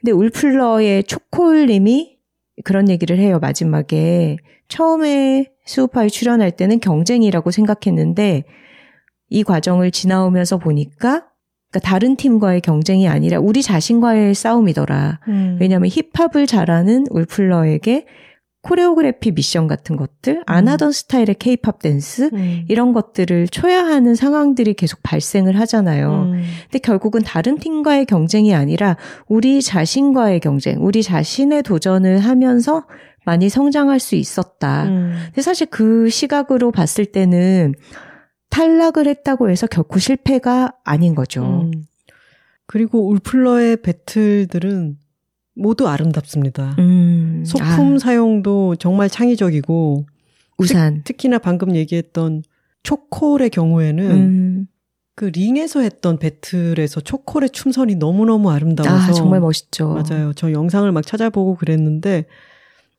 [0.00, 2.18] 근데 울플러의 초콜님이
[2.64, 4.38] 그런 얘기를 해요, 마지막에.
[4.66, 8.42] 처음에 수우파에 출연할 때는 경쟁이라고 생각했는데,
[9.28, 11.28] 이 과정을 지나오면서 보니까,
[11.70, 15.20] 그러니까 다른 팀과의 경쟁이 아니라 우리 자신과의 싸움이더라.
[15.28, 15.58] 음.
[15.60, 18.06] 왜냐하면 힙합을 잘하는 울플러에게
[18.62, 20.72] 코레오그래피 미션 같은 것들, 안 음.
[20.72, 22.64] 하던 스타일의 케이팝 댄스, 음.
[22.68, 26.32] 이런 것들을 초야하는 상황들이 계속 발생을 하잖아요.
[26.32, 26.42] 음.
[26.64, 28.98] 근데 결국은 다른 팀과의 경쟁이 아니라
[29.28, 32.84] 우리 자신과의 경쟁, 우리 자신의 도전을 하면서
[33.24, 34.84] 많이 성장할 수 있었다.
[34.84, 35.14] 음.
[35.26, 37.74] 근데 사실 그 시각으로 봤을 때는
[38.50, 41.70] 탈락을 했다고 해서 결코 실패가 아닌 거죠.
[41.72, 41.84] 음.
[42.66, 44.98] 그리고 울플러의 배틀들은
[45.54, 46.76] 모두 아름답습니다.
[46.78, 47.42] 음.
[47.46, 50.06] 소품 아, 사용도 정말 창의적이고
[50.58, 51.02] 우산.
[51.04, 52.42] 특 히나 방금 얘기했던
[52.82, 54.66] 초콜의 경우에는 음.
[55.16, 59.88] 그 링에서 했던 배틀에서 초콜의 춤선이 너무너무 아름다워서 아, 정말 멋있죠.
[59.88, 60.32] 맞아요.
[60.34, 62.24] 저 영상을 막 찾아보고 그랬는데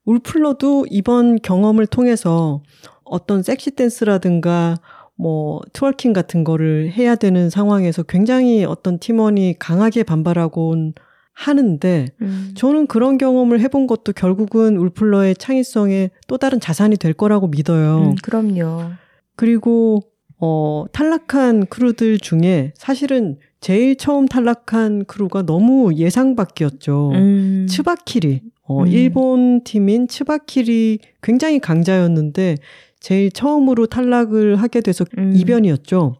[0.05, 2.61] 울플러도 이번 경험을 통해서
[3.03, 4.77] 어떤 섹시 댄스라든가
[5.21, 10.95] 뭐 twerking 같은 거를 해야 되는 상황에서 굉장히 어떤 팀원이 강하게 반발하곤
[11.33, 12.53] 하는데 음.
[12.55, 17.99] 저는 그런 경험을 해본 것도 결국은 울플러의 창의성의 또 다른 자산이 될 거라고 믿어요.
[17.99, 18.93] 음, 그럼요.
[19.35, 20.01] 그리고
[20.39, 27.11] 어 탈락한 크루들 중에 사실은 제일 처음 탈락한 크루가 너무 예상 밖이었죠.
[27.13, 27.67] 음.
[27.69, 28.41] 츠바킬이.
[28.63, 28.87] 어, 음.
[28.87, 32.57] 일본 팀인 츠바킬이 굉장히 강자였는데
[33.01, 35.33] 제일 처음으로 탈락을 하게 돼서 음.
[35.35, 36.15] 이변이었죠.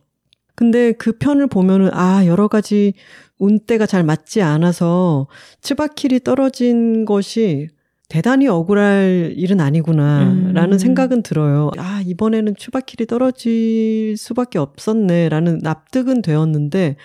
[0.56, 2.94] 근데 그 편을 보면은 아 여러 가지
[3.38, 5.28] 운때가 잘 맞지 않아서
[5.62, 7.70] 츠바킬이 떨어진 것이
[8.10, 10.78] 대단히 억울할 일은 아니구나라는 음.
[10.78, 11.72] 생각은 들어요.
[11.78, 16.98] 아 이번에는 츠바키리 떨어질 수밖에 없었네라는 납득은 되었는데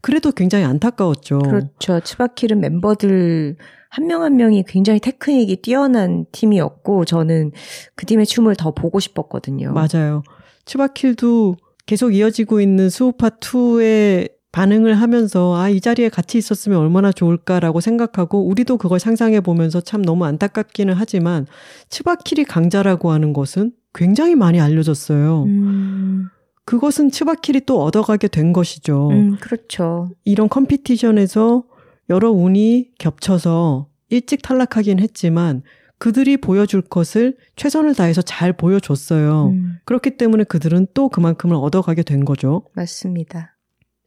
[0.00, 1.40] 그래도 굉장히 안타까웠죠.
[1.40, 2.00] 그렇죠.
[2.00, 3.56] 츠바키는 멤버들
[3.94, 7.52] 한명한 명이 굉장히 테크닉이 뛰어난 팀이었고 저는
[7.94, 9.72] 그 팀의 춤을 더 보고 싶었거든요.
[9.72, 10.24] 맞아요.
[10.64, 11.56] 츠바킬도
[11.86, 18.48] 계속 이어지고 있는 수우파 2의 반응을 하면서 아, 이 자리에 같이 있었으면 얼마나 좋을까라고 생각하고
[18.48, 21.46] 우리도 그걸 상상해 보면서 참 너무 안타깝기는 하지만
[21.88, 25.44] 츠바킬이 강자라고 하는 것은 굉장히 많이 알려졌어요.
[25.44, 26.28] 음,
[26.64, 29.10] 그것은 츠바킬이 또 얻어가게 된 것이죠.
[29.10, 30.10] 음, 그렇죠.
[30.24, 31.64] 이런 컴피티션에서
[32.10, 35.62] 여러 운이 겹쳐서 일찍 탈락하긴 했지만
[35.98, 39.48] 그들이 보여줄 것을 최선을 다해서 잘 보여줬어요.
[39.48, 42.64] 음, 그렇기 때문에 그들은 또 그만큼을 얻어가게 된 거죠.
[42.74, 43.56] 맞습니다.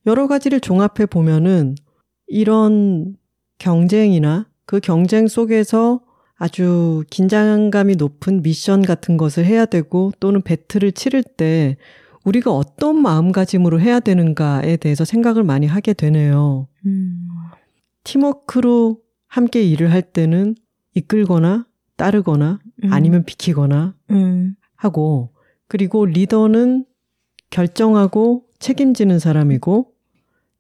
[0.06, 1.76] 여러 가지를 종합해 보면은
[2.28, 3.16] 이런
[3.58, 6.02] 경쟁이나 그 경쟁 속에서
[6.36, 11.78] 아주 긴장감이 높은 미션 같은 것을 해야 되고 또는 배틀을 치를 때
[12.26, 16.68] 우리가 어떤 마음가짐으로 해야 되는가에 대해서 생각을 많이 하게 되네요.
[16.86, 17.28] 음,
[18.08, 20.56] 팀워크로 함께 일을 할 때는
[20.94, 21.68] 이끌거나
[21.98, 25.34] 따르거나 음, 아니면 비키거나 음, 하고
[25.68, 26.86] 그리고 리더는
[27.50, 29.92] 결정하고 책임지는 사람이고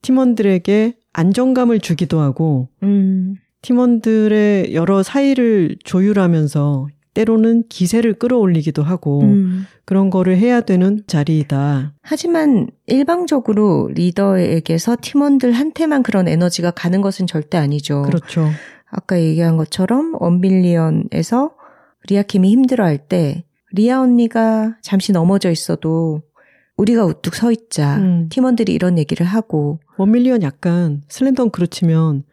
[0.02, 6.88] 팀원들에게 안정감을 주기도 하고 음, 팀원들의 여러 사이를 조율하면서
[7.18, 9.66] 때로는 기세를 끌어올리기도 하고 음.
[9.86, 11.96] 그런 거를 해야 되는 자리이다.
[12.04, 18.04] 하지만 일방적으로 리더에게서 팀원들한테만 그런 에너지가 가는 것은 절대 아니죠.
[18.04, 18.48] 그렇죠.
[18.86, 21.56] 아까 얘기한 것처럼 원빌리언에서
[22.08, 26.22] 리아킴이 힘들어할 때 리아 언니가 잠시 넘어져 있어도
[26.78, 27.98] 우리가 우뚝 서 있자.
[27.98, 28.30] 음.
[28.30, 32.26] 팀원들이 이런 얘기를 하고 원밀리언 약간 슬램덩크로 치면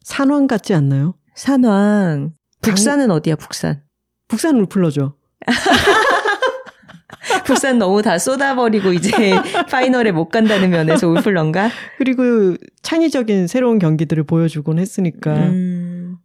[0.00, 1.16] 산왕 같지 않나요?
[1.34, 2.32] 산왕
[2.62, 3.82] 북산은 어디야 북산?
[4.28, 5.14] 북산 울플러죠.
[7.44, 9.10] 북산 너무 다 쏟아버리고 이제
[9.70, 11.70] 파이널에 못 간다는 면에서 울플런가?
[11.98, 16.16] 그리고 창의적인 새로운 경기들을 보여주곤 했으니까 음,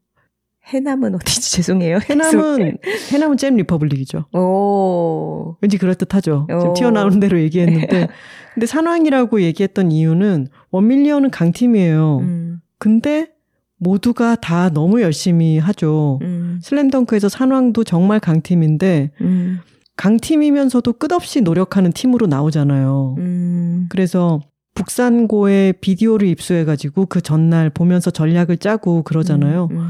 [0.68, 1.52] 해남은 어디지?
[1.52, 2.00] 죄송해요.
[2.10, 2.78] 해남은
[3.12, 4.26] 해남은 잼 리퍼블릭이죠.
[4.38, 5.56] 오.
[5.62, 6.48] 왠지 그럴듯하죠.
[6.50, 6.74] 지금 오.
[6.74, 8.08] 튀어나오는 대로 얘기했는데
[8.54, 12.18] 근데 산왕이라고 얘기했던 이유는 원밀리언은 강팀이에요.
[12.22, 13.30] 음, 근데
[13.78, 16.20] 모두가 다 너무 열심히 하죠.
[16.24, 19.60] 음, 슬램덩크에서 산왕도 정말 강팀인데 음,
[19.96, 23.16] 강팀이면서도 끝없이 노력하는 팀으로 나오잖아요.
[23.18, 24.42] 음, 그래서
[24.74, 29.70] 북산고에 비디오를 입수해가지고 그 전날 보면서 전략을 짜고 그러잖아요.
[29.72, 29.88] 음, 음.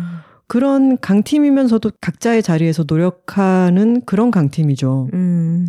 [0.48, 5.10] 그런 강팀이면서도 각자의 자리에서 노력하는 그런 강팀이죠.
[5.14, 5.68] 음,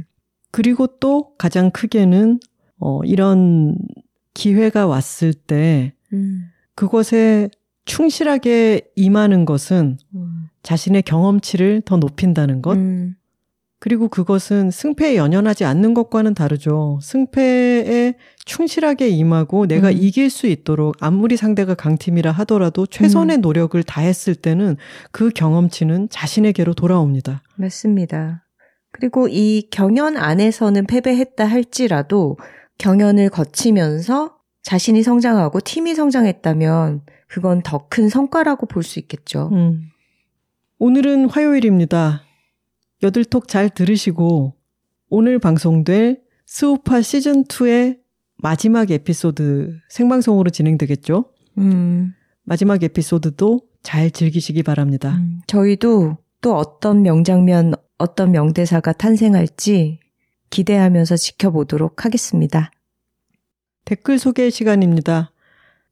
[0.53, 2.39] 그리고 또 가장 크게는
[2.79, 3.77] 어 이런
[4.35, 6.45] 기회가 왔을 때 음,
[6.77, 7.51] 그것에
[7.89, 12.77] 충실하게 임하는 것은 음, 자신의 경험치를 더 높인다는 것.
[12.77, 13.17] 음,
[13.81, 16.99] 그리고 그것은 승패에 연연하지 않는 것과는 다르죠.
[17.01, 19.97] 승패에 충실하게 임하고 내가 음.
[19.97, 23.41] 이길 수 있도록 아무리 상대가 강팀이라 하더라도 최선의 음.
[23.41, 24.77] 노력을 다했을 때는
[25.13, 27.43] 그 경험치는 자신에게로 돌아옵니다.
[27.57, 28.45] 맞습니다.
[28.91, 32.37] 그리고 이 경연 안에서는 패배했다 할지라도
[32.79, 39.51] 경연을 거치면서 자신이 성장하고 팀이 성장했다면 그건 더 큰 성과라고 볼 수 있겠죠.
[39.53, 39.91] 음.
[40.79, 42.23] 오늘은 화요일입니다.
[43.03, 44.55] 여들톡 잘 들으시고
[45.11, 47.99] 오늘 방송될 스우파 시즌2의
[48.37, 51.25] 마지막 에피소드 생방송으로 진행되겠죠?
[51.59, 52.15] 음,
[52.45, 55.17] 마지막 에피소드도 잘 즐기시기 바랍니다.
[55.17, 59.99] 음, 저희도 또 어떤 명장면, 어떤 명대사가 탄생할지
[60.51, 62.71] 기대하면서 지켜보도록 하겠습니다.
[63.85, 65.33] 댓글 소개 시간입니다.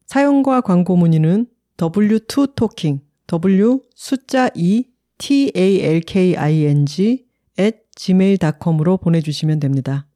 [0.06, 1.46] 사연과 광고 문의는
[1.76, 4.84] W2talking, W 숫자 2
[5.18, 7.26] T A L K I N G
[7.58, 10.06] at gmail.com으로 보내주시면 됩니다.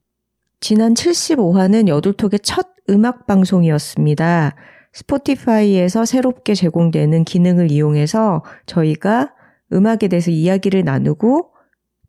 [0.59, 4.55] 지난 75화는 여둘톡의 첫 음악 방송이었습니다.
[4.93, 9.33] 스포티파이에서 새롭게 제공되는 기능을 이용해서 저희가
[9.73, 11.51] 음악에 대해서 이야기를 나누고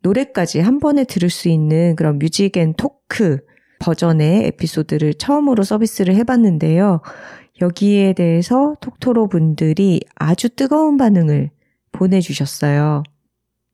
[0.01, 3.39] 노래까지 한 번에 들을 수 있는 그런 뮤직 and 토크
[3.79, 7.01] 버전의 에피소드를 처음으로 서비스를 해봤는데요.
[7.61, 11.51] 여기에 대해서 톡토로 분들이 아주 뜨거운 반응을
[11.91, 13.03] 보내주셨어요.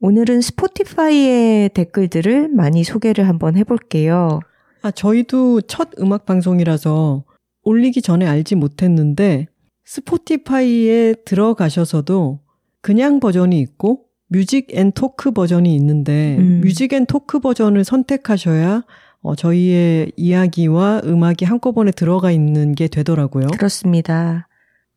[0.01, 4.39] 오늘은 스포티파이의 댓글들을 많이 소개를 한번 해볼게요.
[4.81, 7.23] 아, 저희도 첫 음악 방송이라서
[7.63, 9.47] 올리기 전에 알지 못했는데
[9.85, 12.39] 스포티파이에 들어가셔서도
[12.81, 16.61] 그냥 버전이 있고 Music and Talk 버전이 있는데 음.
[16.63, 18.83] Music and Talk 버전을 선택하셔야
[19.21, 23.47] 어, 저희의 이야기와 음악이 한꺼번에 들어가 있는 게 되더라고요.
[23.47, 24.47] 그렇습니다.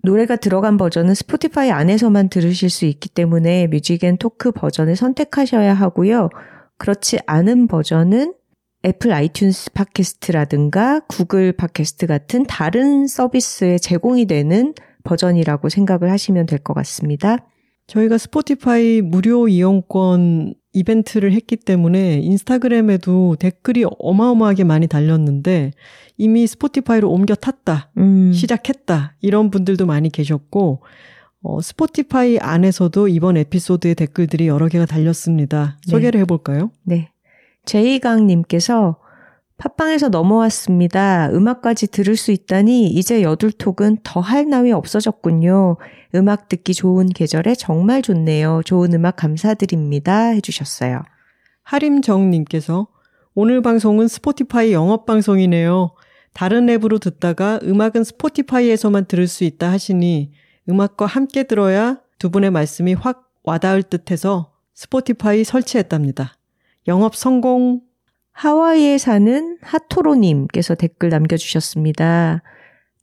[0.05, 6.29] 노래가 들어간 버전은 스포티파이 안에서만 들으실 수 있기 때문에 Music and Talk 버전을 선택하셔야 하고요.
[6.79, 8.35] 그렇지 않은 버전은
[8.85, 14.75] 애플 아이튠스 팟캐스트라든가 구글 팟캐스트 같은 다른 서비스에 제공이 되는
[15.05, 17.39] 버전이라고 생각을 하시면 될 것 같습니다.
[17.87, 25.73] 저희가 스포티파이 무료 이용권 이벤트를 했기 때문에 인스타그램에도 댓글이 어마어마하게 많이 달렸는데
[26.17, 30.83] 이미 스포티파이로 옮겨 탔다, 음, 시작했다 이런 분들도 많이 계셨고
[31.43, 35.79] 어, 스포티파이 안에서도 이번 에피소드의 댓글들이 여러 개가 달렸습니다.
[35.87, 35.91] 네.
[35.91, 36.71] 소개를 해볼까요?
[36.85, 37.11] 네.
[37.65, 39.02] 제이강님께서
[39.63, 41.31] 팟빵에서 넘어왔습니다.
[41.33, 45.77] 음악까지 들을 수 있다니 이제 여둘톡은 더 할 나위 없어졌군요.
[46.17, 48.63] 음악 듣기 좋은 계절에 정말 좋네요.
[48.65, 50.31] 좋은 음악 감사드립니다.
[50.31, 51.03] 해주셨어요.
[51.63, 52.89] 하림정님께서
[53.35, 55.95] 오늘 방송은 스포티파이 영업 방송이네요.
[56.33, 60.33] 다른 앱으로 듣다가 음악은 스포티파이에서만 들을 수 있다 하시니
[60.69, 66.35] 음악과 함께 들어야 두 분의 말씀이 확 와닿을 듯해서 스포티파이 설치했답니다.
[66.89, 67.92] 영업 성공!
[68.33, 72.43] 하와이에 사는 하토로님께서 댓글 남겨주셨습니다.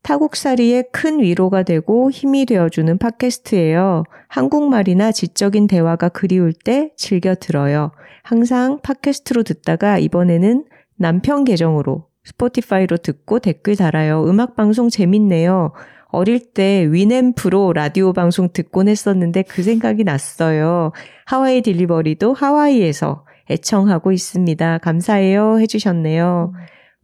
[0.02, 4.04] 타국살이에 큰 위로가 되고 힘이 되어주는 팟캐스트예요.
[4.28, 7.92] 한국말이나 지적인 대화가 그리울 때 즐겨 들어요.
[8.24, 10.66] 항상 팟캐스트로 듣다가 이번에는
[10.98, 14.24] 남편 계정으로 스포티파이로 듣고 댓글 달아요.
[14.26, 15.74] 음악 방송 재밌네요.
[16.12, 20.92] 어릴 때 위넴프로 라디오 방송 듣곤 했었는데 그 생각이 났어요.
[21.26, 24.78] 하와이 딜리버리도 하와이에서 애청하고 있습니다.
[24.80, 25.60] 감사해요.
[25.60, 26.54] 해주셨네요.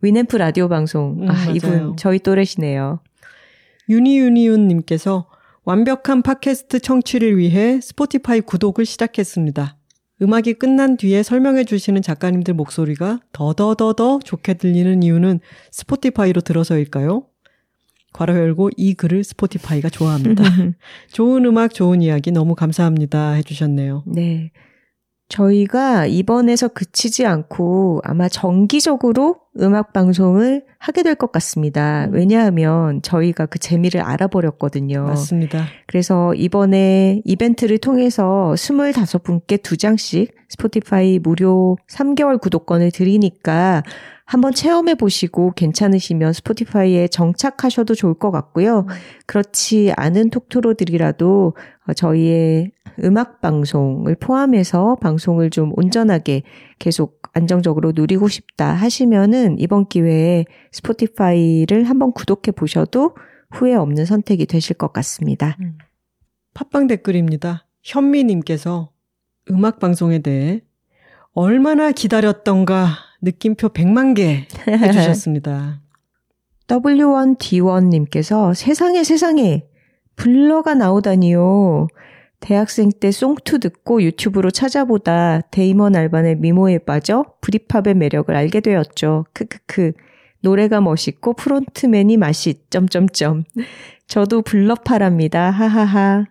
[0.02, 1.22] Winamp 라디오 방송.
[1.22, 1.56] 음, 아, 맞아요.
[1.56, 3.00] 이분 저희 또래시네요.
[3.90, 5.28] 유니유니윤님께서
[5.64, 9.78] 완벽한 팟캐스트 청취를 위해 스포티파이 구독을 시작했습니다.
[10.22, 15.40] 음악이 끝난 뒤에 설명해 주시는 작가님들 목소리가 더더더더 좋게 들리는 이유는
[15.72, 17.26] 스포티파이로 들어서일까요?
[18.14, 20.44] 괄호 열고 이 글을 스포티파이가 좋아합니다.
[21.12, 24.04] 좋은 음악, 좋은 이야기 너무 감사합니다 해주셨네요.
[24.08, 24.52] 네.
[25.28, 32.06] 저희가 이번에서 그치지 않고 아마 정기적으로 음악 방송을 하게 될 것 같습니다.
[32.06, 32.14] 음.
[32.14, 35.04] 왜냐하면 저희가 그 재미를 알아버렸거든요.
[35.04, 35.66] 맞습니다.
[35.88, 43.84] 그래서 이번에 이벤트를 통해서 25분께 두 장씩 스포티파이 무료 3개월 구독권을 드리니까
[44.26, 48.88] 한번 체험해 보시고 괜찮으시면 스포티파이에 정착하셔도 좋을 것 같고요.
[49.26, 51.56] 그렇지 않은 톡토로들이라도
[51.88, 52.72] 어, 저희의
[53.04, 56.44] 음악 방송을 포함해서 방송을 좀 온전하게
[56.80, 63.16] 계속 안정적으로 누리고 싶다 하시면은 이번 기회에 스포티파이를 한번 구독해 보셔도
[63.52, 65.58] 후회 없는 선택이 되실 것 같습니다.
[66.54, 67.68] 팟빵 댓글입니다.
[67.84, 68.92] 현미님께서
[69.52, 70.62] 음악 방송에 대해
[71.34, 75.82] 얼마나 기다렸던가 느낌표 100만 개 해주셨습니다.
[76.68, 79.68] W1D1님께서 세상에 세상에
[80.16, 81.88] 블러가 나오다니요.
[82.40, 89.26] 대학생 때 Song 2 듣고 유튜브로 찾아보다 데이먼 알반의 미모에 빠져 Britpop의 매력을 알게 되었죠.
[89.34, 89.94] 크크크.
[90.42, 92.70] 노래가 멋있고 frontman이 맛있.
[92.70, 93.44] 점점점.
[94.08, 95.50] 저도 블러파랍니다.
[95.50, 96.26] 하하하.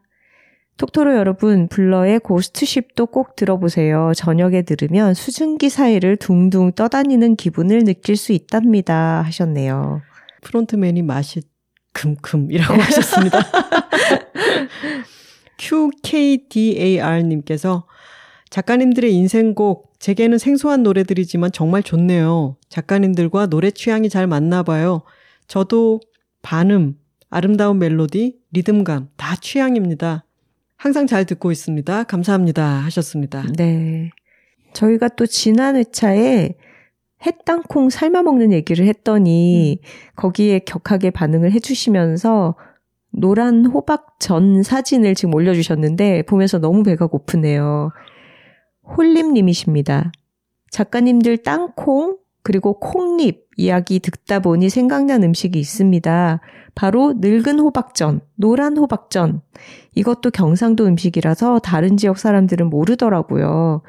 [0.76, 4.12] 톡토로 여러분, 블러의 Ghost Ship도 꼭 들어보세요.
[4.16, 9.22] 저녁에 들으면 수증기 사이를 둥둥 떠다니는 기분을 느낄 수 있답니다.
[9.22, 10.02] 하셨네요.
[10.42, 11.42] 프론트맨이 맛이
[11.92, 13.38] 금금이라고 하셨습니다.
[15.58, 17.06] QKDAR님께서
[18.50, 22.56] 작가님들의 인생곡, 제게는 생소한 노래들이지만 정말 좋네요.
[22.68, 25.02] 작가님들과 노래 취향이 잘 맞나 봐요.
[25.48, 26.00] 저도
[26.42, 26.96] 반음,
[27.30, 30.24] 아름다운 멜로디, 리듬감 다 취향입니다.
[30.76, 32.04] 항상 잘 듣고 있습니다.
[32.04, 32.64] 감사합니다.
[32.64, 33.44] 하셨습니다.
[33.56, 34.10] 네.
[34.74, 36.54] 저희가 또 지난 회차에
[37.26, 39.86] 햇땅콩 삶아 먹는 얘기를 했더니 음.
[40.16, 42.54] 거기에 격하게 반응을 해주시면서
[43.16, 47.90] 노란 호박 전 사진을 지금 올려주셨는데 보면서 너무 배가 고프네요.
[48.96, 50.12] 홀림님이십니다.
[50.70, 56.40] 작가님들 땅콩 그리고 콩잎 이야기 듣다 보니 생각난 음식이 있습니다.
[56.74, 59.40] 바로 늙은 호박전, 노란 호박전.
[59.94, 63.82] 이것도 경상도 음식이라서 다른 지역 사람들은 모르더라고요.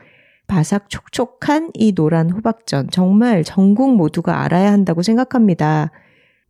[0.48, 2.90] 바삭 촉촉한 이 노란 호박전.
[2.92, 5.92] 정말 전국 모두가 알아야 한다고 생각합니다.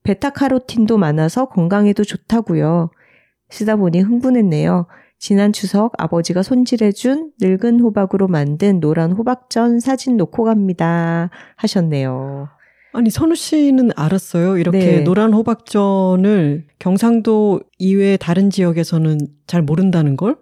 [0.06, 2.92] 베타카로틴도 많아서 건강에도 좋다고요.
[3.50, 4.88] 쓰다 보니 흥분했네요.
[5.18, 11.30] 지난 추석 아버지가 손질해준 늙은 호박으로 만든 노란 호박전 사진 놓고 갑니다.
[11.56, 12.50] 하셨네요.
[12.94, 14.58] 아니, 선우 씨는 알았어요?
[14.58, 15.04] 이렇게 네.
[15.04, 19.18] 노란 호박전을 경상도 이외 다른 지역에서는
[19.48, 20.38] 잘 모른다는 걸?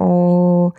[0.00, 0.70] 어,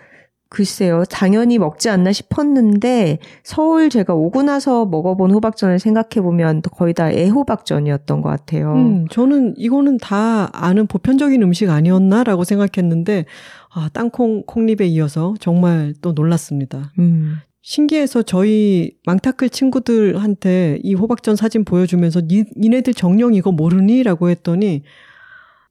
[0.50, 1.04] 글쎄요.
[1.10, 8.22] 당연히 먹지 않나 싶었는데 서울 제가 오고 나서 먹어본 호박전을 생각해 보면 거의 다 애호박전이었던
[8.22, 8.74] 것 같아요.
[8.74, 13.26] 음, 저는 이거는 다 아는 보편적인 음식 아니었나라고 생각했는데
[13.74, 16.92] 아, 땅콩 콩잎에 이어서 정말 또 놀랐습니다.
[17.00, 17.38] 음.
[17.62, 24.04] 신기해서 저희 망타클 친구들한테 이 호박전 사진 보여주면서 니, 니네들 정령 이거 모르니?
[24.04, 24.84] 라고 했더니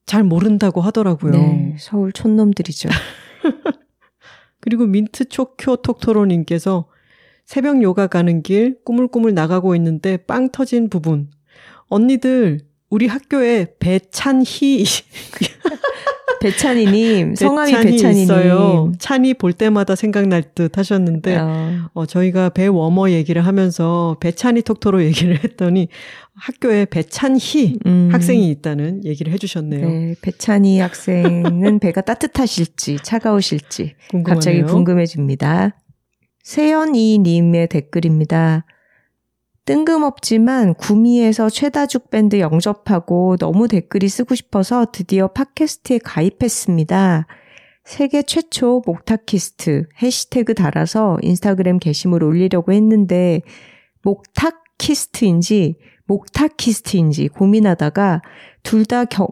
[0.05, 1.33] 잘 모른다고 하더라고요.
[1.33, 2.91] 네, 서울 촌놈들이죠.
[4.67, 6.89] 그리고 민트 초쿄 톡토로님께서
[7.45, 11.31] 새벽 요가 가는 길 꾸물꾸물 나가고 있는데 빵 터진 부분.
[11.87, 12.63] 언니들,
[12.97, 14.85] 우리 학교에 배찬희.
[16.41, 18.93] 배찬이님, 성함이 배찬이 있어요.
[18.99, 21.91] 찬이 볼 때마다 생각날 듯 하셨는데, 어.
[21.93, 25.89] 어, 저희가 배워머 얘기를 하면서 배찬이 톡토로 얘기를 했더니
[26.35, 28.09] 학교에 배찬희 음.
[28.13, 29.89] 학생이 있다는 얘기를 해주셨네요.
[29.89, 34.35] 네, 배찬희 학생은 배가 따뜻하실지 차가우실지 궁금하네요.
[34.35, 35.83] 갑자기 궁금해집니다.
[36.45, 38.65] 세연이님의 댓글입니다.
[39.67, 47.27] 뜬금없지만 구미에서 최다죽 밴드 영접하고 너무 댓글이 쓰고 싶어서 드디어 팟캐스트에 가입했습니다.
[47.85, 53.43] 세계 최초 목타키스트 해시태그 달아서 인스타그램 게시물 올리려고 했는데
[54.03, 55.77] 목타키스트인지
[56.07, 58.23] 목타키스트인지 고민하다가
[58.63, 59.27] 둘다 경,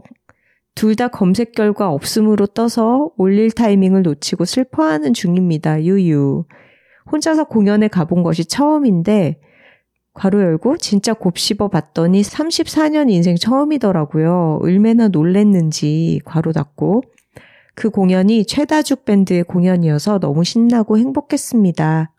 [0.74, 5.84] 둘다 검색 결과 없음으로 떠서 올릴 타이밍을 놓치고 슬퍼하는 중입니다.
[5.84, 6.44] 유유.
[7.12, 9.38] 혼자서 공연에 가본 것이 처음인데,
[10.14, 14.60] 괄호 열고 진짜 곱씹어 봤더니 34년 인생 처음이더라고요.
[14.62, 17.02] 얼마나 놀랬는지 괄호 닫고.
[17.74, 22.12] 그 공연이 최다죽 밴드의 공연이어서 너무 신나고 행복했습니다.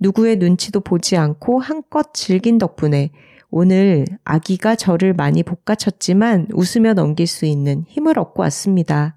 [0.00, 3.10] 누구의 눈치도 보지 않고 한껏 즐긴 덕분에
[3.50, 9.14] 오늘 아기가 저를 많이 볶아쳤지만 웃으며 넘길 수 있는 힘을 얻고 왔습니다.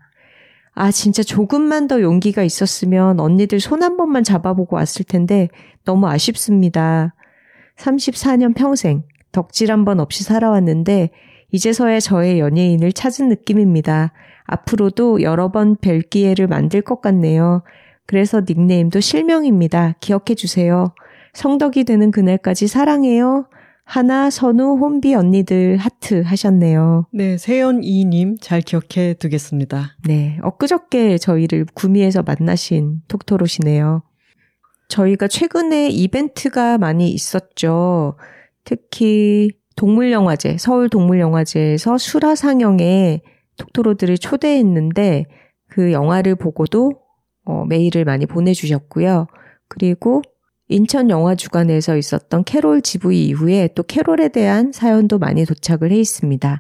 [0.74, 5.50] 아, 진짜 조금만 더 용기가 있었으면 언니들 손 한 번만 잡아보고 왔을 텐데
[5.86, 7.14] 너무 아쉽습니다.
[7.80, 11.10] 34년 평생 덕질 한 번 없이 살아왔는데
[11.51, 14.11] 이제서야 저의 연예인을 찾은 느낌입니다.
[14.45, 17.64] 앞으로도 여러 번 뵐 기회를 만들 것 같네요.
[18.06, 19.95] 그래서 닉네임도 실명입니다.
[19.99, 20.93] 기억해 주세요.
[21.34, 23.45] 성덕이 되는 그날까지 사랑해요.
[23.84, 27.07] 하나, 선우, 혼비 언니들 하트 하셨네요.
[27.11, 29.95] 네, 세연 이님 잘 기억해 두겠습니다.
[30.06, 34.03] 네, 엊그저께 저희를 구미에서 만나신 톡토로시네요.
[34.90, 38.16] 저희가 최근에 이벤트가 많이 있었죠.
[38.66, 43.22] 특히 동물영화제, 서울 동물영화제에서 수라 상영에
[43.57, 45.26] 톡토로들을 초대했는데
[45.70, 46.99] 그 영화를 보고도
[47.45, 49.28] 어, 메일을 많이 보내주셨고요.
[49.68, 50.22] 그리고
[50.68, 56.60] 인천 영화 주간에서 있었던 캐롤 GV 이후에 또 캐롤에 대한 사연도 많이 도착을 해 있습니다.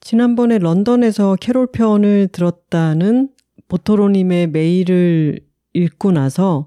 [0.00, 3.28] 지난번에 런던에서 캐롤 편을 들었다는
[3.68, 5.40] 보토로님의 메일을
[5.72, 6.66] 읽고 나서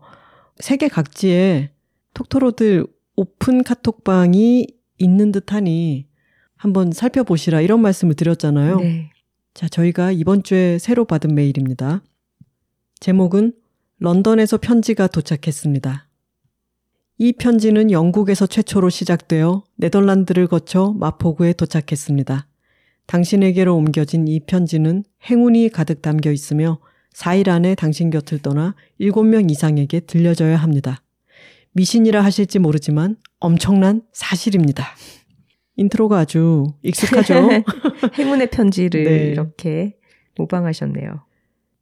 [0.64, 1.72] 세계 각지에
[2.14, 2.88] 톡토로들
[3.18, 4.66] 오픈 카톡방이
[4.98, 6.08] 있는 듯하니
[6.56, 8.80] 한번 살펴보시라 이런 말씀을 드렸잖아요.
[8.80, 9.10] 네.
[9.54, 12.02] 자, 저희가 이번 주에 새로 받은 메일입니다.
[13.02, 13.52] 제목은
[14.00, 16.08] 런던에서 편지가 도착했습니다.
[17.18, 22.48] 이 편지는 영국에서 최초로 시작되어 네덜란드를 거쳐 마포구에 도착했습니다.
[23.08, 26.80] 당신에게로 옮겨진 이 편지는 행운이 가득 담겨 있으며
[27.14, 31.02] 4일 안에 당신 곁을 떠나 7명 이상에게 들려져야 합니다.
[31.74, 34.86] 미신이라 하실지 모르지만 엄청난 사실입니다.
[35.76, 37.50] 인트로가 아주 익숙하죠?
[38.18, 39.30] 행운의 편지를 네.
[39.32, 39.96] 이렇게
[40.38, 41.26] 모방하셨네요.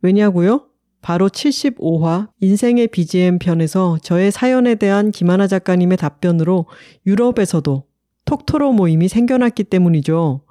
[0.01, 0.67] 왜냐고요?
[1.01, 6.67] 바로 75화 인생의 BGM 편에서 저의 사연에 대한 김하나 작가님의 답변으로
[7.05, 7.83] 유럽에서도
[8.25, 10.41] 톡토로 모임이 생겨났기 때문이죠.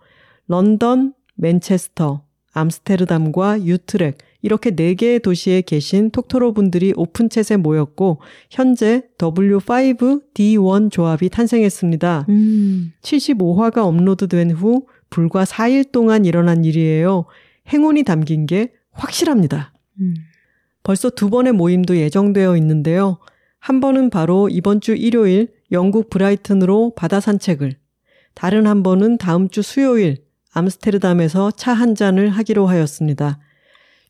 [0.49, 11.29] 런던, 맨체스터, 암스테르담과 유트렉 이렇게 4개의 도시에 계신 톡토로 분들이 오픈챗에 모였고 현재 W5D1 조합이
[11.29, 12.27] 탄생했습니다.
[12.29, 12.93] 음.
[13.03, 17.27] 75화가 업로드된 후 불과 4일 동안 일어난 일이에요.
[17.73, 19.73] 행운이 담긴 게 확실합니다.
[20.01, 20.15] 음.
[20.83, 23.19] 벌써 두 번의 모임도 예정되어 있는데요.
[23.59, 27.77] 한 번은 바로 이번 주 일요일 영국 브라이튼으로 바다 산책을,
[28.35, 33.39] 다른 한 번은 다음 주 수요일 암스테르담에서 차 한 잔을 하기로 하였습니다.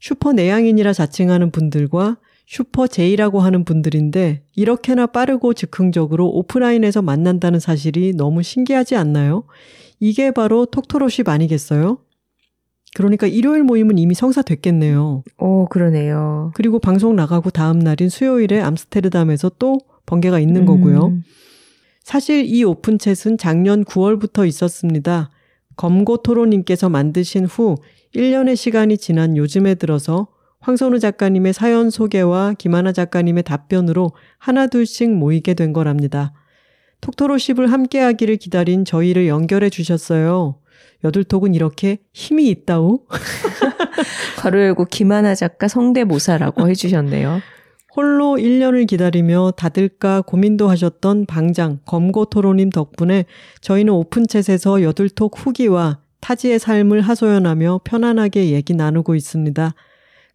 [0.01, 2.17] 슈퍼 내향인이라 자칭하는 분들과
[2.47, 9.45] 슈퍼 J라고 하는 분들인데 이렇게나 빠르고 즉흥적으로 오프라인에서 만난다는 사실이 너무 신기하지 않나요?
[10.01, 11.99] 이게 바로 톡토로십 아니겠어요?
[12.97, 15.23] 그러니까 일요일 모임은 이미 성사됐겠네요.
[15.39, 16.51] 오, 그러네요.
[16.55, 20.67] 그리고 방송 나가고 다음 날인 수요일에 암스테르담에서 또 번개가 있는 음.
[20.67, 21.19] 거고요.
[22.03, 25.31] 사실 이 open chat은 작년 9월부터 있었습니다.
[25.77, 27.77] 검고 토로님께서 만드신 후
[28.15, 30.29] 1년의 시간이 지난 요즘에 들어서
[30.61, 36.33] 황선우 작가님의 사연 소개와 김하나 작가님의 답변으로 하나둘씩 모이게 된 거랍니다.
[37.01, 40.57] 톡토로십을 함께 하기를 기다린 저희를 연결해 주셨어요.
[41.03, 43.01] 여둘톡은 이렇게 힘이 있다우?
[44.39, 47.41] 괄호 열고 김하나 작가 성대모사라고 해주셨네요.
[47.97, 53.25] 홀로 1년을 기다리며 다들까 고민도 하셨던 방장 검고 토로님 덕분에
[53.63, 59.75] 저희는 오픈챗에서 여둘톡 후기와 타지의 삶을 하소연하며 편안하게 얘기 나누고 있습니다.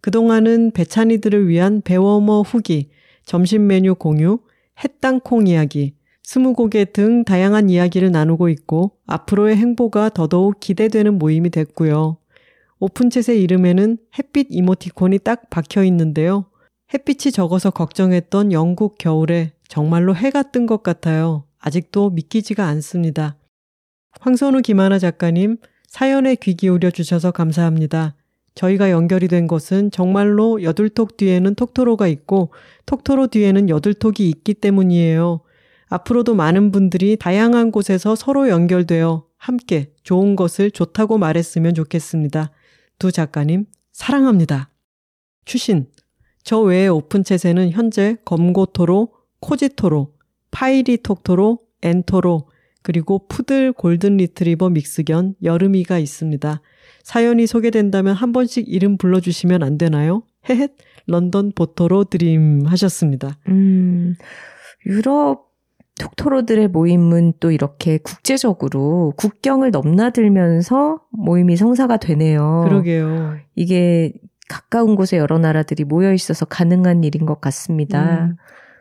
[0.02, 2.90] 그동안은 배찬이들을 위한 배워머 후기,
[3.26, 4.40] 점심 메뉴 공유,
[4.84, 12.18] 햇땅콩 이야기, 스무고개 등 다양한 이야기를 나누고 있고 앞으로의 행보가 더더욱 기대되는 모임이 됐고요.
[12.80, 16.45] 오픈챗의 이름에는 햇빛 이모티콘이 딱 박혀 있는데요.
[16.94, 21.45] 햇빛이 적어서 걱정했던 영국 겨울에 정말로 해가 뜬 것 같아요.
[21.60, 23.38] 아직도 믿기지가 않습니다.
[24.20, 25.57] 황선우 김하나 작가님,
[25.95, 28.15] 사연에 귀 기울여 주셔서 감사합니다.
[28.53, 32.51] 저희가 연결이 된 것은 정말로 여둘톡 뒤에는 톡토로가 있고
[32.85, 35.39] 톡토로 뒤에는 여둘톡이 있기 때문이에요.
[35.88, 42.51] 앞으로도 많은 분들이 다양한 곳에서 서로 연결되어 함께 좋은 것을 좋다고 말했으면 좋겠습니다.
[42.99, 44.72] 두 작가님, 사랑합니다.
[45.45, 45.88] 추신.
[46.43, 50.11] 저 외의 오픈챗에는 현재 검고토로, 코지토로,
[50.51, 52.49] 파이리톡토로, 엔토로,
[52.86, 56.62] 그리고 푸들 골든 리트리버 믹스견 여름이가 있습니다.
[57.02, 60.22] 사연이 소개된다면 한 번씩 이름 불러주시면 안 되나요?
[60.48, 60.76] 헤헷,
[61.07, 63.40] 런던 보토로 드림 하셨습니다.
[63.48, 64.14] 음,
[64.86, 65.49] 유럽
[65.99, 72.66] 톡토로들의 모임은 또 이렇게 국제적으로 국경을 넘나들면서 모임이 성사가 되네요.
[72.70, 73.38] 그러게요.
[73.56, 74.14] 이게
[74.48, 78.26] 가까운 곳에 여러 나라들이 모여 있어서 가능한 일인 것 같습니다.
[78.26, 78.36] 음,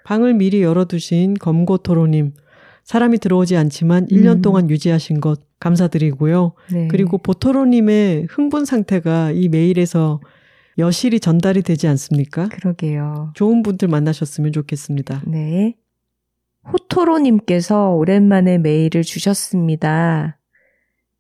[0.05, 2.35] 방을 미리 열어두신 검고토로님,
[2.85, 4.43] 사람이 들어오지 않지만 1년 음.
[4.43, 6.53] 동안 유지하신 것 감사드리고요.
[6.73, 6.89] 네.
[6.89, 10.21] 그리고 보토로님의 흥분 상태가 이 메일에서
[10.79, 12.49] 여실히 전달이 되지 않습니까?
[12.49, 13.33] 그러게요.
[13.35, 15.23] 좋은 분들 만나셨으면 좋겠습니다.
[15.27, 15.77] 네.
[16.73, 20.39] 호토로님께서 오랜만에 메일을 주셨습니다.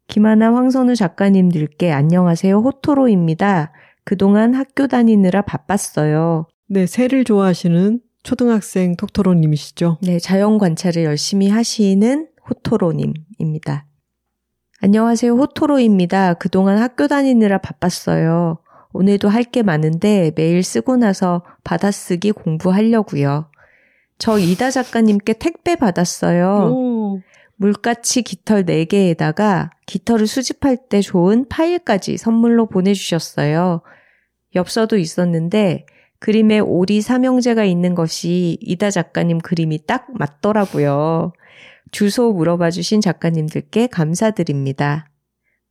[0.08, 2.58] 김하나 황선우 작가님들께 안녕하세요.
[2.58, 3.72] 호토로입니다.
[4.04, 6.46] 그동안 학교 다니느라 바빴어요.
[6.68, 9.98] 네, 새를 좋아하시는 초등학생 톡토로님이시죠?
[10.02, 13.86] 네, 자연 관찰을 열심히 하시는 호토로님입니다.
[14.80, 16.34] 안녕하세요, 호토로입니다.
[16.34, 18.58] 그동안 학교 다니느라 바빴어요.
[18.94, 23.50] 오늘도 할 게 많은데 매일 쓰고 나서 받아쓰기 공부하려고요.
[24.18, 26.70] 저 이다 작가님께 택배 받았어요.
[26.72, 27.20] 오.
[27.56, 33.82] 물가치 깃털 4개에다가 깃털을 수집할 때 좋은 파일까지 선물로 보내주셨어요.
[34.54, 35.84] 엽서도 있었는데
[36.18, 41.32] 그림에 오리 삼형제가 있는 것이 이다 작가님 그림이 딱 맞더라고요.
[41.90, 45.10] 주소 물어봐 주신 작가님들께 감사드립니다.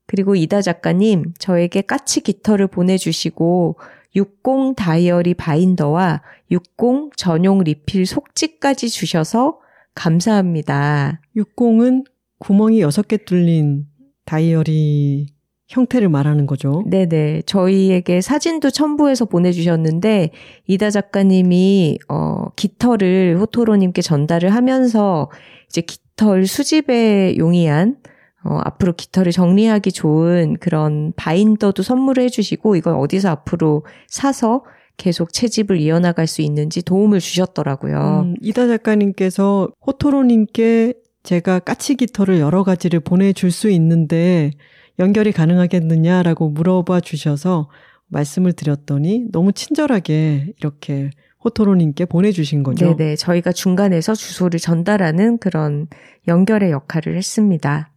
[0.06, 3.78] 그리고 이다 작가님, 저에게 까치 깃털을 보내주시고,
[4.16, 6.22] 60 다이어리 바인더와
[6.52, 9.60] 60 전용 리필 속지까지 주셔서
[9.96, 11.22] 감사합니다.
[11.36, 12.06] 60은
[12.40, 13.88] 구멍이 6개 뚫린
[14.26, 15.33] 다이어리
[15.74, 16.84] 형태를 말하는 거죠.
[16.88, 17.44] 네네.
[17.46, 20.30] 저희에게 사진도 첨부해서 보내주셨는데,
[20.68, 25.30] 이다 작가님이, 어, 깃털을 호토로님께 전달을 하면서,
[25.70, 27.98] 이제 깃털 수집에 용이한,
[28.46, 34.64] 어, 앞으로 깃털을 정리하기 좋은 그런 바인더도 선물을 해주시고, 이걸 어디서 앞으로 사서
[34.98, 38.26] 계속 채집을 이어나갈 수 있는지 도움을 주셨더라고요.
[38.26, 40.94] 음, 이다 작가님께서 호토로님께
[41.24, 44.52] 제가 까치 깃털을 여러 가지를 보내줄 수 있는데,
[45.00, 47.70] 연결이 가능하겠느냐라고 물어봐 주셔서
[48.08, 51.10] 말씀을 드렸더니 너무 친절하게 이렇게
[51.44, 52.96] 호토로님께 보내주신 거죠.
[52.96, 53.16] 네네.
[53.16, 55.88] 저희가 중간에서 주소를 전달하는 그런
[56.28, 57.90] 연결의 역할을 했습니다.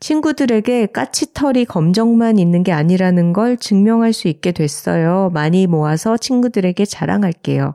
[0.00, 5.30] 친구들에게 까치털이 검정만 있는 게 아니라는 걸 증명할 수 있게 됐어요.
[5.32, 7.74] 많이 모아서 친구들에게 자랑할게요.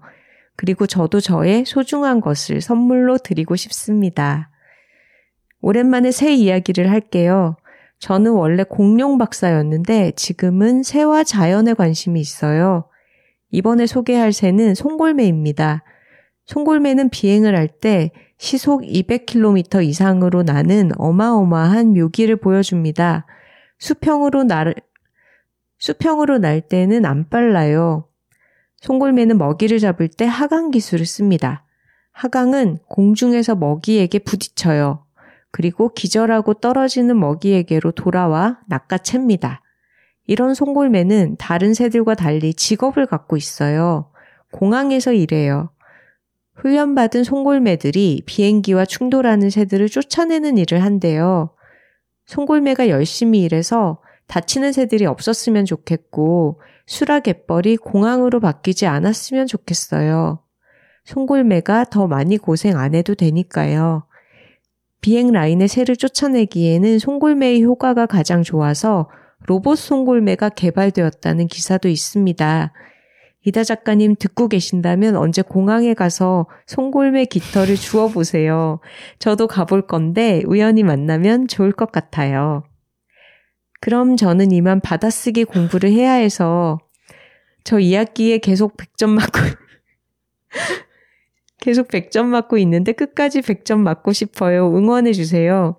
[0.55, 4.51] 그리고 저도 저의 소중한 것을 선물로 드리고 싶습니다.
[5.61, 7.57] 오랜만에 새 이야기를 할게요.
[8.03, 12.89] 저는 원래 공룡 박사였는데 지금은 새와 자연에 관심이 있어요.
[13.49, 15.85] 이번에 소개할 새는 송골매입니다.
[16.45, 23.25] 송골매는 비행을 할 때 시속 200km 이상으로 나는 어마어마한 묘기를 보여줍니다.
[23.79, 24.75] 수평으로 날,
[25.77, 28.09] 수평으로 날 때는 안 빨라요.
[28.81, 31.65] 송골매는 먹이를 잡을 때 하강 기술을 씁니다.
[32.11, 35.02] 하강은 공중에서 먹이에게 부딪혀요.
[35.53, 39.61] 그리고 기절하고 떨어지는 먹이에게로 돌아와 낚아챕니다.
[40.25, 44.09] 이런 송골매는 다른 새들과 달리 직업을 갖고 있어요.
[44.51, 45.69] 공항에서 일해요.
[46.55, 51.51] 훈련받은 송골매들이 비행기와 충돌하는 새들을 쫓아내는 일을 한대요.
[52.25, 60.39] 송골매가 열심히 일해서 다치는 새들이 없었으면 좋겠고 수라갯벌이 공항으로 바뀌지 않았으면 좋겠어요.
[61.05, 64.07] 송골매가 더 많이 고생 안 해도 되니까요.
[65.03, 69.09] 비행 라인의 새를 쫓아내기에는 송골매의 효과가 가장 좋아서
[69.45, 72.71] 로봇 송골매가 개발되었다는 기사도 있습니다.
[73.45, 78.79] 이다 작가님 듣고 계신다면 언제 공항에 가서 송골매 깃털을 주워 보세요.
[79.19, 82.63] 저도 가볼 건데 우연히 만나면 좋을 것 같아요.
[83.81, 86.79] 그럼 저는 이만 받아쓰기 공부를 해야 해서
[87.65, 89.39] 저 2학기에 계속 100점 맞고
[91.63, 94.67] 계속 100점 맞고 있는데 끝까지 100점 맞고 싶어요.
[94.75, 95.77] 응원해 주세요.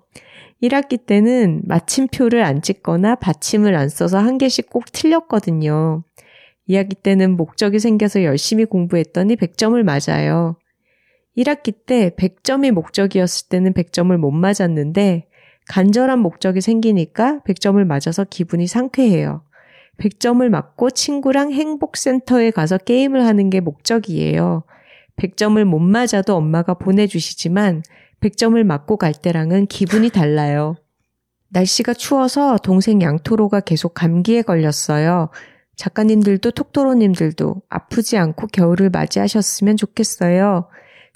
[0.63, 6.03] 1학기 때는 마침표를 안 찍거나 받침을 안 써서 한 개씩 꼭 틀렸거든요.
[6.67, 10.57] 2학기 때는 목적이 생겨서 열심히 공부했더니 100점을 맞아요.
[11.37, 15.27] 1학기 때 100점이 목적이었을 때는 100점을 못 맞았는데
[15.67, 19.43] 간절한 목적이 생기니까 100점을 맞아서 기분이 상쾌해요.
[19.99, 24.63] 100점을 맞고 친구랑 행복센터에 가서 게임을 하는 게 목적이에요.
[25.17, 27.83] 100점을 못 맞아도 엄마가 보내주시지만
[28.21, 30.75] 100점을 맞고 갈 때랑은 기분이 달라요.
[31.49, 35.29] 날씨가 추워서 동생 양토로가 계속 감기에 걸렸어요.
[35.75, 40.67] 작가님들도 톡토로님들도 아프지 않고 겨울을 맞이하셨으면 좋겠어요.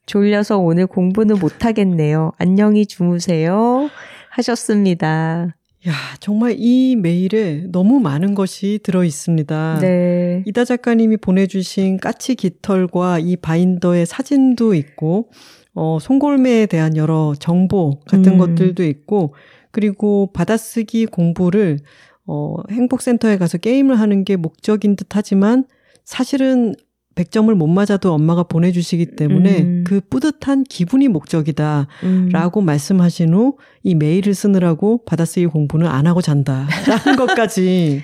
[0.05, 2.31] 졸려서 오늘 공부는 못하겠네요.
[2.37, 3.89] 안녕히 주무세요.
[4.31, 5.55] 하셨습니다.
[5.87, 9.79] 야, 정말 이 메일에 너무 많은 것이 들어 있습니다.
[9.79, 10.43] 네.
[10.45, 15.29] 이다 작가님이 보내주신 까치 깃털과 이 바인더의 사진도 있고,
[15.73, 18.37] 어, 송골매에 대한 여러 정보 같은 음.
[18.37, 19.33] 것들도 있고,
[19.71, 21.79] 그리고 받아쓰기 공부를,
[22.25, 25.63] 어, 행복센터에 가서 게임을 하는 게 목적인 듯 하지만,
[26.03, 26.75] 사실은
[27.23, 29.83] 100점을 못 맞아도 엄마가 보내주시기 때문에 음.
[29.85, 31.87] 그 뿌듯한 기분이 목적이다.
[32.03, 32.29] 음.
[32.31, 36.67] 라고 말씀하신 후 이 메일을 쓰느라고 받아쓰기 공부는 안 하고 잔다.
[36.87, 38.01] 라는 것까지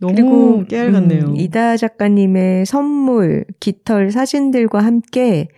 [0.00, 1.26] 너무 깨알 같네요.
[1.26, 5.48] 음, 이다 작가님의 선물, 깃털 사진들과 함께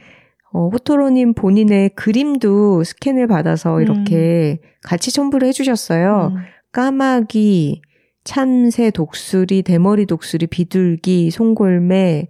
[0.52, 4.68] 어, 호토로님 본인의 그림도 스캔을 받아서 이렇게 음.
[4.82, 6.32] 같이 첨부를 해주셨어요.
[6.34, 6.42] 음.
[6.72, 7.82] 까마귀,
[8.24, 12.26] 참새, 독수리, 대머리 독수리, 비둘기, 송골매,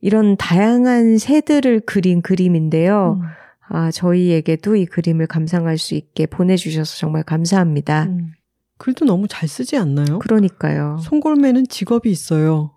[0.00, 3.20] 이런 다양한 새들을 그린 그림인데요.
[3.20, 3.26] 음.
[3.70, 8.04] 아, 저희에게도 이 그림을 감상할 수 있게 보내주셔서 정말 감사합니다.
[8.04, 8.32] 음.
[8.78, 10.20] 글도 너무 잘 쓰지 않나요?
[10.20, 10.98] 그러니까요.
[11.02, 12.72] 송골매는 직업이 있어요.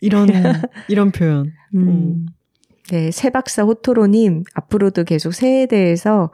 [0.00, 0.26] 이런,
[0.88, 1.52] 이런 표현.
[1.74, 1.88] 음.
[1.88, 2.26] 음.
[2.90, 6.32] 네, 새박사 호토로님, 앞으로도 계속 새에 대해서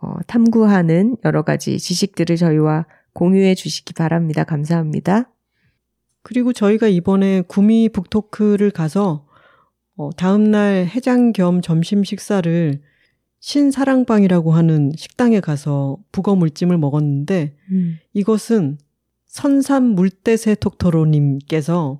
[0.00, 4.44] 어, 탐구하는 여러 가지 지식들을 저희와 공유해 주시기 바랍니다.
[4.44, 5.30] 감사합니다.
[6.22, 9.26] 그리고 저희가 이번에 구미 북토크를 가서
[9.98, 12.80] 어, 다음날 해장 겸 점심 식사를
[13.40, 17.98] 신사랑방이라고 하는 식당에 가서 북어 물찜을 먹었는데 음.
[18.14, 18.78] 이것은
[19.26, 21.98] 선산 물대새 톡토로님께서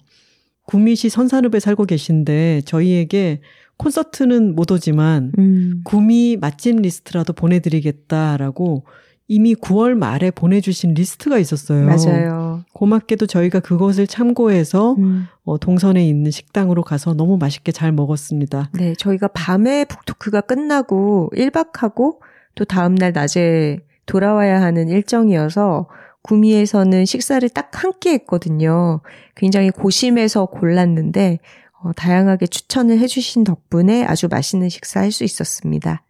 [0.65, 3.41] 구미시 선산읍에 살고 계신데 저희에게
[3.79, 5.81] 콘서트는 못 오지만 음.
[5.85, 8.85] 구미 맛집 리스트라도 보내드리겠다라고
[9.31, 11.85] 이미 9월 말에 보내주신 리스트가 있었어요.
[11.87, 12.65] 맞아요.
[12.73, 15.27] 고맙게도 저희가 그것을 참고해서 음.
[15.45, 18.71] 어, 동선에 있는 식당으로 가서 너무 맛있게 잘 먹었습니다.
[18.73, 22.17] 네, 저희가 밤에 북토크가 끝나고 1박하고
[22.55, 25.89] 또 다음날 낮에 돌아와야 하는 일정이어서
[26.23, 29.01] 구미에서는 식사를 딱 한 끼 했거든요.
[29.37, 31.39] 굉장히 고심해서 골랐는데
[31.83, 36.03] 어, 다양하게 추천을 해주신 덕분에 아주 맛있는 식사 할 수 있었습니다.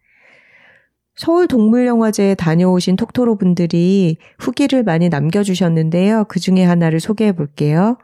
[1.19, 6.23] 서울 동물영화제에 다녀오신 톡토로 분들이 후기를 많이 남겨주셨는데요.
[6.29, 7.97] 그 중에 하나를 소개해 볼게요.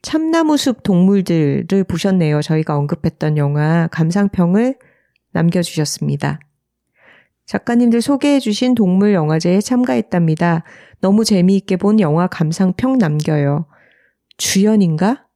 [0.00, 2.40] 참나무숲 동물들을 보셨네요.
[2.40, 4.78] 저희가 언급했던 영화 감상평을
[5.32, 6.40] 남겨주셨습니다.
[7.44, 10.64] 작가님들 소개해주신 동물 영화제에 참가했답니다.
[11.02, 13.66] 너무 재미있게 본 영화 감상평 남겨요.
[14.38, 15.26] 주연인가?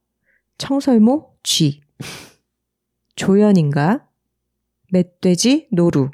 [0.57, 1.35] 청설모?
[1.43, 1.81] 쥐.
[3.15, 4.07] 조연인가?
[4.91, 5.67] 멧돼지?
[5.71, 6.09] 노루.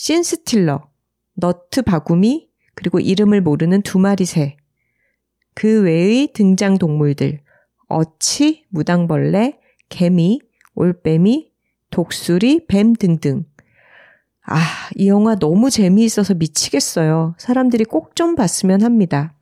[0.00, 0.88] 신스틸러,
[1.34, 4.56] 너트 바구미, 그리고 이름을 모르는 두 마리 새.
[5.56, 7.40] 그 외의 등장 동물들,
[7.88, 9.58] 어치, 무당벌레,
[9.88, 10.38] 개미,
[10.76, 11.50] 올빼미,
[11.90, 13.44] 독수리, 뱀 등등.
[14.46, 14.60] 아,
[14.94, 17.34] 이 영화 너무 재미있어서 미치겠어요.
[17.36, 19.34] 사람들이 꼭 좀 봤으면 합니다.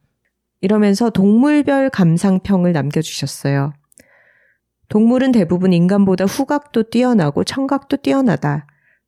[0.62, 3.74] 이러면서 동물별 감상평을 남겨주셨어요.
[4.88, 8.66] 동물은 대부분 인간보다 후각도 뛰어나고 청각도 뛰어나다.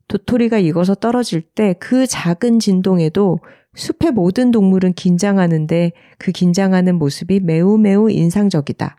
[0.09, 3.39] 도토리가 익어서 떨어질 때 그 작은 진동에도
[3.75, 8.97] 숲의 모든 동물은 긴장하는데 그 긴장하는 모습이 매우 매우 인상적이다.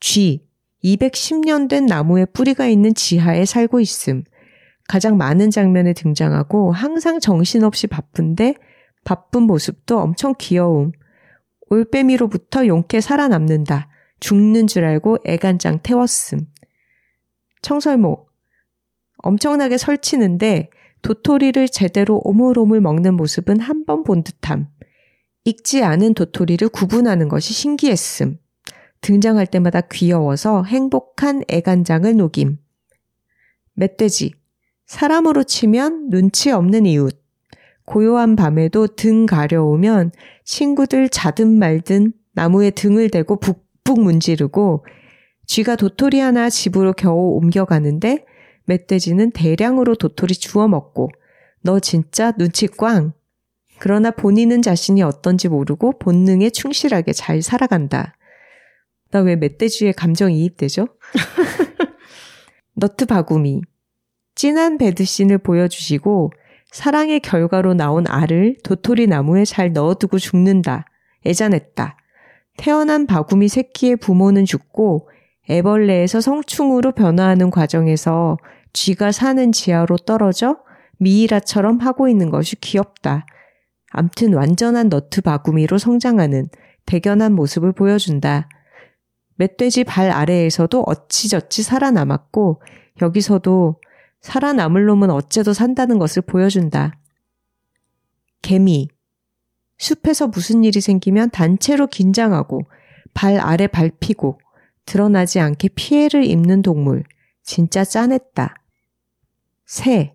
[0.00, 0.46] 쥐,
[0.84, 4.24] 210년 된 나무에 뿌리가 있는 지하에 살고 있음.
[4.88, 8.54] 가장 많은 장면에 등장하고 항상 정신없이 바쁜데
[9.04, 10.92] 바쁜 모습도 엄청 귀여움.
[11.70, 13.88] 올빼미로부터 용케 살아남는다.
[14.20, 16.46] 죽는 줄 알고 애간장 태웠음.
[17.62, 18.27] 청설모,
[19.22, 20.70] 엄청나게 설치는데
[21.02, 24.68] 도토리를 제대로 오물오물 먹는 모습은 한 번 본 듯함.
[25.44, 28.38] 익지 않은 도토리를 구분하는 것이 신기했음.
[29.00, 32.58] 등장할 때마다 귀여워서 행복한 애간장을 녹임.
[33.74, 34.32] 멧돼지.
[34.86, 37.16] 사람으로 치면 눈치 없는 이웃.
[37.86, 40.12] 고요한 밤에도 등 가려우면
[40.44, 44.84] 친구들 자든 말든 나무에 등을 대고 북북 문지르고
[45.46, 48.24] 쥐가 도토리 하나 집으로 겨우 옮겨가는데
[48.68, 51.10] 멧돼지는 대량으로 도토리 주워 먹고
[51.62, 53.12] 너 진짜 눈치 꽝.
[53.78, 58.14] 그러나 본인은 자신이 어떤지 모르고 본능에 충실하게 잘 살아간다.
[59.10, 60.88] 나 왜 멧돼지에 감정이입되죠?
[62.74, 63.62] 너트 바구미.
[64.34, 66.32] 진한 배드신을 보여주시고
[66.70, 70.84] 사랑의 결과로 나온 알을 도토리 나무에 잘 넣어두고 죽는다.
[71.26, 71.96] 애잔했다.
[72.58, 75.08] 태어난 바구미 새끼의 부모는 죽고
[75.48, 78.36] 애벌레에서 성충으로 변화하는 과정에서
[78.72, 80.58] 쥐가 사는 지하로 떨어져
[80.98, 83.26] 미이라처럼 하고 있는 것이 귀엽다.
[83.90, 86.48] 암튼 완전한 너트 바구미로 성장하는
[86.86, 88.48] 대견한 모습을 보여준다.
[89.36, 92.60] 멧돼지 발 아래에서도 어찌저찌 살아남았고
[93.00, 93.80] 여기서도
[94.20, 96.98] 살아남을 놈은 어째도 산다는 것을 보여준다.
[98.42, 98.88] 개미.
[99.78, 102.62] 숲에서 무슨 일이 생기면 단체로 긴장하고
[103.14, 104.40] 발 아래 밟히고
[104.86, 107.04] 드러나지 않게 피해를 입는 동물.
[107.44, 108.56] 진짜 짠했다.
[109.68, 110.14] 새.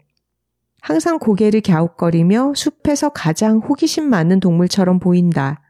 [0.81, 5.61] 항상 고개를 갸웃거리며 숲에서 가장 호기심 많은 동물처럼 보인다.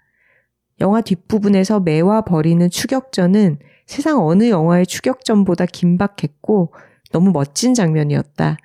[0.79, 6.73] 영화 뒷부분에서 매와 벌이는 추격전은 세상 어느 영화의 추격전보다 긴박했고
[7.11, 8.57] 너무 멋진 장면이었다.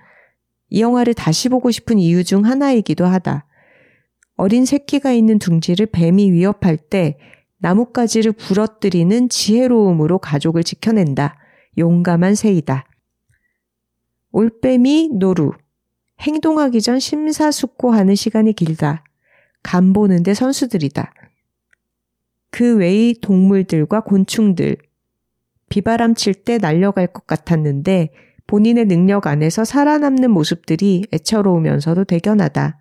[0.71, 3.45] 이 영화를 다시 보고 싶은 이유 중 하나이기도 하다.
[4.37, 7.19] 어린 새끼가 있는 둥지를 뱀이 위협할 때
[7.59, 11.37] 나뭇가지를 부러뜨리는 지혜로움으로 가족을 지켜낸다.
[11.77, 12.88] 용감한 새이다.
[14.39, 15.51] 올빼미 노루.
[16.21, 19.03] 행동하기 전 심사숙고하는 시간이 길다.
[19.65, 21.13] 간 보는데 선수들이다.
[22.53, 24.77] 그 외의 동물들과 곤충들.
[25.71, 28.11] 비바람 칠 때 날려갈 것 같았는데
[28.47, 32.79] 본인의 능력 안에서 살아남는 모습들이 애처로우면서도 대견하다.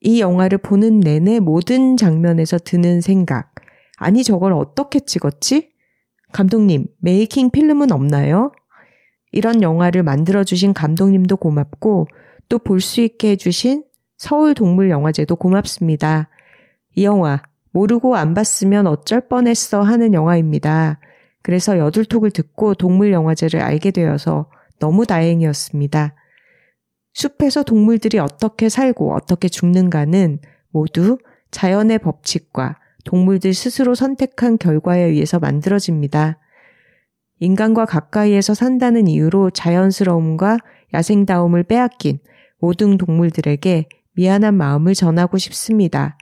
[0.00, 3.54] 이 영화를 보는 내내 모든 장면에서 드는 생각.
[3.96, 5.70] 아니, 저걸 어떻게 찍었지?
[6.32, 8.50] 감독님, 메이킹 필름은 없나요?
[9.32, 12.06] 이런 영화를 만들어주신 감독님도 고맙고
[12.48, 13.84] 또 볼 수 있게 해주신
[14.18, 16.28] 서울동물영화제도 고맙습니다.
[16.94, 17.42] 이 영화
[17.72, 21.00] 모르고 안 봤으면 어쩔 뻔했어 하는 영화입니다.
[21.42, 26.14] 그래서 여둘톡을 듣고 동물영화제를 알게 되어서 너무 다행이었습니다.
[27.12, 30.38] 숲에서 동물들이 어떻게 살고 어떻게 죽는가는
[30.70, 31.18] 모두
[31.50, 36.38] 자연의 법칙과 동물들 스스로 선택한 결과에 의해서 만들어집니다.
[37.38, 40.58] 인간과 가까이에서 산다는 이유로 자연스러움과
[40.94, 42.18] 야생다움을 빼앗긴
[42.58, 46.16] 모든 동물들에게 미안한 마음을 전하고 싶습니다.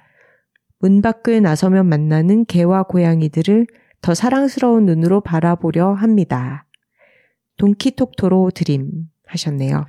[0.81, 3.67] 문 밖을 나서면 만나는 개와 고양이들을
[4.03, 6.67] 더 사랑스러운 눈으로 바라보려 합니다.
[7.57, 8.91] 동키톡토로 드림
[9.27, 9.87] 하셨네요.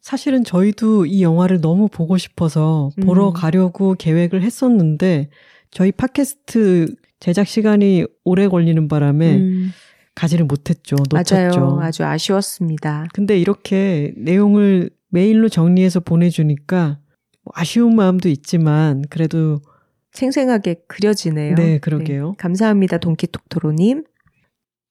[0.00, 3.32] 사실은 저희도 이 영화를 너무 보고 싶어서 보러 음.
[3.34, 5.28] 가려고 계획을 했었는데
[5.70, 9.70] 저희 팟캐스트 제작 시간이 오래 걸리는 바람에 음,
[10.18, 10.96] 가지를 못했죠.
[11.10, 11.34] 놓쳤죠.
[11.60, 11.78] 맞아요.
[11.80, 13.06] 아주 아쉬웠습니다.
[13.14, 16.98] 근데 이렇게 내용을 메일로 정리해서 보내주니까
[17.44, 19.60] 뭐 아쉬운 마음도 있지만 그래도
[20.12, 21.54] 생생하게 그려지네요.
[21.54, 22.34] 네, 그러게요.
[22.36, 24.04] 감사합니다, 동키톡토로님.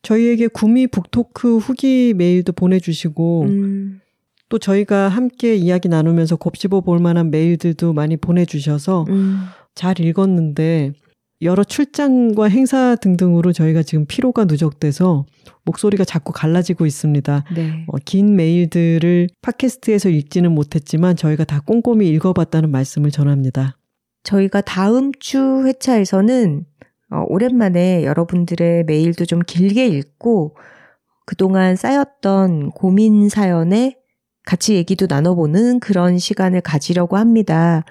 [0.03, 3.99] 저희에게 구미 북토크 후기 메일도 보내주시고 음,
[4.47, 9.41] 또 저희가 함께 이야기 나누면서 곱씹어 볼 만한 메일들도 많이 보내주셔서 음,
[9.75, 10.93] 잘 읽었는데
[11.41, 15.25] 여러 출장과 행사 등등으로 저희가 지금 피로가 누적돼서
[15.65, 17.43] 목소리가 자꾸 갈라지고 있습니다.
[17.55, 17.85] 네.
[17.87, 23.77] 어, 긴 메일들을 팟캐스트에서 읽지는 못했지만 저희가 다 꼼꼼히 읽어봤다는 말씀을 전합니다.
[24.23, 26.65] 저희가 다음 주 회차에서는
[27.11, 30.57] 어, 오랜만에 여러분들의 메일도 좀 길게 읽고
[31.25, 33.95] 그동안 쌓였던 고민 사연에
[34.45, 37.83] 같이 얘기도 나눠보는 그런 시간을 가지려고 합니다.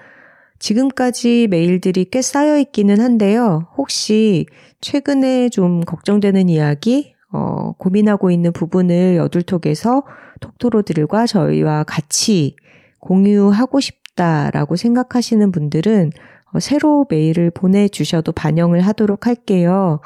[0.59, 3.67] 지금까지 메일들이 꽤 쌓여 있기는 한데요.
[3.77, 4.45] 혹시
[4.81, 10.03] 최근에 좀 걱정되는 이야기, 어, 고민하고 있는 부분을 여둘톡에서
[10.39, 12.55] 톡토로들과 저희와 같이
[12.99, 16.11] 공유하고 싶다라고 생각하시는 분들은
[16.53, 19.99] 어, 새로 메일을 보내주셔도 반영을 하도록 할게요.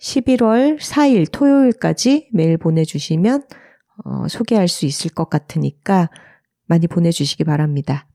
[0.00, 3.44] 11월 4일 토요일까지 메일 보내주시면
[4.04, 6.10] 어, 소개할 수 있을 것 같으니까
[6.66, 8.06] 많이 보내주시기 바랍니다.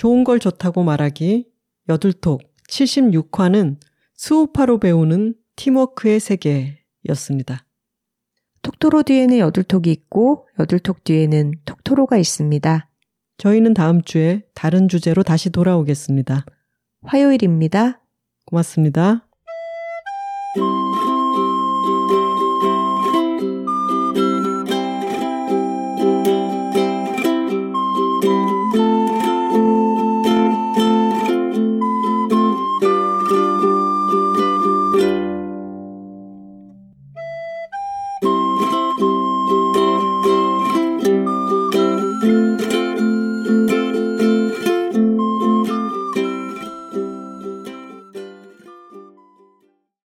[0.00, 1.46] 좋은 걸 좋다고 말하기
[1.90, 2.40] 여둘톡
[2.70, 3.76] 76화는
[4.14, 7.66] 수우파로 배우는 팀워크의 세계였습니다.
[8.62, 12.88] 톡토로 뒤에는 여둘톡이 있고 여둘톡 뒤에는 톡토로가 있습니다.
[13.36, 16.46] 저희는 다음 주에 다른 주제로 다시 돌아오겠습니다.
[17.02, 18.00] 화요일입니다.
[18.46, 19.28] 고맙습니다.